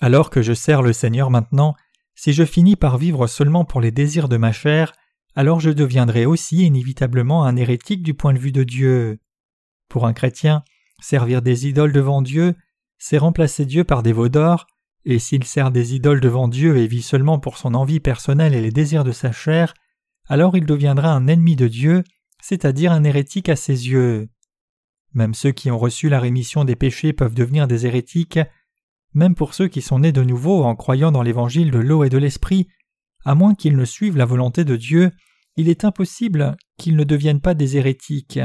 Alors 0.00 0.30
que 0.30 0.42
je 0.42 0.52
sers 0.52 0.82
le 0.82 0.92
Seigneur 0.92 1.30
maintenant, 1.30 1.74
si 2.14 2.32
je 2.32 2.44
finis 2.44 2.76
par 2.76 2.98
vivre 2.98 3.26
seulement 3.26 3.64
pour 3.64 3.80
les 3.80 3.90
désirs 3.90 4.28
de 4.28 4.36
ma 4.36 4.52
chair, 4.52 4.92
alors 5.34 5.60
je 5.60 5.70
deviendrai 5.70 6.26
aussi 6.26 6.64
inévitablement 6.64 7.44
un 7.44 7.56
hérétique 7.56 8.02
du 8.02 8.14
point 8.14 8.32
de 8.32 8.38
vue 8.38 8.52
de 8.52 8.64
Dieu. 8.64 9.18
Pour 9.88 10.06
un 10.06 10.12
chrétien, 10.12 10.64
servir 11.00 11.42
des 11.42 11.66
idoles 11.68 11.92
devant 11.92 12.22
Dieu, 12.22 12.54
c'est 12.98 13.18
remplacer 13.18 13.66
Dieu 13.66 13.84
par 13.84 14.02
des 14.02 14.12
veaux 14.12 14.28
d'or, 14.30 14.66
et 15.04 15.18
s'il 15.18 15.44
sert 15.44 15.70
des 15.70 15.94
idoles 15.94 16.20
devant 16.20 16.48
Dieu 16.48 16.78
et 16.78 16.86
vit 16.86 17.02
seulement 17.02 17.38
pour 17.38 17.58
son 17.58 17.74
envie 17.74 18.00
personnelle 18.00 18.54
et 18.54 18.62
les 18.62 18.72
désirs 18.72 19.04
de 19.04 19.12
sa 19.12 19.30
chair, 19.30 19.74
alors 20.28 20.56
il 20.56 20.66
deviendra 20.66 21.12
un 21.12 21.28
ennemi 21.28 21.54
de 21.54 21.68
Dieu, 21.68 22.02
c'est-à-dire 22.42 22.92
un 22.92 23.04
hérétique 23.04 23.48
à 23.48 23.56
ses 23.56 23.88
yeux. 23.88 24.28
Même 25.12 25.34
ceux 25.34 25.52
qui 25.52 25.70
ont 25.70 25.78
reçu 25.78 26.08
la 26.08 26.18
rémission 26.18 26.64
des 26.64 26.76
péchés 26.76 27.12
peuvent 27.12 27.34
devenir 27.34 27.68
des 27.68 27.86
hérétiques, 27.86 28.40
même 29.16 29.34
pour 29.34 29.54
ceux 29.54 29.66
qui 29.66 29.80
sont 29.80 30.00
nés 30.00 30.12
de 30.12 30.22
nouveau 30.22 30.62
en 30.62 30.76
croyant 30.76 31.10
dans 31.10 31.22
l'évangile 31.22 31.70
de 31.70 31.78
l'eau 31.78 32.04
et 32.04 32.10
de 32.10 32.18
l'esprit, 32.18 32.68
à 33.24 33.34
moins 33.34 33.54
qu'ils 33.54 33.74
ne 33.74 33.86
suivent 33.86 34.18
la 34.18 34.26
volonté 34.26 34.62
de 34.62 34.76
Dieu, 34.76 35.10
il 35.56 35.70
est 35.70 35.86
impossible 35.86 36.54
qu'ils 36.76 36.96
ne 36.96 37.02
deviennent 37.02 37.40
pas 37.40 37.54
des 37.54 37.78
hérétiques. 37.78 38.38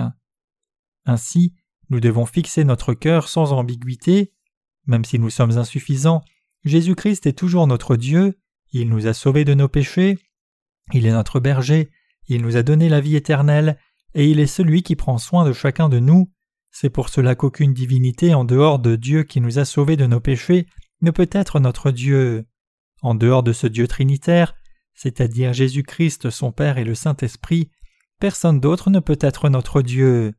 Ainsi, 1.05 1.53
nous 1.89 1.99
devons 1.99 2.25
fixer 2.25 2.63
notre 2.63 2.93
cœur 2.93 3.27
sans 3.27 3.51
ambiguïté. 3.51 4.31
Même 4.85 5.03
si 5.03 5.19
nous 5.19 5.29
sommes 5.29 5.57
insuffisants, 5.57 6.21
Jésus-Christ 6.63 7.25
est 7.25 7.37
toujours 7.37 7.67
notre 7.67 7.97
Dieu, 7.97 8.39
il 8.71 8.87
nous 8.87 9.07
a 9.07 9.13
sauvés 9.13 9.43
de 9.43 9.53
nos 9.53 9.67
péchés, 9.67 10.17
il 10.93 11.05
est 11.05 11.11
notre 11.11 11.41
berger, 11.41 11.91
il 12.27 12.41
nous 12.41 12.55
a 12.55 12.63
donné 12.63 12.87
la 12.87 13.01
vie 13.01 13.17
éternelle, 13.17 13.77
et 14.13 14.29
il 14.31 14.39
est 14.39 14.47
celui 14.47 14.83
qui 14.83 14.95
prend 14.95 15.17
soin 15.17 15.43
de 15.43 15.51
chacun 15.51 15.89
de 15.89 15.99
nous. 15.99 16.31
C'est 16.71 16.89
pour 16.89 17.09
cela 17.09 17.35
qu'aucune 17.35 17.73
divinité 17.73 18.33
en 18.33 18.45
dehors 18.45 18.79
de 18.79 18.95
Dieu 18.95 19.23
qui 19.23 19.41
nous 19.41 19.59
a 19.59 19.65
sauvés 19.65 19.97
de 19.97 20.05
nos 20.05 20.19
péchés 20.19 20.65
ne 21.01 21.11
peut 21.11 21.29
être 21.31 21.59
notre 21.59 21.91
Dieu. 21.91 22.45
En 23.01 23.13
dehors 23.13 23.43
de 23.43 23.53
ce 23.53 23.67
Dieu 23.67 23.87
trinitaire, 23.87 24.55
c'est-à-dire 24.93 25.53
Jésus-Christ, 25.53 26.29
son 26.29 26.51
Père 26.51 26.77
et 26.77 26.83
le 26.83 26.95
Saint-Esprit, 26.95 27.69
personne 28.19 28.59
d'autre 28.59 28.89
ne 28.89 28.99
peut 28.99 29.17
être 29.19 29.49
notre 29.49 29.81
Dieu. 29.81 30.33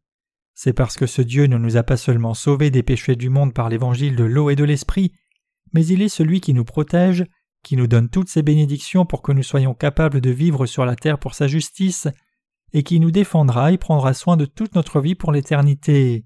C'est 0.55 0.73
parce 0.73 0.97
que 0.97 1.07
ce 1.07 1.23
Dieu 1.23 1.47
ne 1.47 1.59
nous 1.59 1.77
a 1.77 1.83
pas 1.83 1.97
seulement 1.97 2.35
sauvés 2.35 2.71
des 2.71 2.83
péchés 2.83 3.17
du 3.17 3.29
monde 3.29 3.55
par 3.55 3.69
l'évangile 3.69 4.17
de 4.17 4.25
l'eau 4.25 4.51
et 4.51 4.57
de 4.57 4.65
l'esprit, 4.65 5.13
mais 5.73 5.85
il 5.87 6.03
est 6.03 6.09
celui 6.09 6.41
qui 6.41 6.55
nous 6.55 6.65
protège, 6.65 7.25
qui 7.63 7.77
nous 7.77 7.87
donne 7.87 8.09
toutes 8.09 8.29
ses 8.29 8.43
bénédictions 8.43 9.07
pour 9.07 9.23
que 9.23 9.33
nous 9.33 9.43
soyons 9.43 9.75
capables 9.75 10.21
de 10.21 10.31
vivre 10.31 10.67
sur 10.67 10.85
la 10.85 10.97
terre 10.97 11.19
pour 11.19 11.35
sa 11.35 11.47
justice, 11.47 12.09
et 12.73 12.83
qui 12.83 13.01
nous 13.01 13.11
défendra 13.11 13.73
et 13.73 13.79
prendra 13.79 14.15
soin 14.15 14.37
de 14.37 14.45
toute 14.45 14.75
notre 14.75 15.01
vie 15.01 15.15
pour 15.15 15.33
l'éternité. 15.33 16.25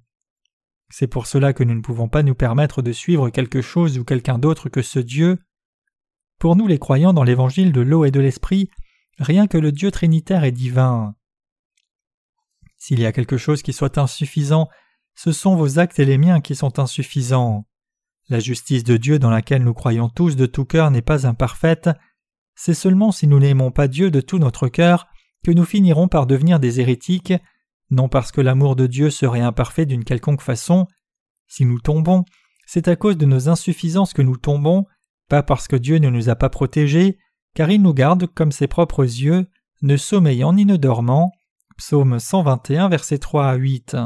C'est 0.89 1.07
pour 1.07 1.27
cela 1.27 1.53
que 1.53 1.65
nous 1.65 1.75
ne 1.75 1.81
pouvons 1.81 2.09
pas 2.09 2.23
nous 2.23 2.35
permettre 2.35 2.83
de 2.83 2.93
suivre 2.93 3.31
quelque 3.31 3.61
chose 3.61 3.99
ou 3.99 4.05
quelqu'un 4.05 4.39
d'autre 4.39 4.69
que 4.69 4.83
ce 4.83 4.99
Dieu. 4.99 5.39
Pour 6.39 6.57
nous 6.57 6.67
les 6.67 6.79
croyants 6.79 7.13
dans 7.13 7.25
l'évangile 7.25 7.73
de 7.73 7.81
l'eau 7.81 8.05
et 8.05 8.11
de 8.11 8.21
l'esprit, 8.21 8.71
rien 9.19 9.47
que 9.47 9.59
le 9.59 9.73
Dieu 9.73 9.91
trinitaire 9.91 10.45
est 10.45 10.53
divin. 10.53 11.15
S'il 12.77 13.01
y 13.01 13.07
a 13.07 13.13
quelque 13.13 13.37
chose 13.37 13.63
qui 13.63 13.73
soit 13.73 13.99
insuffisant, 13.99 14.69
ce 15.15 15.33
sont 15.33 15.57
vos 15.57 15.79
actes 15.79 15.99
et 15.99 16.05
les 16.05 16.19
miens 16.19 16.41
qui 16.41 16.55
sont 16.55 16.79
insuffisants. 16.79 17.67
La 18.29 18.39
justice 18.39 18.85
de 18.85 18.97
Dieu 18.97 19.19
dans 19.19 19.31
laquelle 19.31 19.65
nous 19.65 19.75
croyons 19.75 20.09
tous 20.09 20.37
de 20.37 20.47
tout 20.47 20.65
cœur 20.65 20.91
n'est 20.91 21.03
pas 21.03 21.27
imparfaite, 21.27 21.89
c'est 22.55 22.75
seulement 22.75 23.13
si 23.13 23.27
nous 23.27 23.39
n'aimons 23.39 23.71
pas 23.71 23.87
Dieu 23.87 24.11
de 24.11 24.21
tout 24.21 24.39
notre 24.39 24.69
cœur 24.69 25.07
que 25.45 25.51
nous 25.51 25.65
finirons 25.65 26.09
par 26.09 26.27
devenir 26.27 26.59
des 26.59 26.81
hérétiques, 26.81 27.35
non 27.91 28.09
parce 28.09 28.33
que 28.33 28.41
l'amour 28.41 28.77
de 28.77 28.87
Dieu 28.87 29.11
serait 29.11 29.41
imparfait 29.41 29.87
d'une 29.87 30.05
quelconque 30.05 30.43
façon. 30.43 30.87
Si 31.47 31.65
nous 31.65 31.81
tombons, 31.81 32.25
c'est 32.67 32.89
à 32.89 32.97
cause 32.97 33.17
de 33.17 33.27
nos 33.27 33.49
insuffisances 33.49 34.13
que 34.13 34.23
nous 34.23 34.37
tombons, 34.37 34.85
pas 35.29 35.43
parce 35.43 35.69
que 35.69 35.77
Dieu 35.77 35.99
ne 35.99 36.11
nous 36.11 36.29
a 36.29 36.37
pas 36.37 36.51
protégés, 36.51 37.19
car 37.55 37.71
il 37.71 37.83
nous 37.83 37.95
garde 37.95 38.27
comme 38.27 38.53
ses 38.53 38.67
propres 38.67 39.05
yeux, 39.05 39.47
ne 39.83 39.97
sommeillant 39.97 40.53
ni 40.53 40.65
ne 40.65 40.77
dormant. 40.77 41.33
Psaume 41.77 42.19
121, 42.19 42.89
versets 42.89 43.19
3 43.19 43.47
à 43.47 43.55
8. 43.55 43.97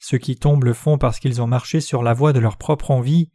Ceux 0.00 0.18
qui 0.18 0.36
tombent 0.36 0.64
le 0.64 0.74
font 0.74 0.98
parce 0.98 1.18
qu'ils 1.18 1.40
ont 1.40 1.46
marché 1.46 1.80
sur 1.80 2.02
la 2.02 2.12
voie 2.12 2.32
de 2.32 2.40
leur 2.40 2.58
propre 2.58 2.90
envie. 2.90 3.30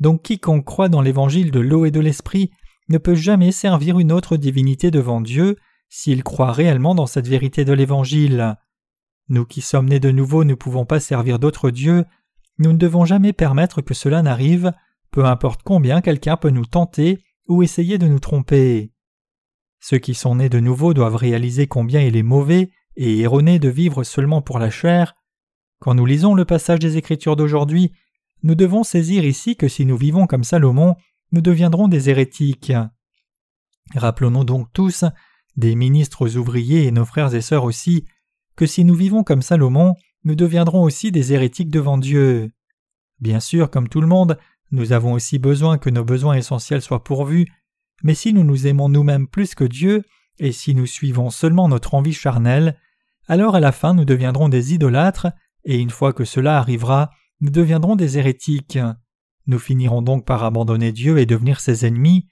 Donc 0.00 0.22
quiconque 0.22 0.64
croit 0.64 0.88
dans 0.88 1.02
l'évangile 1.02 1.50
de 1.50 1.60
l'eau 1.60 1.84
et 1.84 1.90
de 1.90 2.00
l'esprit 2.00 2.50
ne 2.88 2.98
peut 2.98 3.14
jamais 3.14 3.52
servir 3.52 3.98
une 3.98 4.12
autre 4.12 4.36
divinité 4.36 4.90
devant 4.90 5.20
Dieu 5.20 5.56
s'il 5.88 6.22
croit 6.22 6.52
réellement 6.52 6.94
dans 6.94 7.06
cette 7.06 7.28
vérité 7.28 7.64
de 7.64 7.72
l'évangile. 7.72 8.56
Nous 9.28 9.44
qui 9.44 9.60
sommes 9.60 9.88
nés 9.88 10.00
de 10.00 10.10
nouveau 10.10 10.44
ne 10.44 10.54
pouvons 10.54 10.84
pas 10.84 11.00
servir 11.00 11.38
d'autres 11.38 11.70
dieux, 11.70 12.04
nous 12.58 12.72
ne 12.72 12.78
devons 12.78 13.04
jamais 13.04 13.32
permettre 13.32 13.82
que 13.82 13.94
cela 13.94 14.22
n'arrive, 14.22 14.72
peu 15.10 15.24
importe 15.24 15.62
combien 15.62 16.00
quelqu'un 16.00 16.36
peut 16.36 16.50
nous 16.50 16.66
tenter 16.66 17.18
ou 17.48 17.62
essayer 17.62 17.98
de 17.98 18.06
nous 18.06 18.18
tromper. 18.18 18.92
Ceux 19.80 19.98
qui 19.98 20.14
sont 20.14 20.36
nés 20.36 20.48
de 20.48 20.60
nouveau 20.60 20.94
doivent 20.94 21.16
réaliser 21.16 21.66
combien 21.66 22.00
il 22.00 22.16
est 22.16 22.22
mauvais 22.22 22.70
et 22.96 23.20
erroné 23.20 23.58
de 23.58 23.68
vivre 23.68 24.04
seulement 24.04 24.42
pour 24.42 24.58
la 24.58 24.70
chair. 24.70 25.14
Quand 25.80 25.94
nous 25.94 26.06
lisons 26.06 26.34
le 26.34 26.44
passage 26.44 26.78
des 26.78 26.96
Écritures 26.96 27.36
d'aujourd'hui, 27.36 27.92
nous 28.42 28.54
devons 28.54 28.84
saisir 28.84 29.24
ici 29.24 29.56
que 29.56 29.68
si 29.68 29.84
nous 29.84 29.96
vivons 29.96 30.26
comme 30.26 30.44
Salomon, 30.44 30.96
nous 31.32 31.40
deviendrons 31.40 31.88
des 31.88 32.08
hérétiques. 32.08 32.72
Rappelons-nous 33.94 34.44
donc 34.44 34.72
tous, 34.72 35.04
des 35.56 35.74
ministres 35.74 36.36
ouvriers 36.36 36.84
et 36.84 36.90
nos 36.90 37.04
frères 37.04 37.34
et 37.34 37.40
sœurs 37.40 37.64
aussi, 37.64 38.06
que 38.56 38.66
si 38.66 38.84
nous 38.84 38.94
vivons 38.94 39.22
comme 39.22 39.42
Salomon, 39.42 39.94
nous 40.24 40.34
deviendrons 40.34 40.82
aussi 40.82 41.12
des 41.12 41.32
hérétiques 41.32 41.70
devant 41.70 41.98
Dieu. 41.98 42.50
Bien 43.20 43.40
sûr, 43.40 43.70
comme 43.70 43.88
tout 43.88 44.00
le 44.00 44.06
monde, 44.06 44.38
nous 44.70 44.92
avons 44.92 45.12
aussi 45.12 45.38
besoin 45.38 45.78
que 45.78 45.90
nos 45.90 46.04
besoins 46.04 46.34
essentiels 46.34 46.82
soient 46.82 47.04
pourvus, 47.04 47.46
mais 48.02 48.14
si 48.14 48.32
nous 48.32 48.44
nous 48.44 48.66
aimons 48.66 48.88
nous-mêmes 48.88 49.28
plus 49.28 49.54
que 49.54 49.64
Dieu, 49.64 50.02
et 50.38 50.52
si 50.52 50.74
nous 50.74 50.86
suivons 50.86 51.30
seulement 51.30 51.68
notre 51.68 51.94
envie 51.94 52.12
charnelle, 52.12 52.76
alors 53.28 53.54
à 53.54 53.60
la 53.60 53.72
fin 53.72 53.94
nous 53.94 54.04
deviendrons 54.04 54.48
des 54.48 54.74
idolâtres, 54.74 55.28
et 55.64 55.78
une 55.78 55.90
fois 55.90 56.12
que 56.12 56.24
cela 56.24 56.58
arrivera, 56.58 57.10
nous 57.40 57.50
deviendrons 57.50 57.96
des 57.96 58.18
hérétiques. 58.18 58.78
Nous 59.46 59.58
finirons 59.58 60.02
donc 60.02 60.24
par 60.24 60.44
abandonner 60.44 60.92
Dieu 60.92 61.18
et 61.18 61.26
devenir 61.26 61.60
ses 61.60 61.86
ennemis. 61.86 62.28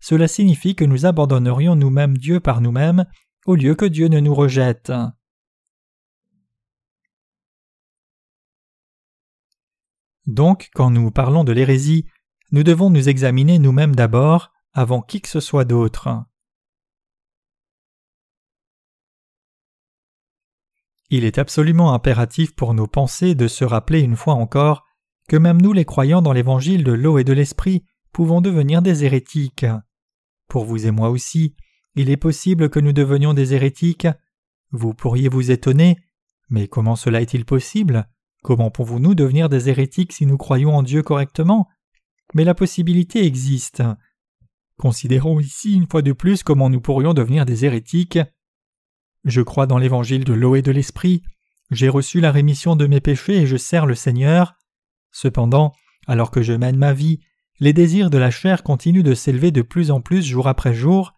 Cela 0.00 0.28
signifie 0.28 0.74
que 0.74 0.84
nous 0.84 1.06
abandonnerions 1.06 1.76
nous-mêmes 1.76 2.16
Dieu 2.16 2.40
par 2.40 2.60
nous-mêmes, 2.60 3.06
au 3.46 3.54
lieu 3.54 3.74
que 3.74 3.86
Dieu 3.86 4.08
ne 4.08 4.20
nous 4.20 4.34
rejette. 4.34 4.92
Donc, 10.28 10.68
quand 10.74 10.90
nous 10.90 11.10
parlons 11.10 11.42
de 11.42 11.52
l'hérésie, 11.52 12.04
nous 12.52 12.62
devons 12.62 12.90
nous 12.90 13.08
examiner 13.08 13.58
nous-mêmes 13.58 13.96
d'abord, 13.96 14.52
avant 14.74 15.00
qui 15.00 15.22
que 15.22 15.28
ce 15.28 15.40
soit 15.40 15.64
d'autre. 15.64 16.22
Il 21.08 21.24
est 21.24 21.38
absolument 21.38 21.94
impératif 21.94 22.54
pour 22.54 22.74
nos 22.74 22.86
pensées 22.86 23.34
de 23.34 23.48
se 23.48 23.64
rappeler 23.64 24.00
une 24.00 24.16
fois 24.16 24.34
encore 24.34 24.84
que 25.30 25.36
même 25.38 25.62
nous 25.62 25.72
les 25.72 25.86
croyants 25.86 26.20
dans 26.20 26.34
l'évangile 26.34 26.84
de 26.84 26.92
l'eau 26.92 27.16
et 27.16 27.24
de 27.24 27.32
l'esprit 27.32 27.86
pouvons 28.12 28.42
devenir 28.42 28.82
des 28.82 29.06
hérétiques. 29.06 29.64
Pour 30.46 30.66
vous 30.66 30.86
et 30.86 30.90
moi 30.90 31.08
aussi, 31.08 31.56
il 31.94 32.10
est 32.10 32.18
possible 32.18 32.68
que 32.68 32.80
nous 32.80 32.92
devenions 32.92 33.32
des 33.32 33.54
hérétiques. 33.54 34.08
Vous 34.72 34.92
pourriez 34.92 35.30
vous 35.30 35.50
étonner, 35.50 35.96
mais 36.50 36.68
comment 36.68 36.96
cela 36.96 37.22
est-il 37.22 37.46
possible? 37.46 38.06
Comment 38.42 38.70
pouvons-nous 38.70 39.14
devenir 39.14 39.48
des 39.48 39.68
hérétiques 39.68 40.12
si 40.12 40.26
nous 40.26 40.36
croyons 40.36 40.76
en 40.76 40.82
Dieu 40.82 41.02
correctement? 41.02 41.68
Mais 42.34 42.44
la 42.44 42.54
possibilité 42.54 43.24
existe. 43.24 43.82
Considérons 44.78 45.40
ici 45.40 45.74
une 45.74 45.88
fois 45.88 46.02
de 46.02 46.12
plus 46.12 46.42
comment 46.42 46.70
nous 46.70 46.80
pourrions 46.80 47.14
devenir 47.14 47.44
des 47.44 47.64
hérétiques. 47.64 48.18
Je 49.24 49.42
crois 49.42 49.66
dans 49.66 49.78
l'évangile 49.78 50.24
de 50.24 50.32
l'eau 50.32 50.54
et 50.54 50.62
de 50.62 50.70
l'esprit, 50.70 51.22
j'ai 51.70 51.88
reçu 51.88 52.20
la 52.20 52.32
rémission 52.32 52.76
de 52.76 52.86
mes 52.86 53.00
péchés 53.00 53.38
et 53.38 53.46
je 53.46 53.56
sers 53.56 53.86
le 53.86 53.94
Seigneur. 53.94 54.54
Cependant, 55.10 55.72
alors 56.06 56.30
que 56.30 56.42
je 56.42 56.52
mène 56.52 56.76
ma 56.76 56.92
vie, 56.92 57.20
les 57.60 57.72
désirs 57.72 58.08
de 58.08 58.18
la 58.18 58.30
chair 58.30 58.62
continuent 58.62 59.02
de 59.02 59.14
s'élever 59.14 59.50
de 59.50 59.62
plus 59.62 59.90
en 59.90 60.00
plus 60.00 60.22
jour 60.22 60.46
après 60.46 60.74
jour. 60.74 61.14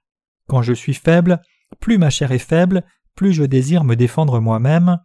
Quand 0.49 0.63
je 0.63 0.73
suis 0.73 0.95
faible, 0.95 1.41
plus 1.81 1.99
ma 1.99 2.11
chair 2.11 2.33
est 2.33 2.39
faible, 2.39 2.85
plus 3.15 3.33
je 3.33 3.45
désire 3.45 3.85
me 3.85 3.95
défendre 3.95 4.41
moi-même. 4.41 4.99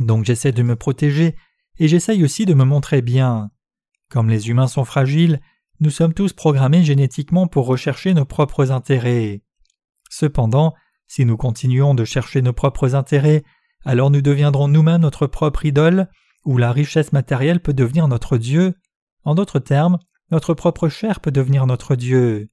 Donc 0.00 0.24
j'essaie 0.24 0.52
de 0.52 0.62
me 0.62 0.76
protéger 0.76 1.36
et 1.78 1.88
j'essaye 1.88 2.24
aussi 2.24 2.46
de 2.46 2.54
me 2.54 2.64
montrer 2.64 3.02
bien. 3.02 3.50
Comme 4.10 4.30
les 4.30 4.48
humains 4.48 4.68
sont 4.68 4.84
fragiles, 4.84 5.40
nous 5.80 5.90
sommes 5.90 6.14
tous 6.14 6.32
programmés 6.32 6.82
génétiquement 6.82 7.46
pour 7.46 7.66
rechercher 7.66 8.14
nos 8.14 8.24
propres 8.24 8.70
intérêts. 8.70 9.42
Cependant, 10.08 10.74
si 11.06 11.24
nous 11.24 11.36
continuons 11.36 11.94
de 11.94 12.04
chercher 12.04 12.42
nos 12.42 12.52
propres 12.52 12.94
intérêts, 12.94 13.44
alors 13.84 14.10
nous 14.10 14.22
deviendrons 14.22 14.68
nous-mêmes 14.68 15.02
notre 15.02 15.26
propre 15.26 15.64
idole, 15.64 16.08
où 16.44 16.58
la 16.58 16.72
richesse 16.72 17.12
matérielle 17.12 17.60
peut 17.60 17.74
devenir 17.74 18.08
notre 18.08 18.38
Dieu. 18.38 18.74
En 19.24 19.34
d'autres 19.34 19.58
termes, 19.58 19.98
notre 20.30 20.54
propre 20.54 20.88
chair 20.88 21.20
peut 21.20 21.30
devenir 21.30 21.66
notre 21.66 21.94
Dieu. 21.94 22.48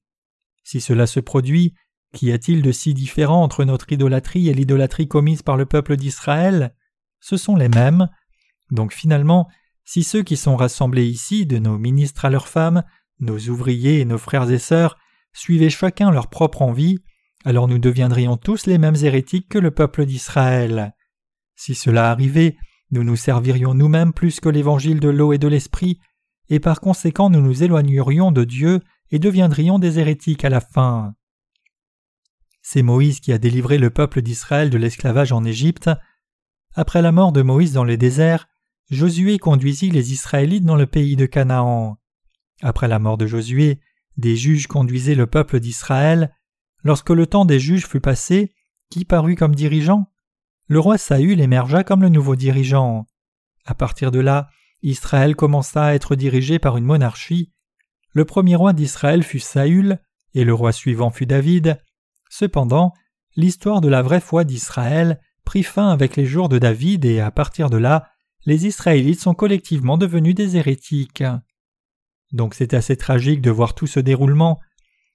Si 0.64 0.82
cela 0.82 1.08
se 1.08 1.20
produit, 1.20 1.74
qu'y 2.14 2.32
a-t-il 2.32 2.62
de 2.62 2.72
si 2.72 2.94
différent 2.94 3.42
entre 3.42 3.64
notre 3.64 3.92
idolâtrie 3.92 4.50
et 4.50 4.54
l'idolâtrie 4.54 5.08
commise 5.08 5.42
par 5.42 5.58
le 5.58 5.66
peuple 5.66 5.96
d'Israël? 5.96 6.76
Ce 7.24 7.38
sont 7.38 7.56
les 7.56 7.70
mêmes. 7.70 8.10
Donc 8.70 8.92
finalement, 8.92 9.48
si 9.86 10.04
ceux 10.04 10.24
qui 10.24 10.36
sont 10.36 10.58
rassemblés 10.58 11.06
ici, 11.06 11.46
de 11.46 11.58
nos 11.58 11.78
ministres 11.78 12.26
à 12.26 12.30
leurs 12.30 12.50
femmes, 12.50 12.84
nos 13.22 13.40
ouvriers 13.40 14.02
et 14.02 14.06
nos 14.06 14.18
frères 14.18 14.52
et 14.52 14.60
sœurs, 14.60 14.98
suivaient 15.32 15.70
chacun 15.70 16.12
leur 16.12 16.30
propre 16.30 16.62
envie, 16.62 17.00
alors 17.46 17.70
nous 17.70 17.80
deviendrions 17.80 18.36
tous 18.36 18.66
les 18.66 18.78
mêmes 18.78 18.98
hérétiques 19.02 19.48
que 19.48 19.58
le 19.58 19.72
peuple 19.72 20.06
d'Israël. 20.06 20.96
Si 21.56 21.76
cela 21.76 22.12
arrivait, 22.12 22.58
nous 22.92 23.06
nous 23.06 23.16
servirions 23.16 23.74
nous-mêmes 23.74 24.12
plus 24.12 24.42
que 24.42 24.50
l'évangile 24.50 25.00
de 25.00 25.08
l'eau 25.08 25.32
et 25.32 25.38
de 25.38 25.48
l'esprit, 25.48 26.02
et 26.50 26.60
par 26.60 26.82
conséquent 26.82 27.30
nous 27.30 27.42
nous 27.42 27.64
éloignerions 27.64 28.34
de 28.34 28.44
Dieu 28.44 28.82
et 29.12 29.20
deviendrions 29.20 29.80
des 29.80 29.98
hérétiques 29.98 30.44
à 30.44 30.50
la 30.50 30.60
fin. 30.60 31.14
C'est 32.62 32.82
Moïse 32.82 33.22
qui 33.22 33.32
a 33.32 33.38
délivré 33.38 33.78
le 33.78 33.92
peuple 33.92 34.22
d'Israël 34.22 34.70
de 34.70 34.78
l'esclavage 34.78 35.32
en 35.32 35.46
Égypte. 35.46 35.90
Après 36.76 37.02
la 37.02 37.12
mort 37.12 37.32
de 37.32 37.44
Moïse 37.44 37.74
dans 37.74 37.84
le 37.84 37.98
désert, 37.98 38.48
Josué 38.90 39.38
conduisit 39.38 39.92
les 39.92 40.12
Israélites 40.12 40.66
dans 40.66 40.76
le 40.76 40.88
pays 40.88 41.16
de 41.16 41.28
Canaan. 41.28 41.98
Après 42.62 42.88
la 42.88 42.98
mort 42.98 43.18
de 43.18 43.28
Josué, 43.28 43.80
des 44.18 44.36
juges 44.36 44.68
conduisaient 44.68 45.16
le 45.16 45.28
peuple 45.28 45.60
d'Israël. 45.60 46.36
Lorsque 46.84 47.12
le 47.12 47.28
temps 47.28 47.46
des 47.46 47.60
juges 47.60 47.86
fut 47.86 48.00
passé, 48.00 48.54
qui 48.90 49.06
parut 49.06 49.36
comme 49.36 49.56
dirigeant? 49.56 50.12
Le 50.68 50.80
roi 50.80 50.98
Saül 50.98 51.42
émergea 51.42 51.84
comme 51.84 52.02
le 52.02 52.10
nouveau 52.10 52.36
dirigeant. 52.36 53.06
À 53.66 53.76
partir 53.76 54.12
de 54.12 54.20
là, 54.20 54.50
Israël 54.82 55.36
commença 55.36 55.86
à 55.86 55.94
être 55.94 56.16
dirigé 56.16 56.58
par 56.58 56.78
une 56.78 56.86
monarchie. 56.86 57.52
Le 58.12 58.26
premier 58.26 58.56
roi 58.56 58.74
d'Israël 58.74 59.24
fut 59.24 59.40
Saül, 59.40 60.00
et 60.34 60.44
le 60.44 60.54
roi 60.54 60.72
suivant 60.72 61.12
fut 61.12 61.26
David. 61.28 61.80
Cependant, 62.30 62.94
l'histoire 63.36 63.80
de 63.80 63.90
la 63.90 64.02
vraie 64.02 64.20
foi 64.20 64.44
d'Israël 64.44 65.22
prit 65.46 65.64
fin 65.64 65.90
avec 65.90 66.16
les 66.16 66.26
jours 66.26 66.50
de 66.50 66.60
David 66.60 67.06
et 67.06 67.20
à 67.20 67.32
partir 67.32 67.70
de 67.70 67.78
là, 67.78 68.10
les 68.46 68.66
Israélites 68.66 69.22
sont 69.22 69.34
collectivement 69.34 69.98
devenus 69.98 70.36
des 70.36 70.58
hérétiques. 70.58 71.24
Donc 72.32 72.56
c'est 72.56 72.74
assez 72.74 72.98
tragique 72.98 73.42
de 73.42 73.52
voir 73.52 73.76
tout 73.76 73.88
ce 73.88 74.00
déroulement. 74.00 74.60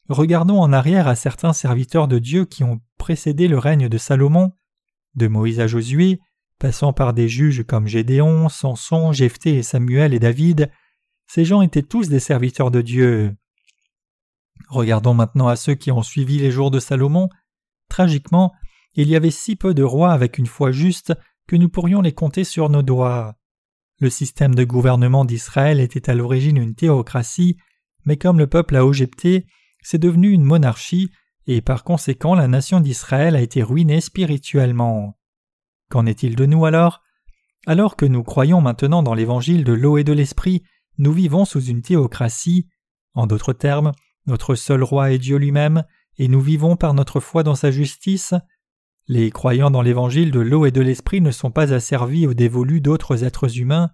Regardons 0.08 0.60
en 0.60 0.72
arrière 0.72 1.08
à 1.08 1.14
certains 1.14 1.52
serviteurs 1.52 2.08
de 2.08 2.18
Dieu 2.18 2.44
qui 2.44 2.64
ont 2.64 2.80
précédé 2.96 3.48
le 3.48 3.58
règne 3.58 3.88
de 3.88 3.98
Salomon, 3.98 4.52
de 5.14 5.28
Moïse 5.28 5.60
à 5.60 5.66
Josué, 5.66 6.20
passant 6.58 6.92
par 6.92 7.12
des 7.12 7.28
juges 7.28 7.64
comme 7.64 7.86
Gédéon, 7.86 8.48
Samson, 8.48 9.12
Jephthé 9.12 9.56
et 9.56 9.62
Samuel 9.62 10.14
et 10.14 10.18
David, 10.18 10.70
ces 11.26 11.44
gens 11.44 11.60
étaient 11.60 11.82
tous 11.82 12.08
des 12.08 12.20
serviteurs 12.20 12.70
de 12.70 12.80
Dieu. 12.80 13.36
Regardons 14.68 15.14
maintenant 15.14 15.48
à 15.48 15.56
ceux 15.56 15.74
qui 15.74 15.92
ont 15.92 16.02
suivi 16.02 16.38
les 16.38 16.50
jours 16.50 16.70
de 16.70 16.80
Salomon. 16.80 17.28
Tragiquement, 17.88 18.52
il 19.02 19.08
y 19.08 19.16
avait 19.16 19.30
si 19.30 19.54
peu 19.54 19.74
de 19.74 19.82
rois 19.82 20.12
avec 20.12 20.38
une 20.38 20.46
foi 20.46 20.72
juste 20.72 21.14
que 21.46 21.56
nous 21.56 21.68
pourrions 21.68 22.00
les 22.00 22.12
compter 22.12 22.44
sur 22.44 22.68
nos 22.68 22.82
doigts. 22.82 23.36
Le 24.00 24.10
système 24.10 24.54
de 24.54 24.64
gouvernement 24.64 25.24
d'Israël 25.24 25.80
était 25.80 26.10
à 26.10 26.14
l'origine 26.14 26.56
une 26.56 26.74
théocratie, 26.74 27.56
mais 28.04 28.16
comme 28.16 28.38
le 28.38 28.46
peuple 28.46 28.76
a 28.76 28.84
ojepté, 28.84 29.46
c'est 29.82 29.98
devenu 29.98 30.30
une 30.30 30.42
monarchie, 30.42 31.10
et 31.46 31.60
par 31.60 31.84
conséquent 31.84 32.34
la 32.34 32.48
nation 32.48 32.80
d'Israël 32.80 33.36
a 33.36 33.40
été 33.40 33.62
ruinée 33.62 34.00
spirituellement. 34.00 35.16
Qu'en 35.90 36.04
est-il 36.04 36.36
de 36.36 36.46
nous 36.46 36.66
alors? 36.66 37.02
Alors 37.66 37.96
que 37.96 38.04
nous 38.04 38.22
croyons 38.22 38.60
maintenant 38.60 39.02
dans 39.02 39.14
l'évangile 39.14 39.64
de 39.64 39.72
l'eau 39.72 39.98
et 39.98 40.04
de 40.04 40.12
l'esprit, 40.12 40.62
nous 40.98 41.12
vivons 41.12 41.44
sous 41.44 41.62
une 41.62 41.82
théocratie. 41.82 42.68
En 43.14 43.26
d'autres 43.26 43.52
termes, 43.52 43.92
notre 44.26 44.54
seul 44.54 44.82
roi 44.82 45.12
est 45.12 45.18
Dieu 45.18 45.36
lui-même, 45.36 45.84
et 46.18 46.28
nous 46.28 46.40
vivons 46.40 46.76
par 46.76 46.94
notre 46.94 47.20
foi 47.20 47.42
dans 47.42 47.54
sa 47.54 47.70
justice. 47.70 48.34
Les 49.10 49.30
croyants 49.30 49.70
dans 49.70 49.80
l'évangile 49.80 50.30
de 50.30 50.40
l'eau 50.40 50.66
et 50.66 50.70
de 50.70 50.82
l'esprit 50.82 51.22
ne 51.22 51.30
sont 51.30 51.50
pas 51.50 51.72
asservis 51.72 52.26
aux 52.26 52.34
dévolus 52.34 52.82
d'autres 52.82 53.24
êtres 53.24 53.58
humains. 53.58 53.90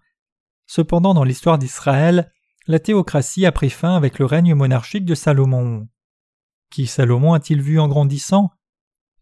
Cependant, 0.67 1.15
dans 1.15 1.23
l'histoire 1.23 1.57
d'Israël, 1.57 2.33
la 2.67 2.81
théocratie 2.81 3.47
a 3.47 3.53
pris 3.53 3.71
fin 3.71 3.95
avec 3.95 4.19
le 4.19 4.25
règne 4.25 4.55
monarchique 4.55 5.05
de 5.05 5.15
Salomon. 5.15 5.87
Qui 6.69 6.89
Salomon 6.89 7.33
a-t-il 7.33 7.62
vu 7.62 7.79
en 7.79 7.87
grandissant? 7.87 8.51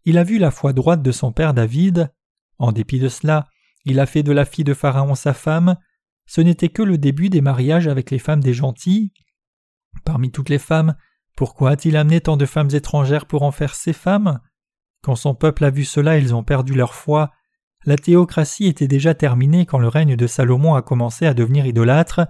Il 0.05 0.17
a 0.17 0.23
vu 0.23 0.39
la 0.39 0.49
foi 0.49 0.73
droite 0.73 1.03
de 1.03 1.11
son 1.11 1.31
père 1.31 1.53
David. 1.53 2.11
En 2.57 2.71
dépit 2.71 2.99
de 2.99 3.09
cela, 3.09 3.47
il 3.85 3.99
a 3.99 4.07
fait 4.07 4.23
de 4.23 4.31
la 4.31 4.45
fille 4.45 4.63
de 4.63 4.73
Pharaon 4.73 5.13
sa 5.13 5.35
femme. 5.35 5.77
Ce 6.25 6.41
n'était 6.41 6.69
que 6.69 6.81
le 6.81 6.97
début 6.97 7.29
des 7.29 7.41
mariages 7.41 7.87
avec 7.87 8.09
les 8.09 8.19
femmes 8.19 8.41
des 8.41 8.53
gentils. 8.55 9.13
Parmi 10.05 10.31
toutes 10.31 10.49
les 10.49 10.57
femmes, 10.57 10.95
pourquoi 11.35 11.71
a-t-il 11.71 11.97
amené 11.97 12.19
tant 12.19 12.37
de 12.37 12.47
femmes 12.47 12.73
étrangères 12.73 13.27
pour 13.27 13.43
en 13.43 13.51
faire 13.51 13.75
ses 13.75 13.93
femmes? 13.93 14.39
Quand 15.03 15.15
son 15.15 15.35
peuple 15.35 15.65
a 15.65 15.69
vu 15.69 15.83
cela, 15.83 16.17
ils 16.17 16.33
ont 16.33 16.43
perdu 16.43 16.73
leur 16.73 16.93
foi. 16.93 17.31
La 17.85 17.97
théocratie 17.97 18.67
était 18.67 18.87
déjà 18.87 19.13
terminée 19.13 19.65
quand 19.65 19.77
le 19.77 19.89
règne 19.89 20.15
de 20.15 20.27
Salomon 20.27 20.75
a 20.75 20.81
commencé 20.81 21.25
à 21.25 21.33
devenir 21.33 21.65
idolâtre. 21.65 22.21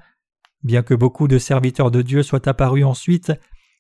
Bien 0.64 0.82
que 0.82 0.96
beaucoup 0.96 1.28
de 1.28 1.38
serviteurs 1.38 1.92
de 1.92 2.02
Dieu 2.02 2.24
soient 2.24 2.48
apparus 2.50 2.84
ensuite, 2.84 3.32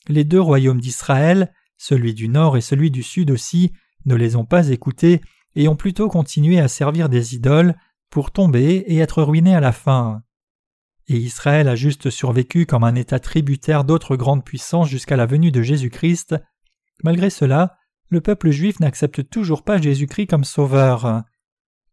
les 0.07 0.23
deux 0.23 0.39
royaumes 0.39 0.79
d'Israël, 0.79 1.51
celui 1.77 2.13
du 2.13 2.29
nord 2.29 2.55
et 2.55 2.61
celui 2.61 2.91
du 2.91 3.01
sud 3.01 3.31
aussi, 3.31 3.71
ne 4.05 4.15
les 4.15 4.35
ont 4.35 4.45
pas 4.45 4.69
écoutés 4.69 5.21
et 5.55 5.67
ont 5.67 5.75
plutôt 5.75 6.07
continué 6.07 6.59
à 6.59 6.67
servir 6.67 7.09
des 7.09 7.33
idoles 7.35 7.75
pour 8.11 8.31
tomber 8.31 8.83
et 8.85 8.99
être 8.99 9.23
ruinés 9.23 9.55
à 9.55 9.59
la 9.59 9.71
fin. 9.71 10.21
Et 11.07 11.17
Israël 11.17 11.67
a 11.67 11.75
juste 11.75 12.11
survécu 12.11 12.67
comme 12.67 12.83
un 12.83 12.95
État 12.95 13.19
tributaire 13.19 13.85
d'autres 13.85 14.15
grandes 14.15 14.45
puissances 14.45 14.87
jusqu'à 14.87 15.17
la 15.17 15.25
venue 15.25 15.51
de 15.51 15.63
Jésus-Christ. 15.63 16.35
Malgré 17.03 17.31
cela, 17.31 17.75
le 18.09 18.21
peuple 18.21 18.51
juif 18.51 18.79
n'accepte 18.79 19.29
toujours 19.29 19.63
pas 19.63 19.81
Jésus-Christ 19.81 20.27
comme 20.27 20.43
sauveur. 20.43 21.23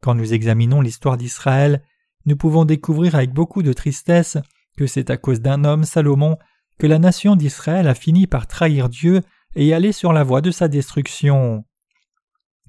Quand 0.01 0.15
nous 0.15 0.33
examinons 0.33 0.81
l'histoire 0.81 1.17
d'Israël, 1.17 1.83
nous 2.27 2.37
pouvons 2.37 2.65
découvrir 2.65 3.15
avec 3.15 3.33
beaucoup 3.33 3.63
de 3.63 3.73
tristesse 3.73 4.37
que 4.77 4.87
c'est 4.87 5.11
à 5.11 5.17
cause 5.17 5.41
d'un 5.41 5.65
homme, 5.65 5.85
Salomon, 5.85 6.37
que 6.79 6.87
la 6.87 6.99
nation 6.99 7.37
d'Israël 7.37 7.89
a 7.89 7.95
fini 7.95 8.27
par 8.27 8.47
trahir 8.47 8.89
Dieu 8.89 9.21
et 9.55 9.75
aller 9.75 9.93
sur 9.93 10.13
la 10.13 10.25
voie 10.25 10.41
de 10.41 10.51
sa 10.51 10.69
destruction. 10.69 11.65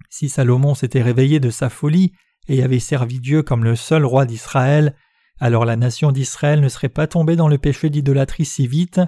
Si 0.09 0.27
Salomon 0.27 0.75
s'était 0.75 1.01
réveillé 1.01 1.39
de 1.39 1.49
sa 1.49 1.69
folie 1.69 2.11
et 2.47 2.63
avait 2.63 2.79
servi 2.79 3.19
Dieu 3.19 3.43
comme 3.43 3.63
le 3.63 3.75
seul 3.75 4.05
roi 4.05 4.25
d'Israël, 4.25 4.95
alors 5.39 5.65
la 5.65 5.75
nation 5.75 6.11
d'Israël 6.11 6.59
ne 6.59 6.69
serait 6.69 6.89
pas 6.89 7.07
tombée 7.07 7.35
dans 7.35 7.47
le 7.47 7.57
péché 7.57 7.89
d'idolâtrie 7.89 8.45
si 8.45 8.67
vite. 8.67 9.01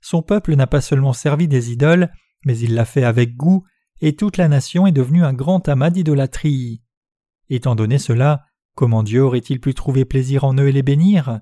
Son 0.00 0.22
peuple 0.22 0.54
n'a 0.54 0.66
pas 0.66 0.80
seulement 0.80 1.12
servi 1.12 1.48
des 1.48 1.70
idoles, 1.70 2.10
mais 2.44 2.58
il 2.58 2.74
l'a 2.74 2.84
fait 2.84 3.04
avec 3.04 3.36
goût, 3.36 3.64
et 4.00 4.14
toute 4.14 4.36
la 4.36 4.48
nation 4.48 4.86
est 4.86 4.92
devenue 4.92 5.24
un 5.24 5.32
grand 5.32 5.68
amas 5.68 5.90
d'idolâtrie. 5.90 6.82
Étant 7.50 7.74
donné 7.74 7.98
cela, 7.98 8.44
comment 8.74 9.02
Dieu 9.02 9.22
aurait-il 9.22 9.60
pu 9.60 9.74
trouver 9.74 10.04
plaisir 10.04 10.44
en 10.44 10.54
eux 10.54 10.68
et 10.68 10.72
les 10.72 10.82
bénir? 10.82 11.40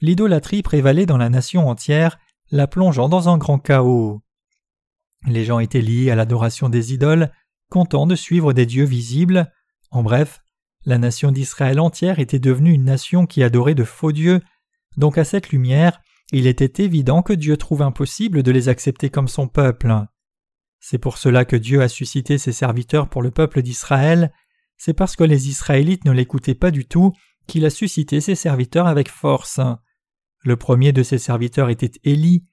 L'idolâtrie 0.00 0.62
prévalait 0.62 1.06
dans 1.06 1.16
la 1.16 1.28
nation 1.28 1.68
entière, 1.68 2.18
la 2.50 2.66
plongeant 2.66 3.08
dans 3.08 3.28
un 3.28 3.38
grand 3.38 3.58
chaos. 3.58 4.22
Les 5.26 5.44
gens 5.44 5.58
étaient 5.58 5.80
liés 5.80 6.10
à 6.10 6.16
l'adoration 6.16 6.68
des 6.68 6.92
idoles, 6.92 7.32
contents 7.70 8.06
de 8.06 8.14
suivre 8.14 8.52
des 8.52 8.66
dieux 8.66 8.84
visibles. 8.84 9.50
En 9.90 10.02
bref, 10.02 10.40
la 10.84 10.98
nation 10.98 11.30
d'Israël 11.30 11.80
entière 11.80 12.18
était 12.18 12.40
devenue 12.40 12.72
une 12.72 12.84
nation 12.84 13.26
qui 13.26 13.42
adorait 13.42 13.74
de 13.74 13.84
faux 13.84 14.12
dieux, 14.12 14.40
donc 14.96 15.16
à 15.16 15.24
cette 15.24 15.50
lumière, 15.50 16.00
il 16.32 16.46
était 16.46 16.82
évident 16.82 17.22
que 17.22 17.32
Dieu 17.32 17.56
trouve 17.56 17.82
impossible 17.82 18.42
de 18.42 18.50
les 18.50 18.68
accepter 18.68 19.10
comme 19.10 19.28
son 19.28 19.48
peuple. 19.48 19.94
C'est 20.84 20.98
pour 20.98 21.16
cela 21.16 21.44
que 21.44 21.54
Dieu 21.54 21.80
a 21.80 21.88
suscité 21.88 22.38
ses 22.38 22.50
serviteurs 22.50 23.08
pour 23.08 23.22
le 23.22 23.30
peuple 23.30 23.62
d'Israël, 23.62 24.32
c'est 24.76 24.94
parce 24.94 25.14
que 25.14 25.22
les 25.22 25.48
Israélites 25.48 26.04
ne 26.04 26.10
l'écoutaient 26.10 26.56
pas 26.56 26.72
du 26.72 26.86
tout 26.86 27.12
qu'il 27.46 27.64
a 27.64 27.70
suscité 27.70 28.20
ses 28.20 28.34
serviteurs 28.34 28.88
avec 28.88 29.08
force. 29.08 29.60
Le 30.40 30.56
premier 30.56 30.92
de 30.92 31.04
ses 31.04 31.18
serviteurs 31.18 31.70
était 31.70 31.92
Élie. 32.02 32.44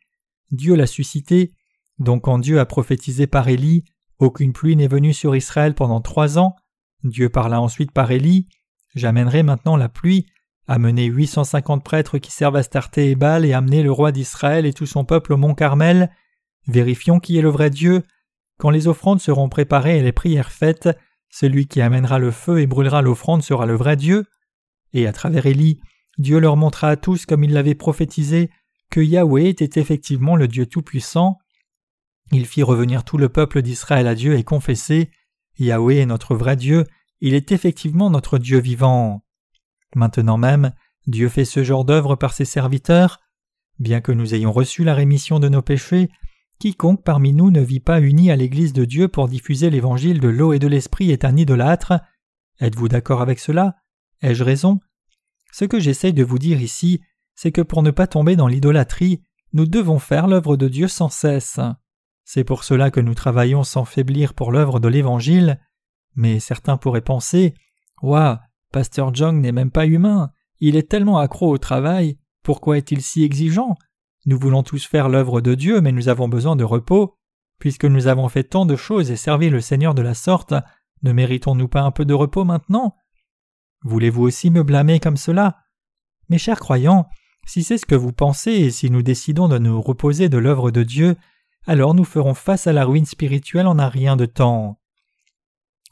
Dieu 0.52 0.76
l'a 0.76 0.86
suscité. 0.86 1.56
Donc 1.98 2.26
quand 2.26 2.38
Dieu 2.38 2.60
a 2.60 2.68
prophétisé 2.68 3.26
par 3.26 3.48
Élie, 3.48 3.84
aucune 4.20 4.54
pluie 4.54 4.76
n'est 4.76 4.88
venue 4.88 5.14
sur 5.14 5.36
Israël 5.36 5.74
pendant 5.74 6.02
trois 6.02 6.38
ans. 6.38 6.56
Dieu 7.04 7.30
parla 7.30 7.60
ensuite 7.60 7.92
par 7.92 8.12
Élie. 8.12 8.48
J'amènerai 8.94 9.42
maintenant 9.42 9.76
la 9.76 9.90
pluie. 9.90 10.28
Amenez 10.68 11.06
850 11.06 11.84
prêtres 11.84 12.20
qui 12.20 12.32
servent 12.32 12.58
à 12.58 12.64
Starté 12.64 13.10
et 13.10 13.16
Baal 13.16 13.44
et 13.44 13.54
amenez 13.54 13.82
le 13.82 13.92
roi 13.92 14.12
d'Israël 14.12 14.68
et 14.68 14.74
tout 14.74 14.86
son 14.86 15.04
peuple 15.04 15.34
au 15.34 15.38
mont 15.38 15.56
Carmel. 15.56 16.12
Vérifions 16.68 17.20
qui 17.20 17.40
est 17.40 17.42
le 17.42 17.50
vrai 17.50 17.72
Dieu. 17.72 18.04
Quand 18.60 18.70
les 18.70 18.88
offrandes 18.88 19.22
seront 19.22 19.49
préparées 19.49 19.97
et 19.97 20.03
les 20.03 20.12
prières 20.12 20.51
faites, 20.51 20.89
celui 21.30 21.68
qui 21.68 21.82
amènera 21.82 22.20
le 22.20 22.30
feu 22.30 22.60
et 22.60 22.68
brûlera 22.68 23.01
l'offrande 23.01 23.41
sera 23.41 23.66
le 23.66 23.76
vrai 23.76 23.95
Dieu. 23.95 24.26
Et 24.93 25.07
à 25.07 25.14
travers 25.14 25.45
Élie, 25.45 25.80
Dieu 26.18 26.39
leur 26.39 26.57
montra 26.57 26.89
à 26.89 26.97
tous, 26.97 27.26
comme 27.26 27.43
il 27.43 27.53
l'avait 27.53 27.74
prophétisé, 27.74 28.51
que 28.91 28.99
Yahweh 28.99 29.47
était 29.47 29.80
effectivement 29.80 30.36
le 30.36 30.47
Dieu 30.47 30.66
Tout-Puissant. 30.66 31.38
Il 32.34 32.45
fit 32.45 32.62
revenir 32.62 33.05
tout 33.05 33.18
le 33.18 33.30
peuple 33.30 33.62
d'Israël 33.62 34.07
à 34.07 34.16
Dieu 34.16 34.38
et 34.38 34.43
confesser 34.43 35.10
Yahweh 35.57 35.97
est 35.97 36.05
notre 36.05 36.36
vrai 36.36 36.55
Dieu, 36.55 36.86
il 37.22 37.34
est 37.34 37.51
effectivement 37.51 38.10
notre 38.10 38.38
Dieu 38.38 38.60
vivant. 38.60 39.24
Maintenant 39.95 40.38
même, 40.38 40.74
Dieu 41.07 41.30
fait 41.30 41.45
ce 41.45 41.64
genre 41.64 41.86
d'œuvre 41.86 42.16
par 42.16 42.34
ses 42.34 42.45
serviteurs. 42.45 43.20
Bien 43.78 44.01
que 44.01 44.12
nous 44.12 44.36
ayons 44.36 44.51
reçu 44.51 44.84
la 44.84 44.93
rémission 44.93 45.39
de 45.39 45.49
nos 45.49 45.62
péchés, 45.62 46.10
quiconque 46.60 47.03
parmi 47.03 47.34
nous 47.34 47.51
ne 47.51 47.62
vit 47.62 47.80
pas 47.80 48.01
uni 48.01 48.32
à 48.32 48.36
l'Église 48.36 48.74
de 48.74 48.84
Dieu 48.84 49.07
pour 49.07 49.30
diffuser 49.30 49.70
l'évangile 49.70 50.20
de 50.20 50.28
l'eau 50.28 50.51
et 50.51 50.60
de 50.60 50.68
l'esprit 50.68 51.12
est 51.12 51.24
un 51.24 51.38
idolâtre. 51.38 51.93
Êtes-vous 52.60 52.89
d'accord 52.89 53.22
avec 53.22 53.39
cela? 53.39 53.78
Ai-je 54.22 54.43
raison? 54.43 54.80
Ce 55.53 55.64
que 55.64 55.80
j'essaye 55.80 56.14
de 56.14 56.24
vous 56.24 56.38
dire 56.38 56.62
ici, 56.62 57.01
c'est 57.34 57.53
que 57.53 57.62
pour 57.62 57.82
ne 57.82 57.91
pas 57.91 58.07
tomber 58.07 58.36
dans 58.36 58.47
l'idolâtrie, 58.47 59.22
nous 59.53 59.66
devons 59.66 59.99
faire 59.99 60.28
l'œuvre 60.28 60.57
de 60.57 60.68
Dieu 60.68 60.89
sans 60.89 61.10
cesse. 61.10 61.60
C'est 62.26 62.43
pour 62.43 62.66
cela 62.66 62.91
que 62.91 62.99
nous 62.99 63.16
travaillons 63.16 63.64
sans 63.64 63.86
faiblir 63.86 64.34
pour 64.34 64.51
l'œuvre 64.51 64.82
de 64.82 64.89
l'Évangile. 64.89 65.60
Mais 66.16 66.39
certains 66.39 66.78
pourraient 66.78 67.01
penser 67.01 67.53
Ouah, 68.01 68.41
Pasteur 68.72 69.16
Jong 69.16 69.39
n'est 69.39 69.53
même 69.53 69.72
pas 69.72 69.86
humain, 69.86 70.32
il 70.60 70.76
est 70.76 70.89
tellement 70.89 71.20
accro 71.20 71.49
au 71.49 71.57
travail, 71.57 72.20
pourquoi 72.43 72.78
est-il 72.78 73.01
si 73.01 73.24
exigeant? 73.24 73.76
Nous 74.26 74.38
voulons 74.38 74.64
tous 74.64 74.86
faire 74.86 75.10
l'œuvre 75.10 75.42
de 75.42 75.56
Dieu, 75.56 75.82
mais 75.82 75.92
nous 75.92 76.10
avons 76.10 76.28
besoin 76.28 76.56
de 76.56 76.64
repos. 76.64 77.16
Puisque 77.60 77.86
nous 77.86 78.08
avons 78.08 78.30
fait 78.30 78.44
tant 78.44 78.66
de 78.66 78.76
choses 78.76 79.12
et 79.12 79.16
servi 79.16 79.50
le 79.50 79.62
Seigneur 79.62 79.94
de 79.94 80.02
la 80.02 80.14
sorte, 80.14 80.54
ne 81.04 81.12
méritons-nous 81.12 81.68
pas 81.68 81.82
un 81.82 81.92
peu 81.92 82.06
de 82.06 82.14
repos 82.14 82.46
maintenant? 82.46 82.96
Voulez-vous 83.84 84.24
aussi 84.24 84.50
me 84.50 84.64
blâmer 84.64 85.00
comme 85.00 85.18
cela? 85.18 85.58
Mes 86.30 86.38
chers 86.38 86.60
croyants, 86.60 87.08
si 87.46 87.64
c'est 87.64 87.78
ce 87.78 87.86
que 87.86 87.96
vous 87.96 88.14
pensez 88.14 88.52
et 88.52 88.72
si 88.72 88.92
nous 88.92 89.02
décidons 89.02 89.48
de 89.48 89.58
nous 89.58 89.82
reposer 89.82 90.30
de 90.30 90.38
l'œuvre 90.38 90.72
de 90.72 90.84
Dieu, 90.84 91.16
alors 91.66 91.94
nous 91.94 92.04
ferons 92.04 92.34
face 92.34 92.68
à 92.68 92.74
la 92.74 92.86
ruine 92.86 93.06
spirituelle 93.06 93.68
en 93.68 93.80
un 93.80 93.90
rien 93.90 94.16
de 94.16 94.26
temps. 94.26 94.80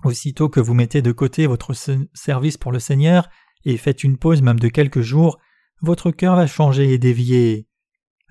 Aussitôt 0.03 0.49
que 0.49 0.59
vous 0.59 0.73
mettez 0.73 1.01
de 1.01 1.11
côté 1.11 1.47
votre 1.47 1.73
service 2.13 2.57
pour 2.57 2.71
le 2.71 2.79
Seigneur 2.79 3.29
et 3.65 3.77
faites 3.77 4.03
une 4.03 4.17
pause 4.17 4.41
même 4.41 4.59
de 4.59 4.67
quelques 4.67 5.01
jours, 5.01 5.39
votre 5.81 6.11
cœur 6.11 6.35
va 6.35 6.47
changer 6.47 6.93
et 6.93 6.97
dévier. 6.97 7.66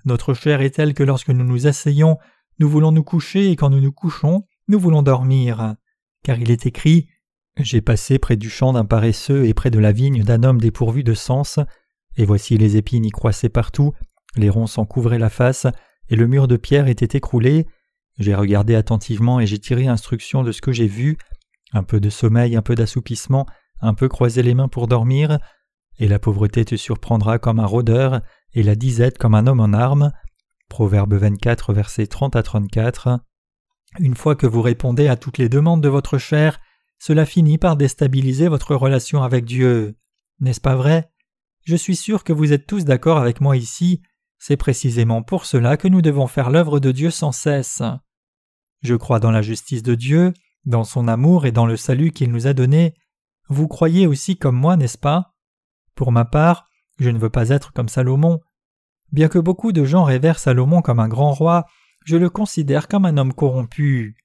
Notre 0.07 0.33
chair 0.33 0.61
est 0.61 0.69
telle 0.69 0.93
que 0.93 1.03
lorsque 1.03 1.31
nous 1.31 1.43
nous 1.43 1.67
asseyons, 1.67 2.17
nous 2.59 2.69
voulons 2.69 2.93
nous 2.93 3.03
coucher 3.03 3.51
et 3.51 3.57
quand 3.57 3.69
nous 3.69 3.81
nous 3.81 3.91
couchons, 3.91 4.45
nous 4.69 4.79
voulons 4.79 5.01
dormir. 5.01 5.75
Car 6.23 6.39
il 6.39 6.49
est 6.49 6.65
écrit 6.65 7.09
j'ai 7.59 7.81
passé 7.81 8.17
près 8.17 8.37
du 8.37 8.49
champ 8.49 8.71
d'un 8.71 8.85
paresseux 8.85 9.45
et 9.47 9.53
près 9.53 9.69
de 9.69 9.79
la 9.79 9.91
vigne 9.91 10.23
d'un 10.23 10.43
homme 10.43 10.61
dépourvu 10.61 11.03
de 11.03 11.13
sens, 11.13 11.59
et 12.15 12.23
voici 12.23 12.57
les 12.57 12.77
épines 12.77 13.03
y 13.03 13.09
croissaient 13.09 13.49
partout, 13.49 13.93
les 14.37 14.49
ronces 14.49 14.77
en 14.77 14.85
couvraient 14.85 15.19
la 15.19 15.29
face, 15.29 15.67
et 16.07 16.15
le 16.15 16.27
mur 16.27 16.47
de 16.47 16.55
pierre 16.55 16.87
était 16.87 17.17
écroulé. 17.17 17.65
J'ai 18.17 18.35
regardé 18.35 18.75
attentivement 18.75 19.41
et 19.41 19.47
j'ai 19.47 19.59
tiré 19.59 19.87
instruction 19.87 20.43
de 20.43 20.53
ce 20.53 20.61
que 20.61 20.71
j'ai 20.71 20.87
vu, 20.87 21.17
un 21.73 21.83
peu 21.83 21.99
de 21.99 22.09
sommeil, 22.09 22.55
un 22.55 22.61
peu 22.61 22.75
d'assoupissement, 22.75 23.45
un 23.81 23.93
peu 23.93 24.07
croiser 24.07 24.41
les 24.41 24.53
mains 24.53 24.69
pour 24.69 24.87
dormir, 24.87 25.37
et 25.99 26.07
la 26.07 26.19
pauvreté 26.19 26.65
te 26.65 26.75
surprendra 26.75 27.39
comme 27.39 27.59
un 27.59 27.65
rôdeur, 27.65 28.21
et 28.53 28.63
la 28.63 28.75
disette 28.75 29.17
comme 29.17 29.35
un 29.35 29.47
homme 29.47 29.59
en 29.59 29.73
armes. 29.73 30.11
Proverbe 30.69 31.13
24, 31.13 31.73
versets 31.73 32.07
30 32.07 32.35
à 32.35 32.43
34. 32.43 33.19
Une 33.99 34.15
fois 34.15 34.35
que 34.35 34.47
vous 34.47 34.61
répondez 34.61 35.07
à 35.07 35.15
toutes 35.15 35.37
les 35.37 35.49
demandes 35.49 35.81
de 35.81 35.89
votre 35.89 36.17
chair, 36.17 36.59
cela 36.99 37.25
finit 37.25 37.57
par 37.57 37.77
déstabiliser 37.77 38.47
votre 38.47 38.75
relation 38.75 39.23
avec 39.23 39.45
Dieu. 39.45 39.95
N'est-ce 40.39 40.61
pas 40.61 40.75
vrai? 40.75 41.09
Je 41.63 41.75
suis 41.75 41.95
sûr 41.95 42.23
que 42.23 42.33
vous 42.33 42.53
êtes 42.53 42.67
tous 42.67 42.85
d'accord 42.85 43.17
avec 43.17 43.41
moi 43.41 43.57
ici, 43.57 44.01
c'est 44.37 44.57
précisément 44.57 45.23
pour 45.23 45.45
cela 45.45 45.77
que 45.77 45.87
nous 45.87 46.01
devons 46.01 46.27
faire 46.27 46.49
l'œuvre 46.49 46.79
de 46.79 46.91
Dieu 46.91 47.09
sans 47.09 47.31
cesse. 47.31 47.81
Je 48.81 48.95
crois 48.95 49.19
dans 49.19 49.31
la 49.31 49.41
justice 49.41 49.83
de 49.83 49.95
Dieu, 49.95 50.33
dans 50.65 50.83
son 50.83 51.07
amour 51.07 51.45
et 51.45 51.51
dans 51.51 51.65
le 51.65 51.77
salut 51.77 52.11
qu'il 52.11 52.31
nous 52.31 52.47
a 52.47 52.53
donné. 52.53 52.93
Vous 53.49 53.67
croyez 53.67 54.05
aussi 54.05 54.37
comme 54.37 54.57
moi, 54.57 54.77
n'est-ce 54.77 54.97
pas? 54.97 55.33
Pour 55.97 56.11
ma 56.11 56.25
part, 56.25 56.69
je 56.99 57.09
ne 57.09 57.17
veux 57.17 57.31
pas 57.31 57.49
être 57.49 57.73
comme 57.73 57.89
Salomon. 57.89 58.39
Bien 59.11 59.29
que 59.29 59.39
beaucoup 59.39 59.71
de 59.71 59.83
gens 59.83 60.03
révèrent 60.03 60.37
Salomon 60.37 60.83
comme 60.83 60.99
un 60.99 61.07
grand 61.07 61.33
roi, 61.33 61.65
je 62.05 62.17
le 62.17 62.29
considère 62.29 62.87
comme 62.87 63.05
un 63.05 63.17
homme 63.17 63.33
corrompu. 63.33 64.15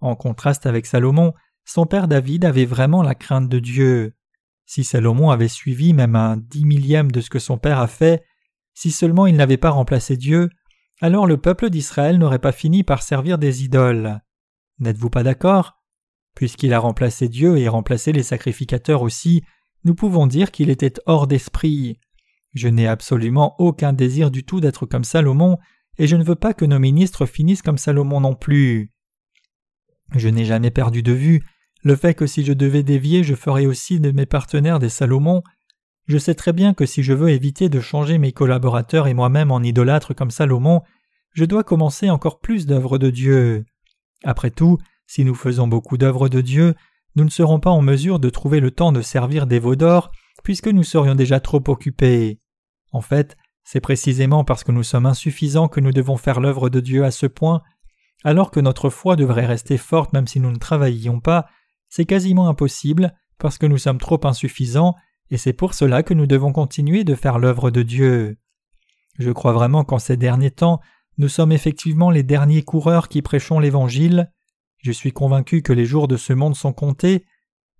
En 0.00 0.14
contraste 0.14 0.66
avec 0.66 0.84
Salomon, 0.84 1.32
son 1.64 1.86
père 1.86 2.06
David 2.06 2.44
avait 2.44 2.66
vraiment 2.66 3.02
la 3.02 3.14
crainte 3.14 3.48
de 3.48 3.60
Dieu. 3.60 4.14
Si 4.66 4.84
Salomon 4.84 5.30
avait 5.30 5.48
suivi 5.48 5.94
même 5.94 6.16
un 6.16 6.36
dix 6.36 6.66
millième 6.66 7.10
de 7.10 7.22
ce 7.22 7.30
que 7.30 7.38
son 7.38 7.56
père 7.56 7.78
a 7.78 7.88
fait, 7.88 8.22
si 8.74 8.90
seulement 8.90 9.26
il 9.26 9.36
n'avait 9.36 9.56
pas 9.56 9.70
remplacé 9.70 10.18
Dieu, 10.18 10.50
alors 11.00 11.26
le 11.26 11.38
peuple 11.38 11.70
d'Israël 11.70 12.18
n'aurait 12.18 12.40
pas 12.40 12.52
fini 12.52 12.84
par 12.84 13.02
servir 13.02 13.38
des 13.38 13.64
idoles. 13.64 14.20
N'êtes-vous 14.80 15.10
pas 15.10 15.22
d'accord? 15.22 15.82
Puisqu'il 16.34 16.74
a 16.74 16.78
remplacé 16.78 17.28
Dieu 17.28 17.56
et 17.56 17.68
remplacé 17.68 18.12
les 18.12 18.22
sacrificateurs 18.22 19.00
aussi, 19.00 19.42
nous 19.84 19.94
pouvons 19.94 20.26
dire 20.26 20.50
qu'il 20.50 20.70
était 20.70 20.94
hors 21.06 21.26
d'esprit. 21.26 21.98
Je 22.54 22.68
n'ai 22.68 22.86
absolument 22.86 23.54
aucun 23.58 23.92
désir 23.92 24.30
du 24.30 24.44
tout 24.44 24.60
d'être 24.60 24.86
comme 24.86 25.04
Salomon, 25.04 25.58
et 25.98 26.06
je 26.06 26.16
ne 26.16 26.24
veux 26.24 26.34
pas 26.34 26.54
que 26.54 26.64
nos 26.64 26.78
ministres 26.78 27.26
finissent 27.26 27.62
comme 27.62 27.78
Salomon 27.78 28.20
non 28.20 28.34
plus. 28.34 28.92
Je 30.14 30.28
n'ai 30.28 30.44
jamais 30.44 30.70
perdu 30.70 31.02
de 31.02 31.12
vue 31.12 31.44
le 31.82 31.96
fait 31.96 32.14
que 32.14 32.26
si 32.26 32.44
je 32.44 32.52
devais 32.52 32.82
dévier, 32.82 33.24
je 33.24 33.34
ferais 33.34 33.66
aussi 33.66 33.98
de 33.98 34.12
mes 34.12 34.26
partenaires 34.26 34.78
des 34.78 34.88
Salomon. 34.88 35.42
Je 36.06 36.18
sais 36.18 36.34
très 36.34 36.52
bien 36.52 36.74
que 36.74 36.86
si 36.86 37.02
je 37.02 37.12
veux 37.12 37.30
éviter 37.30 37.68
de 37.68 37.80
changer 37.80 38.18
mes 38.18 38.32
collaborateurs 38.32 39.08
et 39.08 39.14
moi-même 39.14 39.50
en 39.50 39.60
idolâtres 39.60 40.14
comme 40.14 40.30
Salomon, 40.30 40.82
je 41.34 41.44
dois 41.44 41.64
commencer 41.64 42.10
encore 42.10 42.38
plus 42.38 42.66
d'œuvres 42.66 42.98
de 42.98 43.10
Dieu. 43.10 43.64
Après 44.22 44.50
tout, 44.50 44.78
si 45.06 45.24
nous 45.24 45.34
faisons 45.34 45.66
beaucoup 45.66 45.96
d'œuvres 45.96 46.28
de 46.28 46.40
Dieu, 46.40 46.74
nous 47.14 47.24
ne 47.24 47.30
serons 47.30 47.60
pas 47.60 47.70
en 47.70 47.82
mesure 47.82 48.18
de 48.18 48.30
trouver 48.30 48.60
le 48.60 48.70
temps 48.70 48.92
de 48.92 49.02
servir 49.02 49.46
des 49.46 49.58
veaux 49.58 49.76
d'or, 49.76 50.10
puisque 50.42 50.68
nous 50.68 50.82
serions 50.82 51.14
déjà 51.14 51.40
trop 51.40 51.62
occupés. 51.68 52.40
En 52.90 53.00
fait, 53.00 53.36
c'est 53.64 53.80
précisément 53.80 54.44
parce 54.44 54.64
que 54.64 54.72
nous 54.72 54.82
sommes 54.82 55.06
insuffisants 55.06 55.68
que 55.68 55.80
nous 55.80 55.92
devons 55.92 56.16
faire 56.16 56.40
l'œuvre 56.40 56.68
de 56.68 56.80
Dieu 56.80 57.04
à 57.04 57.10
ce 57.10 57.26
point, 57.26 57.62
alors 58.24 58.50
que 58.50 58.60
notre 58.60 58.90
foi 58.90 59.16
devrait 59.16 59.46
rester 59.46 59.78
forte 59.78 60.12
même 60.12 60.26
si 60.26 60.40
nous 60.40 60.50
ne 60.50 60.58
travaillions 60.58 61.20
pas, 61.20 61.46
c'est 61.88 62.04
quasiment 62.04 62.48
impossible 62.48 63.14
parce 63.38 63.58
que 63.58 63.66
nous 63.66 63.78
sommes 63.78 63.98
trop 63.98 64.20
insuffisants, 64.24 64.94
et 65.30 65.36
c'est 65.36 65.52
pour 65.52 65.74
cela 65.74 66.02
que 66.02 66.14
nous 66.14 66.26
devons 66.26 66.52
continuer 66.52 67.04
de 67.04 67.14
faire 67.14 67.38
l'œuvre 67.38 67.70
de 67.70 67.82
Dieu. 67.82 68.36
Je 69.18 69.30
crois 69.30 69.52
vraiment 69.52 69.84
qu'en 69.84 69.98
ces 69.98 70.16
derniers 70.16 70.50
temps, 70.50 70.80
nous 71.18 71.28
sommes 71.28 71.52
effectivement 71.52 72.10
les 72.10 72.22
derniers 72.22 72.62
coureurs 72.62 73.08
qui 73.08 73.22
prêchons 73.22 73.58
l'Évangile. 73.58 74.30
Je 74.82 74.92
suis 74.92 75.12
convaincu 75.12 75.62
que 75.62 75.72
les 75.72 75.86
jours 75.86 76.08
de 76.08 76.16
ce 76.16 76.32
monde 76.32 76.56
sont 76.56 76.72
comptés. 76.72 77.24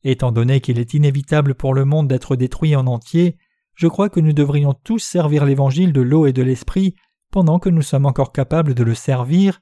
Étant 0.04 0.32
donné 0.32 0.60
qu'il 0.60 0.78
est 0.78 0.94
inévitable 0.94 1.54
pour 1.54 1.74
le 1.74 1.84
monde 1.84 2.08
d'être 2.08 2.36
détruit 2.36 2.76
en 2.76 2.86
entier, 2.86 3.36
je 3.74 3.88
crois 3.88 4.08
que 4.08 4.20
nous 4.20 4.32
devrions 4.32 4.72
tous 4.72 5.00
servir 5.00 5.44
l'Évangile 5.44 5.92
de 5.92 6.00
l'eau 6.00 6.26
et 6.26 6.32
de 6.32 6.42
l'Esprit 6.42 6.94
pendant 7.32 7.58
que 7.58 7.68
nous 7.68 7.82
sommes 7.82 8.06
encore 8.06 8.32
capables 8.32 8.74
de 8.74 8.84
le 8.84 8.94
servir. 8.94 9.60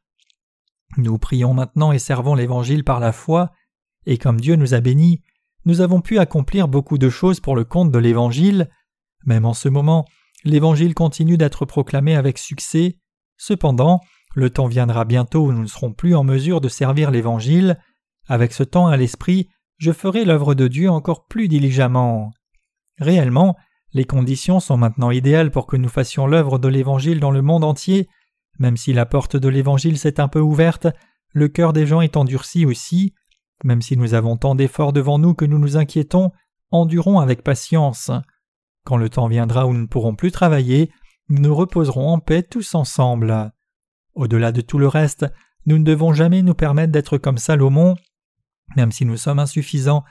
Nous 0.98 1.18
prions 1.18 1.54
maintenant 1.54 1.92
et 1.92 1.98
servons 1.98 2.34
l'Évangile 2.34 2.84
par 2.84 3.00
la 3.00 3.12
foi, 3.12 3.52
et 4.06 4.18
comme 4.18 4.40
Dieu 4.40 4.56
nous 4.56 4.74
a 4.74 4.80
bénis, 4.80 5.22
nous 5.64 5.80
avons 5.80 6.00
pu 6.00 6.18
accomplir 6.18 6.68
beaucoup 6.68 6.98
de 6.98 7.08
choses 7.08 7.40
pour 7.40 7.54
le 7.54 7.64
compte 7.64 7.90
de 7.90 7.98
l'Évangile. 7.98 8.70
Même 9.24 9.44
en 9.44 9.54
ce 9.54 9.68
moment, 9.68 10.04
l'Évangile 10.44 10.94
continue 10.94 11.36
d'être 11.36 11.64
proclamé 11.64 12.16
avec 12.16 12.38
succès. 12.38 12.98
Cependant, 13.36 14.00
le 14.34 14.50
temps 14.50 14.66
viendra 14.66 15.04
bientôt 15.04 15.46
où 15.46 15.52
nous 15.52 15.62
ne 15.62 15.66
serons 15.66 15.92
plus 15.92 16.14
en 16.14 16.24
mesure 16.24 16.60
de 16.60 16.68
servir 16.68 17.10
l'Évangile. 17.10 17.78
Avec 18.28 18.52
ce 18.52 18.62
temps 18.62 18.86
à 18.86 18.96
l'esprit, 18.96 19.48
je 19.78 19.92
ferai 19.92 20.24
l'œuvre 20.24 20.54
de 20.54 20.68
Dieu 20.68 20.90
encore 20.90 21.26
plus 21.26 21.48
diligemment. 21.48 22.30
Réellement, 22.98 23.56
les 23.92 24.04
conditions 24.04 24.60
sont 24.60 24.76
maintenant 24.76 25.10
idéales 25.10 25.50
pour 25.50 25.66
que 25.66 25.76
nous 25.76 25.88
fassions 25.88 26.26
l'œuvre 26.26 26.58
de 26.58 26.68
l'Évangile 26.68 27.18
dans 27.18 27.32
le 27.32 27.42
monde 27.42 27.64
entier. 27.64 28.08
Même 28.58 28.76
si 28.76 28.92
la 28.92 29.06
porte 29.06 29.36
de 29.36 29.48
l'Évangile 29.48 29.98
s'est 29.98 30.20
un 30.20 30.28
peu 30.28 30.40
ouverte, 30.40 30.86
le 31.32 31.48
cœur 31.48 31.72
des 31.72 31.86
gens 31.86 32.00
est 32.00 32.16
endurci 32.16 32.66
aussi. 32.66 33.14
Même 33.64 33.82
si 33.82 33.96
nous 33.96 34.14
avons 34.14 34.36
tant 34.36 34.54
d'efforts 34.54 34.92
devant 34.92 35.18
nous 35.18 35.34
que 35.34 35.44
nous 35.44 35.58
nous 35.58 35.76
inquiétons, 35.76 36.30
endurons 36.70 37.18
avec 37.18 37.42
patience. 37.42 38.10
Quand 38.84 38.96
le 38.96 39.08
temps 39.08 39.28
viendra 39.28 39.66
où 39.66 39.72
nous 39.72 39.82
ne 39.82 39.86
pourrons 39.86 40.14
plus 40.14 40.30
travailler, 40.30 40.92
nous 41.28 41.42
nous 41.42 41.54
reposerons 41.54 42.08
en 42.08 42.18
paix 42.18 42.42
tous 42.42 42.74
ensemble. 42.74 43.52
Au-delà 44.14 44.52
de 44.52 44.60
tout 44.60 44.78
le 44.78 44.88
reste, 44.88 45.26
nous 45.66 45.78
ne 45.78 45.84
devons 45.84 46.12
jamais 46.12 46.42
nous 46.42 46.54
permettre 46.54 46.92
d'être 46.92 47.18
comme 47.18 47.38
Salomon. 47.38 47.96
Même 48.76 48.92
si 48.92 49.04
nous 49.04 49.16
sommes 49.16 49.38
insuffisants, 49.38 50.04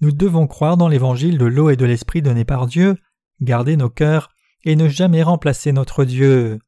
nous 0.00 0.12
devons 0.12 0.46
croire 0.46 0.76
dans 0.76 0.88
l'évangile 0.88 1.38
de 1.38 1.46
l'eau 1.46 1.70
et 1.70 1.76
de 1.76 1.84
l'esprit 1.84 2.22
donné 2.22 2.44
par 2.44 2.66
Dieu, 2.66 2.96
garder 3.40 3.76
nos 3.76 3.90
cœurs 3.90 4.30
et 4.64 4.76
ne 4.76 4.88
jamais 4.88 5.22
remplacer 5.22 5.72
notre 5.72 6.04
Dieu. 6.04 6.58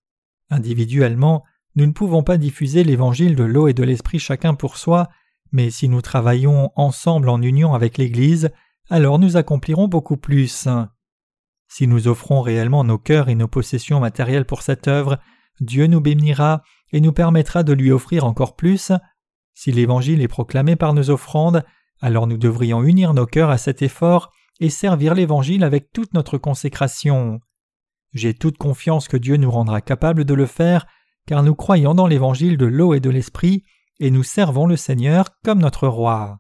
Individuellement, 0.51 1.45
nous 1.75 1.87
ne 1.87 1.93
pouvons 1.93 2.23
pas 2.23 2.39
diffuser 2.39 2.85
l'évangile 2.85 3.37
de 3.37 3.45
l'eau 3.45 3.69
et 3.69 3.75
de 3.75 3.83
l'esprit 3.83 4.19
chacun 4.19 4.55
pour 4.55 4.77
soi, 4.77 5.09
mais 5.53 5.71
si 5.71 5.89
nous 5.89 6.03
travaillons 6.03 6.71
ensemble 6.77 7.29
en 7.29 7.41
union 7.43 7.75
avec 7.75 7.99
l'Église, 7.99 8.51
alors 8.91 9.19
nous 9.19 9.37
accomplirons 9.37 9.89
beaucoup 9.89 10.17
plus. 10.17 10.69
Si 11.69 11.87
nous 11.87 12.09
offrons 12.09 12.41
réellement 12.41 12.85
nos 12.85 12.99
cœurs 12.99 13.29
et 13.29 13.35
nos 13.35 13.49
possessions 13.49 14.01
matérielles 14.01 14.47
pour 14.47 14.63
cette 14.63 14.89
œuvre, 14.89 15.19
Dieu 15.61 15.87
nous 15.87 16.01
bénira 16.01 16.63
et 16.93 17.01
nous 17.01 17.13
permettra 17.13 17.63
de 17.63 17.73
lui 17.73 17.91
offrir 17.91 18.25
encore 18.25 18.57
plus. 18.57 18.93
Si 19.55 19.73
l'Évangile 19.73 20.21
est 20.21 20.29
proclamé 20.29 20.77
par 20.77 20.93
nos 20.93 21.11
offrandes, 21.11 21.65
alors 22.01 22.27
nous 22.27 22.37
devrions 22.37 22.83
unir 22.83 23.15
nos 23.15 23.27
cœurs 23.27 23.51
à 23.51 23.59
cet 23.59 23.83
effort 23.83 24.31
et 24.61 24.71
servir 24.71 25.15
l'Évangile 25.15 25.65
avec 25.65 25.93
toute 25.93 26.15
notre 26.15 26.39
consécration. 26.39 27.41
J'ai 28.13 28.35
toute 28.35 28.59
confiance 28.59 29.09
que 29.09 29.17
Dieu 29.17 29.37
nous 29.37 29.51
rendra 29.51 29.81
capables 29.81 30.25
de 30.25 30.35
le 30.35 30.47
faire, 30.47 30.87
car 31.27 31.43
nous 31.43 31.55
croyons 31.55 31.95
dans 31.95 32.07
l'Évangile 32.07 32.57
de 32.57 32.67
l'eau 32.67 32.95
et 32.95 33.01
de 33.01 33.11
l'Esprit, 33.11 33.65
et 34.01 34.11
nous 34.11 34.23
servons 34.23 34.67
le 34.67 34.77
Seigneur 34.77 35.27
comme 35.45 35.59
notre 35.59 35.89
Roi. 35.89 36.39